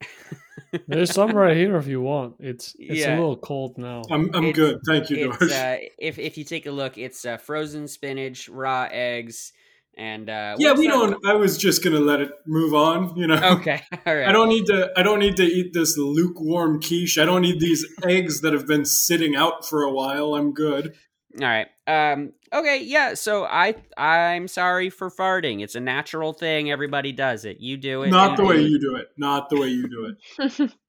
There's 0.88 1.12
some 1.12 1.30
right 1.30 1.56
here 1.56 1.76
if 1.76 1.86
you 1.86 2.00
want. 2.00 2.34
It's 2.40 2.74
it's 2.78 3.00
Yeah. 3.00 3.14
a 3.14 3.20
little 3.20 3.36
cold 3.36 3.78
now. 3.78 4.02
I'm, 4.10 4.30
I'm 4.34 4.44
It's- 4.46 4.54
good. 4.56 4.80
Thank 4.86 5.08
you, 5.10 5.28
it's 5.30 5.38
George. 5.38 5.52
uh, 5.52 5.76
if 5.98 6.18
if 6.18 6.36
you 6.36 6.44
take 6.44 6.66
a 6.66 6.70
look, 6.70 6.98
it's 6.98 7.24
uh, 7.24 7.36
frozen 7.38 7.88
spinach, 7.88 8.48
raw 8.48 8.88
eggs, 8.90 9.52
and 9.98 10.30
uh, 10.30 10.56
yeah, 10.58 10.72
we 10.72 10.86
that- 10.86 10.92
don't. 10.92 11.26
I 11.26 11.34
was 11.34 11.58
just 11.58 11.82
going 11.82 11.94
to 11.94 12.00
let 12.00 12.20
it 12.20 12.30
move 12.46 12.74
on. 12.74 13.16
You 13.16 13.26
know. 13.26 13.56
Okay, 13.58 13.82
all 14.06 14.16
right. 14.16 14.28
I 14.28 14.32
don't 14.32 14.48
need 14.48 14.66
to. 14.66 14.90
I 14.96 15.02
don't 15.02 15.18
need 15.18 15.36
to 15.36 15.44
eat 15.44 15.72
this 15.74 15.98
lukewarm 15.98 16.80
quiche. 16.80 17.18
I 17.18 17.24
don't 17.24 17.42
need 17.42 17.60
these 17.60 17.84
eggs 18.04 18.40
that 18.42 18.52
have 18.52 18.66
been 18.66 18.84
sitting 18.84 19.36
out 19.36 19.66
for 19.66 19.82
a 19.82 19.92
while. 19.92 20.34
I'm 20.34 20.54
good. 20.54 20.94
All 21.40 21.46
right. 21.46 21.66
Um. 21.86 22.32
Okay. 22.52 22.82
Yeah. 22.84 23.14
So 23.14 23.44
I 23.44 23.74
I'm 23.96 24.48
sorry 24.48 24.88
for 24.88 25.10
farting. 25.10 25.62
It's 25.62 25.74
a 25.74 25.80
natural 25.80 26.32
thing. 26.32 26.70
Everybody 26.70 27.12
does 27.12 27.44
it. 27.44 27.58
You 27.60 27.76
do 27.76 28.02
it. 28.02 28.10
Not 28.10 28.36
the 28.36 28.44
way 28.44 28.56
it. 28.56 28.70
you 28.70 28.80
do 28.80 28.96
it. 28.96 29.08
Not 29.16 29.50
the 29.50 29.60
way 29.60 29.68
you 29.68 29.88
do 29.88 30.14
it. 30.54 30.72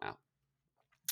Wow. 0.00 0.16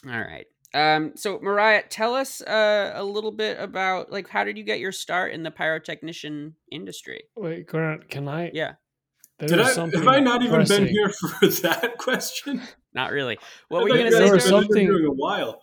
All 0.07 0.21
right. 0.21 0.47
Um. 0.77 1.13
So 1.17 1.39
Mariah, 1.41 1.85
tell 1.89 2.15
us 2.15 2.43
uh, 2.43 2.93
a 2.95 3.03
little 3.03 3.33
bit 3.33 3.59
about 3.59 4.13
like 4.13 4.29
how 4.29 4.45
did 4.45 4.59
you 4.59 4.65
get 4.65 4.79
your 4.79 4.93
start 4.93 5.33
in 5.33 5.43
the 5.43 5.51
pyrotechnician 5.51 6.53
industry? 6.71 7.23
Wait, 7.37 7.67
Grant, 7.67 8.09
can 8.11 8.29
I? 8.29 8.51
Yeah. 8.53 8.75
There 9.39 9.49
Did 9.49 9.61
I? 9.61 9.73
Have 9.73 10.09
I 10.09 10.21
not 10.21 10.43
even 10.43 10.65
been 10.67 10.87
here 10.87 11.09
for 11.41 11.47
that 11.63 11.99
question? 11.99 12.63
Not 12.95 13.11
really. 13.11 13.39
What 13.69 13.81
I 13.81 13.83
were 13.83 13.89
you 13.91 13.97
gonna 13.99 14.13
say? 14.13 14.25
There 14.25 14.35
was 14.35 14.45
had 14.45 14.51
Jordan? 14.51 14.69
been 14.69 14.75
something- 14.77 14.87
doing 14.89 15.05
a 15.07 15.13
while. 15.13 15.63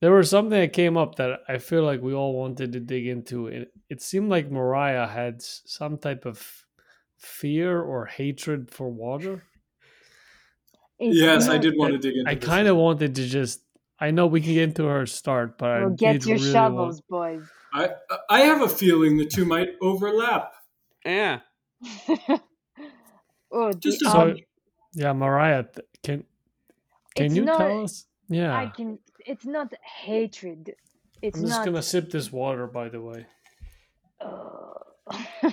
there 0.00 0.12
was 0.12 0.30
something 0.30 0.58
that 0.60 0.72
came 0.72 0.96
up 0.96 1.16
that 1.16 1.40
I 1.48 1.58
feel 1.58 1.82
like 1.84 2.00
we 2.02 2.12
all 2.14 2.34
wanted 2.34 2.72
to 2.72 2.80
dig 2.80 3.06
into. 3.06 3.46
It 3.48 3.72
it 3.88 4.02
seemed 4.02 4.28
like 4.30 4.50
Mariah 4.50 5.06
had 5.08 5.42
some 5.42 5.98
type 5.98 6.24
of 6.26 6.64
fear 7.16 7.80
or 7.80 8.06
hatred 8.06 8.70
for 8.70 8.88
water. 8.88 9.42
It's 10.98 11.18
Yes, 11.18 11.48
I 11.48 11.58
did 11.58 11.74
want 11.76 11.92
to 11.92 11.98
dig 11.98 12.16
into 12.16 12.30
I 12.30 12.36
kind 12.36 12.68
of 12.68 12.76
wanted 12.76 13.14
to 13.16 13.26
just. 13.26 13.62
I 13.98 14.10
know 14.10 14.26
we 14.26 14.40
can 14.40 14.54
get 14.54 14.64
into 14.64 14.84
her 14.84 15.06
start, 15.06 15.58
but 15.58 15.70
I 15.70 15.88
get 15.90 16.26
your 16.26 16.36
really 16.38 16.52
shovels, 16.52 17.02
Want, 17.08 17.40
boys. 17.40 17.48
I 17.72 17.90
I 18.28 18.40
have 18.40 18.62
a 18.62 18.68
feeling 18.68 19.16
the 19.16 19.24
two 19.26 19.44
might 19.44 19.70
overlap. 19.80 20.52
Yeah. 21.04 21.40
oh, 23.52 23.72
Just 23.72 24.00
the, 24.00 24.10
so, 24.10 24.20
um, 24.20 24.36
yeah, 24.94 25.12
Mariah, 25.12 25.64
can 26.02 26.24
can 27.14 27.34
you 27.34 27.44
not- 27.44 27.58
tell 27.58 27.84
us? 27.84 28.06
Yeah, 28.28 28.56
I 28.56 28.66
can. 28.66 28.98
It's 29.24 29.46
not 29.46 29.72
hatred. 30.04 30.74
It's 31.22 31.38
I'm 31.38 31.46
just 31.46 31.58
not. 31.58 31.64
gonna 31.64 31.82
sip 31.82 32.10
this 32.10 32.30
water. 32.32 32.66
By 32.66 32.88
the 32.88 33.00
way, 33.00 33.26
uh, 34.20 35.10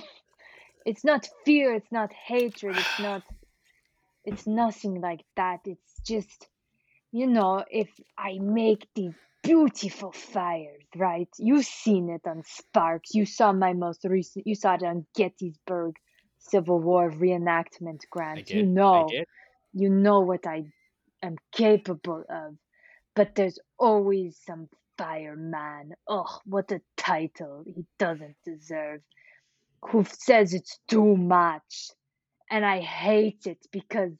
it's 0.84 1.04
not 1.04 1.28
fear. 1.44 1.74
It's 1.74 1.92
not 1.92 2.12
hatred. 2.12 2.76
It's 2.76 3.00
not. 3.00 3.22
It's 4.24 4.46
nothing 4.46 5.00
like 5.00 5.20
that. 5.36 5.60
It's 5.66 6.00
just, 6.06 6.48
you 7.14 7.28
know, 7.28 7.64
if 7.70 7.88
I 8.18 8.38
make 8.40 8.88
these 8.96 9.14
beautiful 9.44 10.10
fires, 10.10 10.82
right? 10.96 11.28
You've 11.38 11.64
seen 11.64 12.10
it 12.10 12.22
on 12.26 12.42
Sparks. 12.44 13.14
You 13.14 13.24
saw 13.24 13.52
my 13.52 13.72
most 13.72 14.04
recent. 14.04 14.48
You 14.48 14.56
saw 14.56 14.74
it 14.74 14.82
on 14.82 15.06
Gettysburg 15.14 15.94
Civil 16.38 16.80
War 16.80 17.10
reenactment 17.10 18.00
grant. 18.10 18.50
You 18.50 18.66
know 18.66 19.08
you 19.72 19.90
know 19.90 20.20
what 20.20 20.46
I 20.46 20.64
am 21.22 21.36
capable 21.52 22.24
of. 22.28 22.56
But 23.14 23.36
there's 23.36 23.60
always 23.78 24.36
some 24.44 24.68
fireman. 24.98 25.92
Oh, 26.08 26.40
what 26.46 26.72
a 26.72 26.80
title 26.96 27.62
he 27.64 27.84
doesn't 27.98 28.36
deserve. 28.44 29.02
Who 29.90 30.04
says 30.04 30.52
it's 30.52 30.80
too 30.88 31.16
much. 31.16 31.90
And 32.50 32.64
I 32.64 32.80
hate 32.80 33.46
it 33.46 33.66
because 33.70 34.12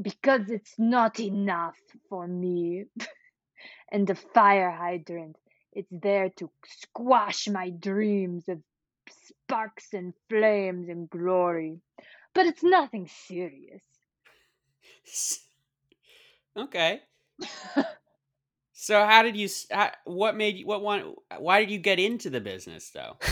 because 0.00 0.50
it's 0.50 0.74
not 0.78 1.20
enough 1.20 1.76
for 2.08 2.26
me. 2.26 2.84
and 3.92 4.06
the 4.06 4.14
fire 4.14 4.70
hydrant, 4.70 5.36
it's 5.72 5.88
there 5.90 6.30
to 6.36 6.50
squash 6.66 7.48
my 7.48 7.70
dreams 7.70 8.48
of 8.48 8.60
sparks 9.10 9.92
and 9.92 10.14
flames 10.28 10.88
and 10.88 11.08
glory. 11.08 11.80
But 12.34 12.46
it's 12.46 12.62
nothing 12.62 13.08
serious. 13.26 13.82
Okay. 16.58 17.02
So 18.72 19.04
how 19.04 19.22
did 19.22 19.36
you? 19.36 19.48
How, 19.70 19.90
what 20.04 20.36
made 20.36 20.56
you? 20.56 20.66
What 20.66 20.82
one? 20.82 21.14
Why 21.38 21.60
did 21.60 21.70
you 21.70 21.78
get 21.78 21.98
into 21.98 22.30
the 22.30 22.40
business 22.40 22.90
though? 22.90 23.16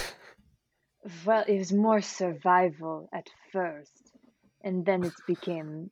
Well, 1.27 1.45
it 1.47 1.59
was 1.59 1.71
more 1.71 2.01
survival 2.01 3.11
at 3.13 3.29
first, 3.53 4.11
and 4.63 4.87
then 4.87 5.05
it 5.05 5.13
became 5.27 5.91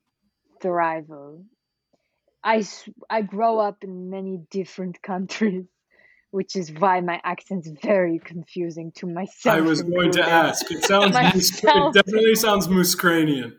thrival. 0.63 1.45
I 2.45 3.23
grow 3.23 3.59
up 3.59 3.85
in 3.85 4.11
many 4.11 4.41
different 4.51 5.01
countries, 5.13 5.67
which 6.31 6.57
is 6.57 6.73
why 6.73 7.01
my 7.01 7.21
accent's 7.25 7.69
very 7.83 8.19
confusing 8.19 8.93
to 8.97 9.07
myself. 9.07 9.57
I 9.57 9.61
was 9.61 9.83
going 9.83 10.13
to 10.13 10.23
ask. 10.23 10.71
It 10.71 10.85
sounds 10.85 11.15
Moose- 11.35 11.63
Myself. 11.63 11.95
it 11.95 12.05
definitely 12.05 12.35
sounds 12.35 12.69
Muskranian. 12.69 13.53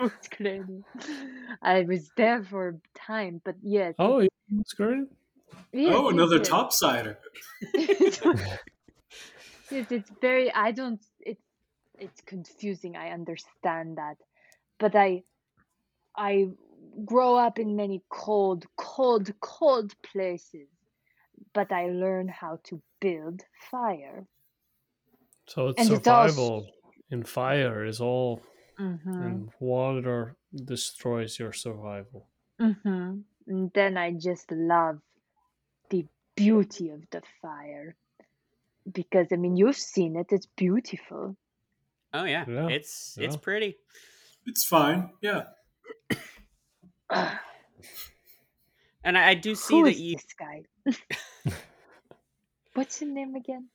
It's. 0.00 0.84
I 1.60 1.82
was 1.82 2.10
there 2.16 2.44
for 2.44 2.68
a 2.68 2.98
time, 2.98 3.40
but 3.44 3.56
yes. 3.62 3.94
oh, 3.98 4.20
you 4.20 4.28
was 4.52 4.72
great. 4.76 5.08
yes, 5.72 5.92
oh, 5.96 6.08
another 6.10 6.36
yes. 6.36 6.48
topsider. 6.48 7.16
yes, 7.74 8.20
it's 9.90 10.10
very. 10.20 10.52
I 10.54 10.70
don't. 10.70 11.04
It's 11.20 11.42
it's 11.98 12.20
confusing. 12.20 12.96
I 12.96 13.10
understand 13.10 13.98
that, 13.98 14.18
but 14.78 14.94
I 14.94 15.24
I 16.18 16.48
grow 17.04 17.36
up 17.36 17.58
in 17.58 17.76
many 17.76 18.02
cold, 18.08 18.66
cold, 18.76 19.32
cold 19.40 19.94
places, 20.02 20.68
but 21.54 21.70
I 21.72 21.86
learn 21.88 22.26
how 22.28 22.58
to 22.64 22.82
build 23.00 23.42
fire. 23.70 24.26
So 25.46 25.68
it's 25.68 25.80
And 25.80 25.90
it's 25.96 26.06
also- 26.08 26.28
survival 26.28 26.66
in 27.10 27.22
fire 27.24 27.84
is 27.84 28.00
all, 28.00 28.42
Mm-hmm. 28.78 29.22
and 29.26 29.50
water 29.58 30.36
destroys 30.54 31.38
your 31.38 31.52
survival. 31.52 32.28
Mm-hmm. 32.60 33.20
And 33.48 33.72
then 33.74 33.96
I 33.96 34.12
just 34.12 34.50
love 34.52 35.00
the 35.90 36.06
beauty 36.36 36.90
of 36.90 37.02
the 37.10 37.22
fire. 37.42 37.96
Because 39.00 39.26
I 39.32 39.36
mean 39.36 39.56
you've 39.56 39.76
seen 39.76 40.14
it, 40.16 40.28
it's 40.30 40.46
beautiful. 40.56 41.36
Oh 42.14 42.24
yeah, 42.24 42.44
Yeah, 42.48 42.68
it's 42.68 43.18
it's 43.18 43.36
pretty. 43.36 43.76
It's 44.46 44.64
fine. 44.64 45.10
Yeah. 45.20 45.42
And 49.02 49.18
I, 49.18 49.30
I 49.30 49.34
do 49.34 49.54
see 49.56 49.82
Who 49.82 49.82
that 49.82 49.96
is 49.96 49.98
you. 49.98 50.16
this 50.16 50.26
guy? 50.38 50.64
What's 52.72 53.00
his 53.00 53.10
name 53.10 53.34
again? 53.34 53.68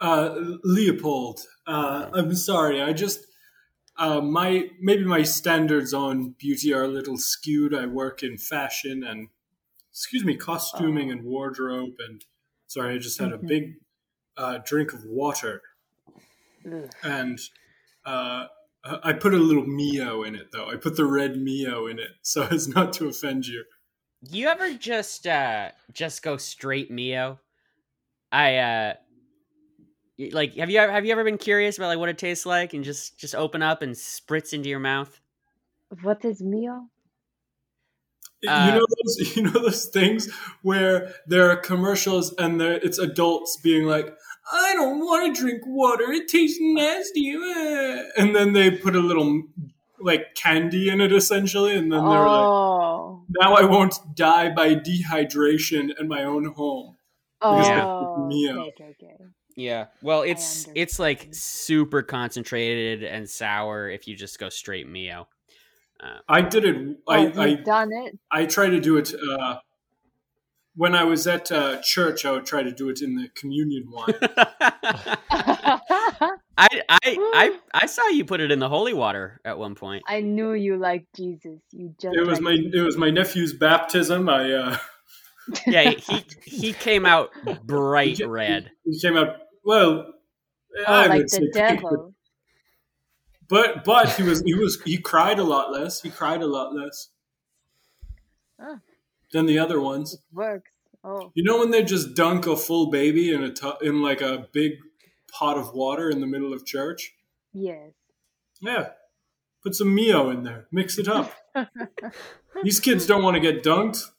Uh, 0.00 0.56
Leopold. 0.64 1.40
Uh, 1.66 2.10
I'm 2.12 2.34
sorry. 2.34 2.82
I 2.82 2.92
just 2.92 3.24
uh, 3.96 4.20
my 4.20 4.70
maybe 4.80 5.04
my 5.04 5.22
standards 5.22 5.94
on 5.94 6.30
beauty 6.32 6.72
are 6.74 6.84
a 6.84 6.88
little 6.88 7.18
skewed. 7.18 7.74
I 7.74 7.86
work 7.86 8.22
in 8.22 8.38
fashion 8.38 9.04
and 9.04 9.28
excuse 9.90 10.24
me, 10.24 10.36
costuming 10.36 11.10
and 11.10 11.24
wardrobe. 11.24 11.94
And 12.00 12.24
sorry, 12.68 12.96
I 12.96 12.98
just 12.98 13.18
had 13.18 13.32
a 13.32 13.38
Mhm. 13.38 13.48
big 13.48 13.76
uh, 14.36 14.58
drink 14.64 14.92
of 14.92 15.04
water 15.04 15.62
Ugh. 16.64 16.94
and. 17.02 17.38
Uh, 18.04 18.46
I 18.84 19.12
put 19.12 19.32
a 19.32 19.38
little 19.38 19.64
Mio 19.66 20.24
in 20.24 20.34
it, 20.34 20.50
though. 20.52 20.68
I 20.68 20.76
put 20.76 20.96
the 20.96 21.04
red 21.04 21.36
Mio 21.36 21.86
in 21.86 21.98
it 21.98 22.10
so 22.22 22.44
as 22.44 22.68
not 22.68 22.92
to 22.94 23.08
offend 23.08 23.46
you. 23.46 23.64
You 24.30 24.48
ever 24.48 24.74
just 24.74 25.26
uh 25.26 25.70
just 25.92 26.22
go 26.22 26.36
straight 26.36 26.90
Mio? 26.90 27.40
I 28.30 28.56
uh 28.56 28.94
like 30.30 30.54
have 30.54 30.70
you 30.70 30.78
ever 30.78 30.92
have 30.92 31.04
you 31.04 31.12
ever 31.12 31.24
been 31.24 31.38
curious 31.38 31.76
about 31.76 31.88
like 31.88 31.98
what 31.98 32.08
it 32.08 32.18
tastes 32.18 32.46
like 32.46 32.72
and 32.72 32.84
just 32.84 33.18
just 33.18 33.34
open 33.34 33.62
up 33.62 33.82
and 33.82 33.94
spritz 33.94 34.52
into 34.52 34.68
your 34.68 34.78
mouth? 34.78 35.20
What 36.02 36.24
is 36.24 36.40
Mio? 36.40 36.88
Uh, 38.46 38.66
you 38.66 38.72
know 38.78 38.86
those 39.04 39.36
you 39.36 39.42
know 39.42 39.50
those 39.50 39.84
things 39.86 40.28
where 40.62 41.12
there 41.26 41.48
are 41.50 41.56
commercials 41.56 42.34
and 42.38 42.60
there 42.60 42.74
it's 42.74 42.98
adults 42.98 43.56
being 43.62 43.84
like 43.86 44.12
i 44.52 44.74
don't 44.74 44.98
want 44.98 45.34
to 45.34 45.40
drink 45.40 45.62
water 45.66 46.10
it 46.10 46.26
tastes 46.28 46.58
nasty 46.60 47.36
uh," 47.36 48.02
and 48.16 48.34
then 48.34 48.52
they 48.52 48.70
put 48.70 48.96
a 48.96 49.00
little 49.00 49.42
like 50.00 50.34
candy 50.34 50.88
in 50.88 51.00
it 51.00 51.12
essentially 51.12 51.74
and 51.76 51.92
then 51.92 52.00
they're 52.00 52.26
like 52.26 52.46
Oh. 52.46 53.24
now 53.40 53.54
i 53.54 53.64
won't 53.64 53.94
die 54.14 54.48
by 54.50 54.74
dehydration 54.74 55.90
in 55.98 56.08
my 56.08 56.24
own 56.24 56.46
home 56.46 56.96
Oh. 57.44 57.58
Yeah. 57.60 58.26
Mio. 58.28 58.60
Okay, 58.68 58.84
okay, 58.84 59.14
okay. 59.14 59.24
Yeah. 59.56 59.86
Well, 60.00 60.22
it's 60.22 60.68
it's 60.74 60.98
like 60.98 61.28
super 61.32 62.02
concentrated 62.02 63.02
and 63.02 63.28
sour 63.28 63.90
if 63.90 64.06
you 64.06 64.16
just 64.16 64.38
go 64.38 64.48
straight 64.48 64.88
Mio. 64.88 65.26
Uh, 66.02 66.18
i 66.28 66.40
did 66.40 66.64
it 66.64 66.96
i 67.08 67.18
you've 67.18 67.38
i, 67.38 67.54
done 67.54 67.90
it? 67.92 68.18
I 68.30 68.46
try 68.46 68.68
to 68.68 68.80
do 68.80 68.96
it 68.96 69.12
uh 69.38 69.56
when 70.74 70.94
I 70.94 71.04
was 71.04 71.26
at 71.26 71.52
uh, 71.52 71.82
church, 71.82 72.24
I 72.24 72.30
would 72.30 72.46
try 72.46 72.62
to 72.62 72.72
do 72.72 72.88
it 72.88 73.02
in 73.02 73.14
the 73.14 73.28
communion 73.34 73.90
wine. 73.90 74.14
I, 75.30 76.36
I 76.56 76.80
I 76.88 77.58
I 77.74 77.86
saw 77.86 78.08
you 78.08 78.24
put 78.24 78.40
it 78.40 78.50
in 78.50 78.58
the 78.58 78.68
holy 78.68 78.94
water 78.94 79.40
at 79.44 79.58
one 79.58 79.74
point. 79.74 80.02
I 80.08 80.20
knew 80.20 80.52
you 80.52 80.76
like 80.78 81.06
Jesus. 81.14 81.58
You 81.72 81.94
just 82.00 82.16
It 82.16 82.26
was 82.26 82.40
like 82.40 82.42
my 82.42 82.70
it 82.72 82.80
was 82.80 82.96
my 82.96 83.10
nephew's 83.10 83.52
baptism. 83.52 84.28
I 84.28 84.52
uh, 84.52 84.76
Yeah, 85.66 85.90
he 85.90 86.24
he 86.44 86.72
came 86.72 87.04
out 87.06 87.30
bright 87.64 88.20
red. 88.26 88.70
he 88.84 88.98
came 89.00 89.16
out 89.16 89.36
well. 89.64 90.06
oh, 90.78 90.84
I 90.86 91.06
like 91.06 91.18
would 91.18 91.28
the 91.30 91.38
pink, 91.38 91.52
but- 91.52 91.90
devil. 91.90 92.14
But 93.52 93.84
but 93.84 94.08
he 94.16 94.22
was 94.22 94.40
he 94.42 94.54
was 94.54 94.80
he 94.82 94.96
cried 94.96 95.38
a 95.38 95.44
lot 95.44 95.70
less. 95.70 96.00
He 96.00 96.08
cried 96.10 96.40
a 96.42 96.46
lot 96.46 96.74
less 96.74 97.10
Oh. 98.58 98.78
than 99.32 99.44
the 99.46 99.58
other 99.58 99.78
ones. 99.78 100.14
It 100.14 100.20
works. 100.32 100.70
Oh, 101.04 101.32
You 101.34 101.42
know 101.44 101.58
when 101.58 101.70
they 101.70 101.82
just 101.84 102.14
dunk 102.14 102.46
a 102.46 102.56
full 102.56 102.86
baby 102.90 103.30
in 103.34 103.42
a 103.42 103.52
tu- 103.52 103.76
in 103.82 104.00
like 104.00 104.22
a 104.22 104.48
big 104.52 104.72
pot 105.30 105.58
of 105.58 105.74
water 105.74 106.08
in 106.08 106.20
the 106.20 106.26
middle 106.26 106.54
of 106.54 106.64
church? 106.64 107.12
yes. 107.52 107.90
Yeah. 108.62 108.90
Put 109.62 109.74
some 109.74 109.94
Mio 109.94 110.30
in 110.30 110.44
there. 110.44 110.66
Mix 110.72 110.96
it 110.98 111.08
up. 111.08 111.32
These 112.64 112.80
kids 112.80 113.06
don't 113.06 113.22
want 113.22 113.34
to 113.34 113.40
get 113.40 113.62
dunked. 113.62 114.10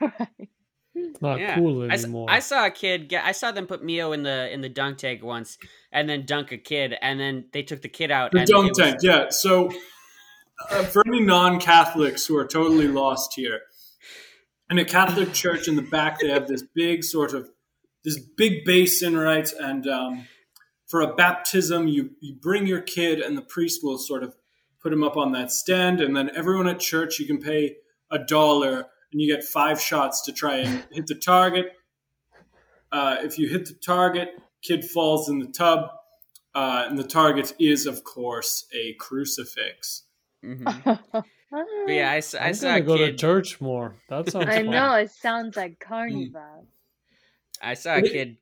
It's 0.38 0.53
not 1.20 1.38
Yeah. 1.40 1.56
cool 1.56 1.82
anymore. 1.90 2.26
I 2.30 2.38
saw 2.40 2.66
a 2.66 2.70
kid 2.70 3.08
get 3.08 3.24
I 3.24 3.32
saw 3.32 3.50
them 3.52 3.66
put 3.66 3.82
Mio 3.82 4.12
in 4.12 4.22
the 4.22 4.52
in 4.52 4.60
the 4.60 4.68
dunk 4.68 4.98
tank 4.98 5.22
once 5.22 5.58
and 5.92 6.08
then 6.08 6.24
dunk 6.26 6.52
a 6.52 6.58
kid 6.58 6.94
and 7.02 7.18
then 7.18 7.46
they 7.52 7.62
took 7.62 7.82
the 7.82 7.88
kid 7.88 8.10
out 8.10 8.32
The 8.32 8.38
and 8.40 8.48
dunk 8.48 8.66
it 8.66 8.68
was- 8.70 8.78
tank, 8.78 8.98
yeah. 9.02 9.28
So, 9.30 9.70
uh, 10.70 10.84
for 10.84 11.02
any 11.06 11.20
non-Catholics 11.20 12.26
who 12.26 12.36
are 12.36 12.46
totally 12.46 12.88
lost 12.88 13.34
here, 13.34 13.60
in 14.70 14.78
a 14.78 14.84
Catholic 14.84 15.32
church 15.32 15.68
in 15.68 15.76
the 15.76 15.82
back, 15.82 16.20
they 16.20 16.28
have 16.30 16.46
this 16.48 16.62
big 16.74 17.04
sort 17.04 17.34
of 17.34 17.50
this 18.04 18.18
big 18.36 18.64
basin, 18.64 19.16
right? 19.16 19.50
And 19.60 19.86
um, 19.86 20.26
for 20.86 21.00
a 21.00 21.14
baptism, 21.14 21.88
you 21.88 22.10
you 22.20 22.34
bring 22.34 22.66
your 22.66 22.80
kid, 22.80 23.20
and 23.20 23.36
the 23.36 23.42
priest 23.42 23.80
will 23.82 23.98
sort 23.98 24.22
of 24.22 24.34
put 24.80 24.92
him 24.92 25.02
up 25.02 25.16
on 25.16 25.32
that 25.32 25.50
stand, 25.50 26.00
and 26.00 26.14
then 26.16 26.30
everyone 26.36 26.66
at 26.68 26.78
church 26.80 27.18
you 27.18 27.26
can 27.26 27.38
pay 27.38 27.76
a 28.10 28.18
dollar, 28.18 28.86
and 29.14 29.22
you 29.22 29.32
get 29.34 29.42
five 29.44 29.80
shots 29.80 30.20
to 30.22 30.32
try 30.32 30.56
and 30.56 30.84
hit 30.90 31.06
the 31.06 31.14
target. 31.14 31.72
Uh, 32.92 33.16
if 33.20 33.38
you 33.38 33.48
hit 33.48 33.64
the 33.66 33.74
target, 33.74 34.30
kid 34.60 34.84
falls 34.84 35.28
in 35.28 35.38
the 35.38 35.46
tub, 35.46 35.88
uh, 36.54 36.84
and 36.88 36.98
the 36.98 37.04
target 37.04 37.54
is, 37.58 37.86
of 37.86 38.04
course, 38.04 38.66
a 38.74 38.92
crucifix. 38.94 40.02
Mhm. 40.44 41.24
But 41.86 41.92
yeah, 41.92 42.10
I, 42.10 42.16
s- 42.16 42.34
I 42.34 42.48
I'm 42.48 42.54
saw 42.54 42.66
gonna 42.70 42.78
a 42.78 42.80
go 42.80 42.96
to 42.96 43.06
kid. 43.12 43.18
church 43.18 43.60
more. 43.60 43.94
That 44.08 44.28
sounds 44.28 44.46
I 44.48 44.56
fun. 44.56 44.70
know 44.70 44.94
it 44.94 45.12
sounds 45.12 45.56
like 45.56 45.78
carnival. 45.78 46.66
I 47.62 47.74
saw 47.74 47.92
a 47.94 48.02
Wait. 48.02 48.10
kid 48.12 48.36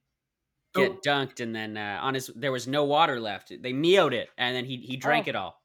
Oh. 0.75 0.81
get 0.81 1.03
dunked, 1.03 1.41
and 1.41 1.55
then 1.55 1.77
uh, 1.77 1.99
on 2.01 2.15
his 2.15 2.29
there 2.35 2.51
was 2.53 2.67
no 2.67 2.85
water 2.85 3.21
left. 3.21 3.53
They 3.61 3.75
meowed 3.75 4.15
it, 4.15 4.31
and 4.39 4.57
then 4.57 4.65
he 4.65 4.79
he 4.79 4.97
drank 4.97 5.27
Oh. 5.27 5.29
it 5.29 5.37
all. 5.37 5.61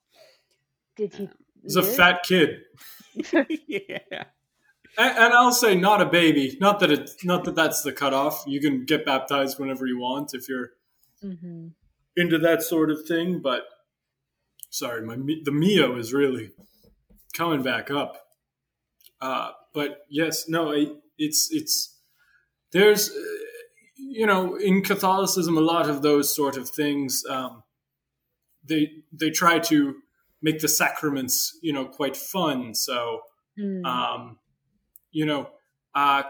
Did 0.97 1.13
he? 1.13 1.29
He's 1.63 1.77
a 1.77 1.83
fat 1.83 2.23
kid. 2.23 2.63
yeah. 3.67 4.25
And, 4.97 5.17
and 5.17 5.33
I'll 5.33 5.51
say 5.51 5.75
not 5.75 6.01
a 6.01 6.05
baby. 6.05 6.57
Not 6.59 6.79
that 6.79 6.91
it's 6.91 7.23
not 7.23 7.43
that 7.45 7.55
that's 7.55 7.81
the 7.83 7.91
cutoff. 7.93 8.43
You 8.47 8.59
can 8.59 8.85
get 8.85 9.05
baptized 9.05 9.59
whenever 9.59 9.85
you 9.85 9.99
want 9.99 10.33
if 10.33 10.49
you're 10.49 10.71
Mhm. 11.23 11.73
into 12.15 12.37
that 12.39 12.61
sort 12.63 12.89
of 12.91 13.05
thing. 13.07 13.41
But 13.41 13.63
sorry, 14.69 15.01
my 15.05 15.15
the 15.15 15.51
Mio 15.51 15.97
is 15.97 16.13
really 16.13 16.51
coming 17.35 17.61
back 17.63 17.89
up. 17.91 18.17
Uh, 19.21 19.51
but 19.73 20.05
yes, 20.09 20.47
no, 20.47 20.71
I, 20.73 20.87
it's 21.17 21.49
it's 21.51 21.99
there's 22.71 23.09
uh, 23.09 23.13
you 23.97 24.25
know 24.25 24.55
in 24.55 24.81
Catholicism 24.83 25.57
a 25.57 25.61
lot 25.61 25.89
of 25.89 26.01
those 26.01 26.35
sort 26.35 26.57
of 26.57 26.69
things. 26.69 27.23
Um, 27.29 27.63
they 28.63 29.03
they 29.11 29.29
try 29.29 29.59
to 29.59 29.95
make 30.41 30.59
the 30.59 30.67
sacraments 30.67 31.57
you 31.61 31.73
know 31.73 31.85
quite 31.85 32.17
fun. 32.17 32.73
So 32.73 33.21
Mm. 33.59 33.83
um, 33.87 34.37
you 35.11 35.25
know, 35.25 35.49
uh, 35.95 36.23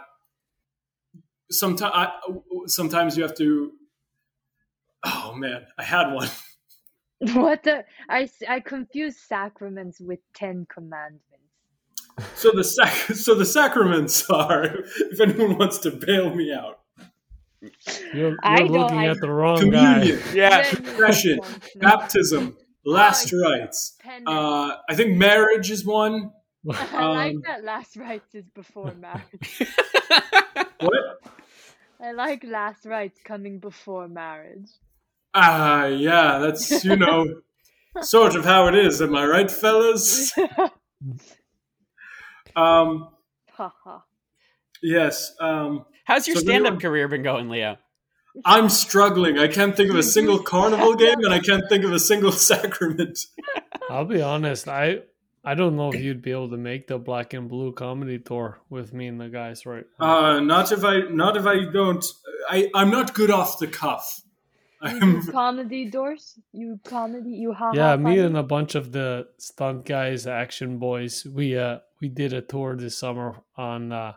sometimes 1.51 2.11
sometimes 2.67 3.17
you 3.17 3.23
have 3.23 3.35
to. 3.35 3.71
Oh 5.03 5.33
man, 5.35 5.65
I 5.77 5.83
had 5.83 6.11
one. 6.13 6.29
What 7.33 7.63
the? 7.63 7.83
I 8.09 8.59
confuse 8.59 9.17
sacraments 9.17 9.99
with 9.99 10.19
Ten 10.35 10.67
Commandments. 10.71 11.23
So 12.35 12.51
the 12.51 12.63
sac- 12.63 13.15
so 13.15 13.33
the 13.33 13.45
sacraments 13.45 14.29
are. 14.29 14.65
If 15.11 15.19
anyone 15.19 15.57
wants 15.57 15.79
to 15.79 15.91
bail 15.91 16.33
me 16.35 16.53
out, 16.53 16.79
You're, 17.59 17.71
you're 18.13 18.37
I 18.43 18.57
don't- 18.59 18.71
looking 18.71 18.99
I- 18.99 19.07
at 19.07 19.17
the 19.19 19.31
wrong 19.31 19.57
communion, 19.59 20.19
guy. 20.19 20.33
Yeah. 20.33 20.63
Confession, 20.63 21.39
baptism, 21.77 22.55
last 22.85 23.33
rites. 23.33 23.97
Uh, 24.27 24.75
I 24.87 24.93
think 24.93 25.17
marriage 25.17 25.71
is 25.71 25.83
one. 25.83 26.31
I 26.69 27.05
like 27.05 27.35
um, 27.35 27.41
that 27.45 27.63
last 27.63 27.95
rites 27.97 28.35
is 28.35 28.49
before 28.49 28.93
marriage. 28.93 29.63
What? 30.79 30.93
I 31.99 32.11
like 32.11 32.43
last 32.43 32.85
rites 32.85 33.19
coming 33.23 33.57
before 33.59 34.07
marriage. 34.07 34.69
Ah, 35.33 35.85
yeah, 35.87 36.37
that's 36.37 36.83
you 36.85 36.95
know, 36.95 37.41
sort 38.01 38.35
of 38.35 38.45
how 38.45 38.67
it 38.67 38.75
is. 38.75 39.01
Am 39.01 39.15
I 39.15 39.25
right, 39.25 39.49
fellas? 39.49 40.31
Um, 42.55 43.09
Haha. 43.53 43.99
yes. 44.83 45.33
Um, 45.39 45.85
How's 46.05 46.27
your 46.27 46.35
So 46.37 46.41
stand-up 46.43 46.73
you're- 46.73 46.81
career 46.81 47.07
been 47.07 47.23
going, 47.23 47.49
Leo? 47.49 47.77
I'm 48.45 48.69
struggling. 48.69 49.39
I 49.39 49.47
can't 49.47 49.75
think 49.75 49.89
of 49.89 49.95
a 49.95 50.03
single 50.03 50.37
carnival 50.37 50.93
game, 50.95 51.17
and 51.23 51.33
I 51.33 51.39
can't 51.39 51.67
think 51.69 51.83
of 51.83 51.91
a 51.91 51.99
single 51.99 52.31
sacrament. 52.31 53.17
I'll 53.89 54.05
be 54.05 54.21
honest. 54.21 54.67
I 54.67 54.99
I 55.47 55.53
don't 55.55 55.75
know 55.77 55.89
if 55.93 56.01
you'd 56.01 56.21
be 56.21 56.31
able 56.31 56.49
to 56.49 56.57
make 56.57 56.87
the 56.87 56.97
black 56.99 57.33
and 57.33 57.47
blue 57.47 57.71
comedy 57.71 58.19
tour 58.19 58.59
with 58.69 58.93
me 58.93 59.07
and 59.07 59.19
the 59.19 59.29
guys, 59.29 59.65
right? 59.65 59.85
Uh, 59.99 60.39
not 60.41 60.71
if 60.73 60.83
I, 60.83 61.01
not 61.09 61.37
if 61.37 61.45
I 61.45 61.71
don't. 61.71 62.03
I, 62.49 62.69
I'm 62.75 62.91
not 62.91 63.13
good 63.13 63.31
off 63.31 63.57
the 63.57 63.67
cuff. 63.67 64.21
You 64.83 64.89
I'm, 65.01 65.21
do 65.21 65.31
comedy 65.31 65.89
doors? 65.89 66.37
You 66.51 66.79
comedy? 66.83 67.31
You 67.31 67.53
ha 67.53 67.71
yeah, 67.73 67.95
me 67.95 68.03
funny? 68.03 68.19
and 68.19 68.37
a 68.37 68.43
bunch 68.43 68.75
of 68.75 68.91
the 68.91 69.27
stunt 69.37 69.85
guys, 69.85 70.27
action 70.27 70.77
boys. 70.79 71.25
We 71.25 71.57
uh 71.57 71.79
we 72.01 72.09
did 72.09 72.33
a 72.33 72.41
tour 72.41 72.75
this 72.75 72.97
summer 72.97 73.37
on 73.55 73.91
uh 73.91 74.13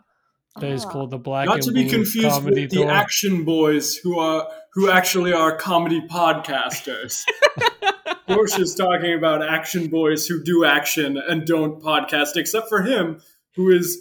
that 0.59 0.69
is 0.69 0.83
Ah. 0.85 0.89
called 0.89 1.11
the 1.11 1.17
Black 1.17 1.45
not 1.47 1.55
and 1.55 1.63
to 1.63 1.71
be 1.71 1.85
confused 1.89 2.29
Comedy 2.29 2.63
with 2.63 2.71
the 2.71 2.77
Tour. 2.83 2.91
action 2.91 3.43
boys 3.45 3.95
who 3.95 4.19
are 4.19 4.47
who 4.73 4.91
actually 4.91 5.33
are 5.33 5.55
comedy 5.55 6.01
podcasters. 6.07 7.23
Dorsch 8.35 8.59
is 8.59 8.75
talking 8.75 9.13
about 9.13 9.43
action 9.47 9.87
boys 9.87 10.27
who 10.27 10.43
do 10.43 10.65
action 10.65 11.17
and 11.17 11.45
don't 11.45 11.81
podcast, 11.81 12.35
except 12.35 12.69
for 12.69 12.81
him, 12.81 13.21
who 13.55 13.69
is. 13.71 13.99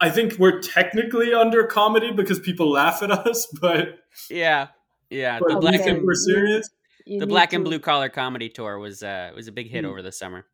I 0.00 0.10
think 0.10 0.38
we're 0.38 0.60
technically 0.60 1.32
under 1.32 1.64
comedy 1.66 2.10
because 2.12 2.38
people 2.40 2.70
laugh 2.70 3.02
at 3.02 3.10
us, 3.10 3.46
but, 3.60 4.00
Yeah, 4.28 4.68
yeah. 5.08 5.38
but 5.38 5.48
The 5.48 5.54
we 5.54 5.60
black 5.60 5.74
Okay. 5.76 5.84
think 5.84 5.98
and 5.98 6.06
we're 6.06 6.14
serious. 6.14 6.68
You 7.06 7.20
the 7.20 7.26
need 7.26 7.30
black 7.32 7.52
and 7.52 7.64
blue 7.64 7.78
collar 7.78 8.08
comedy 8.08 8.48
tour 8.48 8.78
was 8.78 9.02
uh 9.02 9.30
was 9.36 9.46
a 9.48 9.52
big 9.52 9.70
hit 9.70 9.84
Hmm. 9.84 9.90
over 9.90 10.02
the 10.02 10.12
summer. 10.12 10.46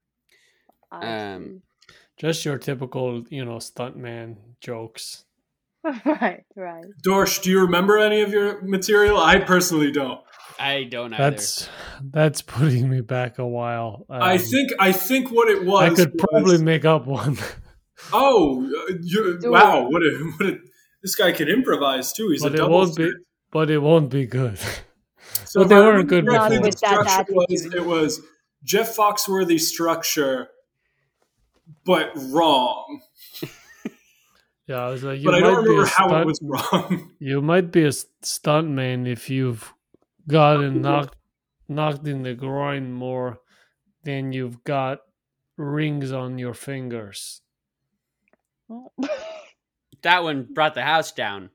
I 0.93 1.35
um, 1.35 1.63
Just 2.17 2.45
your 2.45 2.59
typical, 2.59 3.25
you 3.31 3.45
know, 3.45 3.57
stuntman 3.57 4.37
jokes. 4.61 5.25
right, 6.05 6.45
right. 6.57 6.85
Dorsch, 7.03 7.43
do 7.43 7.51
you 7.51 7.61
remember 7.63 7.97
any 7.99 8.21
of 8.21 8.33
your 8.33 8.61
material? 8.63 9.17
I 9.19 9.39
personally 9.39 9.91
don't. 9.91 10.21
I 10.61 10.85
don't 10.85 11.13
either. 11.15 11.31
That's 11.31 11.69
that's 12.03 12.43
putting 12.43 12.89
me 12.91 13.01
back 13.01 13.39
a 13.39 13.47
while. 13.47 14.05
I 14.11 14.35
Um, 14.35 14.39
think 14.39 14.71
I 14.79 14.93
think 14.93 15.31
what 15.31 15.49
it 15.49 15.65
was. 15.65 15.83
I 15.83 15.95
could 15.95 16.13
was- 16.15 16.27
probably 16.31 16.59
make 16.63 16.85
up 16.85 17.07
one. 17.07 17.39
Oh, 18.15 18.63
uh, 18.65 18.95
you, 19.03 19.39
Do 19.39 19.51
wow! 19.53 19.87
What 19.89 20.01
a 20.03 20.33
what 20.39 20.49
a 20.49 20.59
this 21.03 21.15
guy 21.15 21.33
can 21.33 21.49
improvise 21.49 22.15
too. 22.15 22.31
He's 22.31 22.43
but 22.43 22.55
a 22.59 22.65
it 22.65 22.71
won't 22.71 22.97
be. 22.97 23.11
But 23.53 23.71
it 23.71 23.79
won't 23.79 24.09
be 24.11 24.25
good. 24.25 24.59
So 25.45 25.61
but 25.61 25.69
they 25.69 25.75
weren't 25.77 26.09
good 26.09 26.25
correctly, 26.27 26.59
before. 26.61 26.71
the 26.71 26.87
Not 26.87 26.99
with 27.07 27.07
that 27.07 27.27
structure 27.27 27.35
was 27.35 27.75
it 27.75 27.85
was 27.85 28.21
Jeff 28.65 28.97
Foxworthy 28.97 29.61
structure, 29.61 30.49
but 31.85 32.11
wrong. 32.17 33.03
Yeah, 34.67 34.87
I 34.87 34.91
was 34.91 35.03
like, 35.05 35.19
you 35.19 35.25
but 35.27 35.35
I 35.35 35.41
might 35.41 35.47
don't 35.49 35.65
be 35.65 35.71
a 35.71 35.73
remember 35.73 35.91
how 35.91 36.07
it 36.07 36.09
stunt- 36.11 36.27
was 36.27 36.41
wrong. 36.43 37.11
You 37.19 37.43
might 37.43 37.71
be 37.73 37.83
a 37.85 37.89
s- 37.89 38.07
stuntman 38.23 39.07
if 39.07 39.29
you've 39.29 39.75
gotten 40.29 40.83
knocked 40.83 41.17
knocked 41.69 42.07
in 42.07 42.23
the 42.23 42.35
groin 42.35 42.93
more 42.93 43.39
than 44.05 44.33
you've 44.33 44.65
got 44.65 45.01
rings 45.57 46.13
on 46.13 46.39
your 46.39 46.55
fingers. 46.55 47.43
that 50.03 50.23
one 50.23 50.49
brought 50.53 50.75
the 50.75 50.83
house 50.83 51.13
down. 51.13 51.51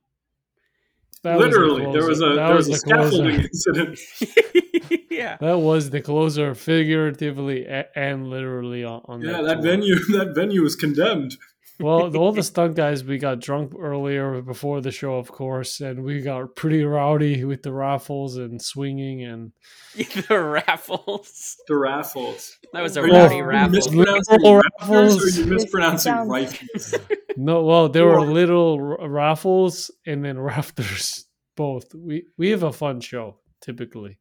That 1.23 1.37
was 1.37 1.47
Literally, 1.47 1.91
there 1.91 2.07
was 2.07 2.21
a 2.21 2.35
That 2.35 2.47
there 2.47 2.55
was 2.55 2.69
a 2.69 2.77
scaffolding 2.77 3.41
incident. 3.41 3.99
yeah. 5.09 5.37
That 5.41 5.57
was 5.57 5.89
the 5.89 6.01
closer, 6.01 6.53
figuratively 6.53 7.65
and 7.95 8.29
literally 8.29 8.83
on, 8.83 9.01
on 9.05 9.21
Yeah, 9.21 9.41
that 9.41 9.43
that 9.43 9.63
venue 9.63 9.95
that 10.13 10.33
venue 10.35 10.61
was 10.61 10.75
condemned. 10.75 11.37
Well, 11.79 12.15
all 12.15 12.31
the 12.31 12.43
stunt 12.51 12.75
guys, 12.75 13.03
we 13.03 13.17
got 13.17 13.41
drunk 13.41 13.73
earlier 13.77 14.41
before 14.41 14.81
the 14.81 14.91
show, 14.91 15.15
of 15.15 15.31
course, 15.31 15.81
and 15.81 16.03
we 16.03 16.21
got 16.21 16.55
pretty 16.55 16.83
rowdy 16.83 17.43
with 17.43 17.63
the 17.63 17.73
raffles 17.73 18.37
and 18.37 18.61
swinging 18.61 19.23
and 19.23 19.51
the 20.29 20.39
raffles. 20.39 21.57
The 21.67 21.75
raffles. 21.75 22.57
That 22.73 22.81
was 22.81 22.95
a 22.97 23.01
Are 23.01 23.07
rowdy 23.07 23.41
raffle. 23.41 23.71
mispronouncing 23.71 24.37
raffles 24.41 24.43
or 24.43 24.57
are 24.59 24.63
raffles. 24.79 25.37
you 25.37 25.45
mispronouncing 25.45 26.13
rifles? 26.13 26.95
no, 27.37 27.63
well, 27.63 27.89
there 27.89 28.05
were 28.05 28.21
little 28.21 28.79
raffles 28.79 29.91
and 30.05 30.23
then 30.23 30.39
rafters, 30.51 31.25
both. 31.55 31.93
We 31.93 32.25
we 32.37 32.51
have 32.51 32.63
a 32.63 32.71
fun 32.71 33.01
show 33.01 33.39
typically. 33.61 34.17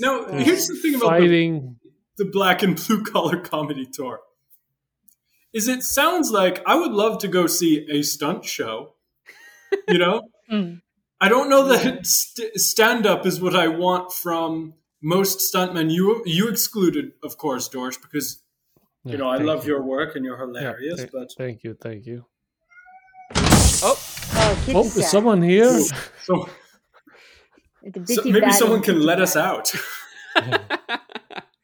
No, 0.00 0.26
here's 0.32 0.66
the 0.68 0.76
thing 0.76 0.94
about 0.94 1.20
the 1.20 1.74
the 2.16 2.24
black 2.24 2.62
and 2.62 2.76
blue 2.86 3.04
collar 3.04 3.38
comedy 3.40 3.86
tour 3.92 4.20
is 5.52 5.68
it 5.68 5.82
sounds 5.82 6.30
like 6.30 6.62
I 6.66 6.76
would 6.76 6.92
love 6.92 7.18
to 7.20 7.28
go 7.28 7.46
see 7.46 7.86
a 7.90 8.02
stunt 8.02 8.44
show. 8.44 8.94
You 9.88 9.98
know, 9.98 10.22
Mm. 10.50 10.80
I 11.20 11.28
don't 11.28 11.48
know 11.48 11.66
that 11.66 12.06
st- 12.06 12.54
stand 12.54 13.04
up 13.04 13.26
is 13.26 13.40
what 13.40 13.56
I 13.56 13.66
want 13.66 14.12
from 14.12 14.74
most 15.02 15.40
stuntmen. 15.52 15.90
You 15.90 16.22
you 16.24 16.48
excluded, 16.48 17.14
of 17.24 17.36
course, 17.36 17.68
Dorsch, 17.68 18.00
because 18.00 18.42
you 19.04 19.12
Yeah, 19.12 19.18
know 19.18 19.28
I 19.28 19.38
love 19.38 19.64
you. 19.64 19.72
your 19.72 19.82
work 19.82 20.14
and 20.14 20.24
you're 20.24 20.36
Yeah, 20.38 20.44
hilarious. 20.46 21.00
th- 21.00 21.10
but 21.12 21.32
thank 21.36 21.64
you, 21.64 21.74
thank 21.74 22.06
you. 22.06 22.26
Oh, 23.82 23.98
Oh, 24.38 24.62
Oh, 24.74 24.84
is 24.84 25.10
someone 25.10 25.42
here? 25.42 25.80
so, 26.22 26.48
so 28.06 28.22
maybe 28.24 28.52
someone 28.52 28.82
can 28.82 29.00
let 29.00 29.20
us 29.20 29.34
out. 29.36 29.72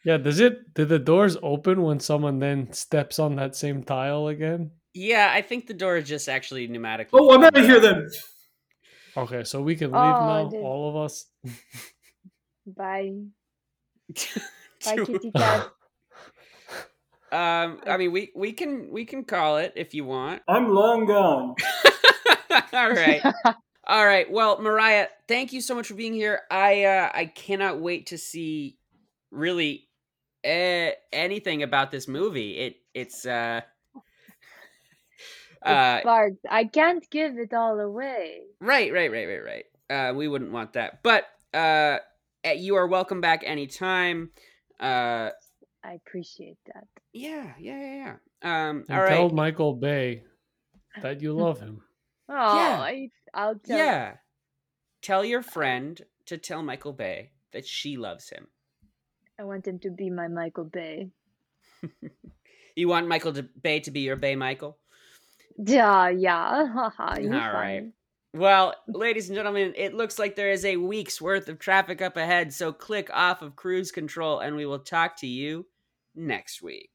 Yeah, 0.04 0.16
does 0.16 0.40
it? 0.40 0.74
Did 0.74 0.88
the 0.88 0.98
doors 0.98 1.36
open 1.42 1.82
when 1.82 2.00
someone 2.00 2.38
then 2.40 2.72
steps 2.72 3.18
on 3.18 3.36
that 3.36 3.54
same 3.54 3.84
tile 3.84 4.26
again? 4.28 4.72
Yeah, 4.94 5.30
I 5.32 5.42
think 5.42 5.66
the 5.66 5.74
door 5.74 5.96
is 5.96 6.08
just 6.08 6.28
actually 6.28 6.68
pneumatically. 6.68 7.10
Oh, 7.14 7.32
I'm 7.32 7.44
out 7.44 7.56
of 7.56 7.64
here 7.64 7.80
then. 7.80 8.08
Okay, 9.16 9.44
so 9.44 9.62
we 9.62 9.76
can 9.76 9.90
leave 9.92 10.16
Oh, 10.16 10.26
now, 10.26 10.48
the- 10.48 10.58
all 10.58 10.88
of 10.90 10.96
us. 11.04 11.26
Bye. 12.66 13.12
Bye, 14.84 14.96
kitty 14.96 15.30
cat. 15.30 15.70
um, 17.32 17.80
I 17.86 17.96
mean, 17.96 18.10
we 18.12 18.32
we 18.34 18.52
can 18.52 18.90
we 18.90 19.04
can 19.04 19.24
call 19.24 19.58
it 19.58 19.72
if 19.76 19.94
you 19.94 20.04
want. 20.04 20.42
I'm 20.48 20.74
long 20.74 21.06
gone. 21.06 21.54
All 22.72 22.90
right. 22.90 23.22
All 23.86 24.04
right. 24.06 24.30
Well, 24.30 24.60
Mariah, 24.60 25.06
thank 25.28 25.52
you 25.52 25.60
so 25.60 25.74
much 25.74 25.86
for 25.86 25.94
being 25.94 26.14
here. 26.14 26.40
I 26.50 26.84
uh, 26.84 27.10
I 27.14 27.26
cannot 27.26 27.80
wait 27.80 28.06
to 28.06 28.18
see 28.18 28.76
really 29.30 29.88
uh, 30.44 30.90
anything 31.12 31.62
about 31.62 31.90
this 31.90 32.08
movie. 32.08 32.58
It 32.58 32.76
it's 32.94 33.24
uh 33.26 33.60
uh 35.62 36.00
It's. 36.04 36.38
I 36.50 36.64
can't 36.64 37.08
give 37.10 37.38
it 37.38 37.52
all 37.54 37.78
away. 37.78 38.42
right 38.60 38.92
right 38.92 39.10
right 39.10 39.26
right 39.26 39.44
right. 39.44 39.64
Uh, 39.90 40.14
we 40.14 40.26
wouldn't 40.28 40.52
want 40.52 40.72
that, 40.72 41.02
but 41.02 41.24
uh, 41.52 41.98
eh, 42.44 42.52
you 42.54 42.76
are 42.76 42.86
welcome 42.86 43.20
back 43.20 43.42
anytime. 43.44 44.30
Uh, 44.80 45.30
I 45.84 45.92
appreciate 45.94 46.56
that. 46.66 46.86
yeah 47.12 47.52
yeah 47.58 47.78
yeah 47.78 47.94
yeah. 48.42 48.68
Um, 48.70 48.84
And 48.88 48.98
all 48.98 49.28
tell. 49.28 49.30
Michael 49.30 49.74
Bay 49.74 50.24
that 51.02 51.20
you 51.20 51.32
love 51.34 51.60
him. 51.60 51.82
Oh, 52.28 52.56
Yeah. 52.56 52.80
I, 52.80 53.10
I'll 53.34 53.56
tell. 53.56 53.76
Yeah. 53.78 54.14
Tell 55.02 55.24
your 55.24 55.42
friend 55.42 56.00
to 56.26 56.38
tell 56.38 56.62
Michael 56.62 56.92
Bay 56.92 57.32
that 57.52 57.66
she 57.66 57.96
loves 57.96 58.30
him. 58.30 58.46
I 59.38 59.44
want 59.44 59.66
him 59.66 59.78
to 59.80 59.90
be 59.90 60.10
my 60.10 60.28
Michael 60.28 60.64
Bay. 60.64 61.08
you 62.76 62.88
want 62.88 63.08
Michael 63.08 63.34
Bay 63.60 63.80
to 63.80 63.90
be 63.90 64.00
your 64.00 64.16
Bay 64.16 64.36
Michael? 64.36 64.78
Yeah, 65.56 66.08
yeah. 66.08 66.90
All 66.98 67.22
right. 67.28 67.84
Well, 68.34 68.74
ladies 68.88 69.28
and 69.28 69.36
gentlemen, 69.36 69.74
it 69.76 69.92
looks 69.92 70.18
like 70.18 70.36
there 70.36 70.50
is 70.50 70.64
a 70.64 70.78
week's 70.78 71.20
worth 71.20 71.48
of 71.48 71.58
traffic 71.58 72.00
up 72.00 72.16
ahead, 72.16 72.52
so 72.52 72.72
click 72.72 73.10
off 73.12 73.42
of 73.42 73.56
cruise 73.56 73.92
control 73.92 74.40
and 74.40 74.56
we 74.56 74.64
will 74.64 74.78
talk 74.78 75.16
to 75.18 75.26
you 75.26 75.66
next 76.14 76.62
week. 76.62 76.90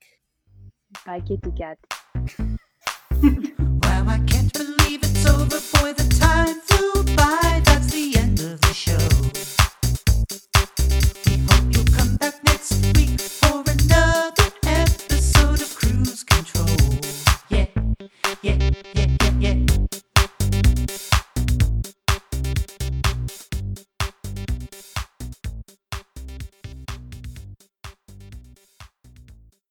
Bye, 1.06 1.20
kitty 1.20 1.52
cat. 1.52 1.78
I 4.10 4.24
can't 4.26 4.54
believe 4.54 5.02
it's 5.04 5.26
over 5.28 5.60
for 5.60 5.94
the 5.94 6.08
time 6.20 6.60
flew 6.62 7.04
by. 7.16 7.62
That's 7.66 7.92
the 7.92 8.18
end 8.18 8.40
of 8.40 8.60
the 8.62 8.74
show. 8.74 9.17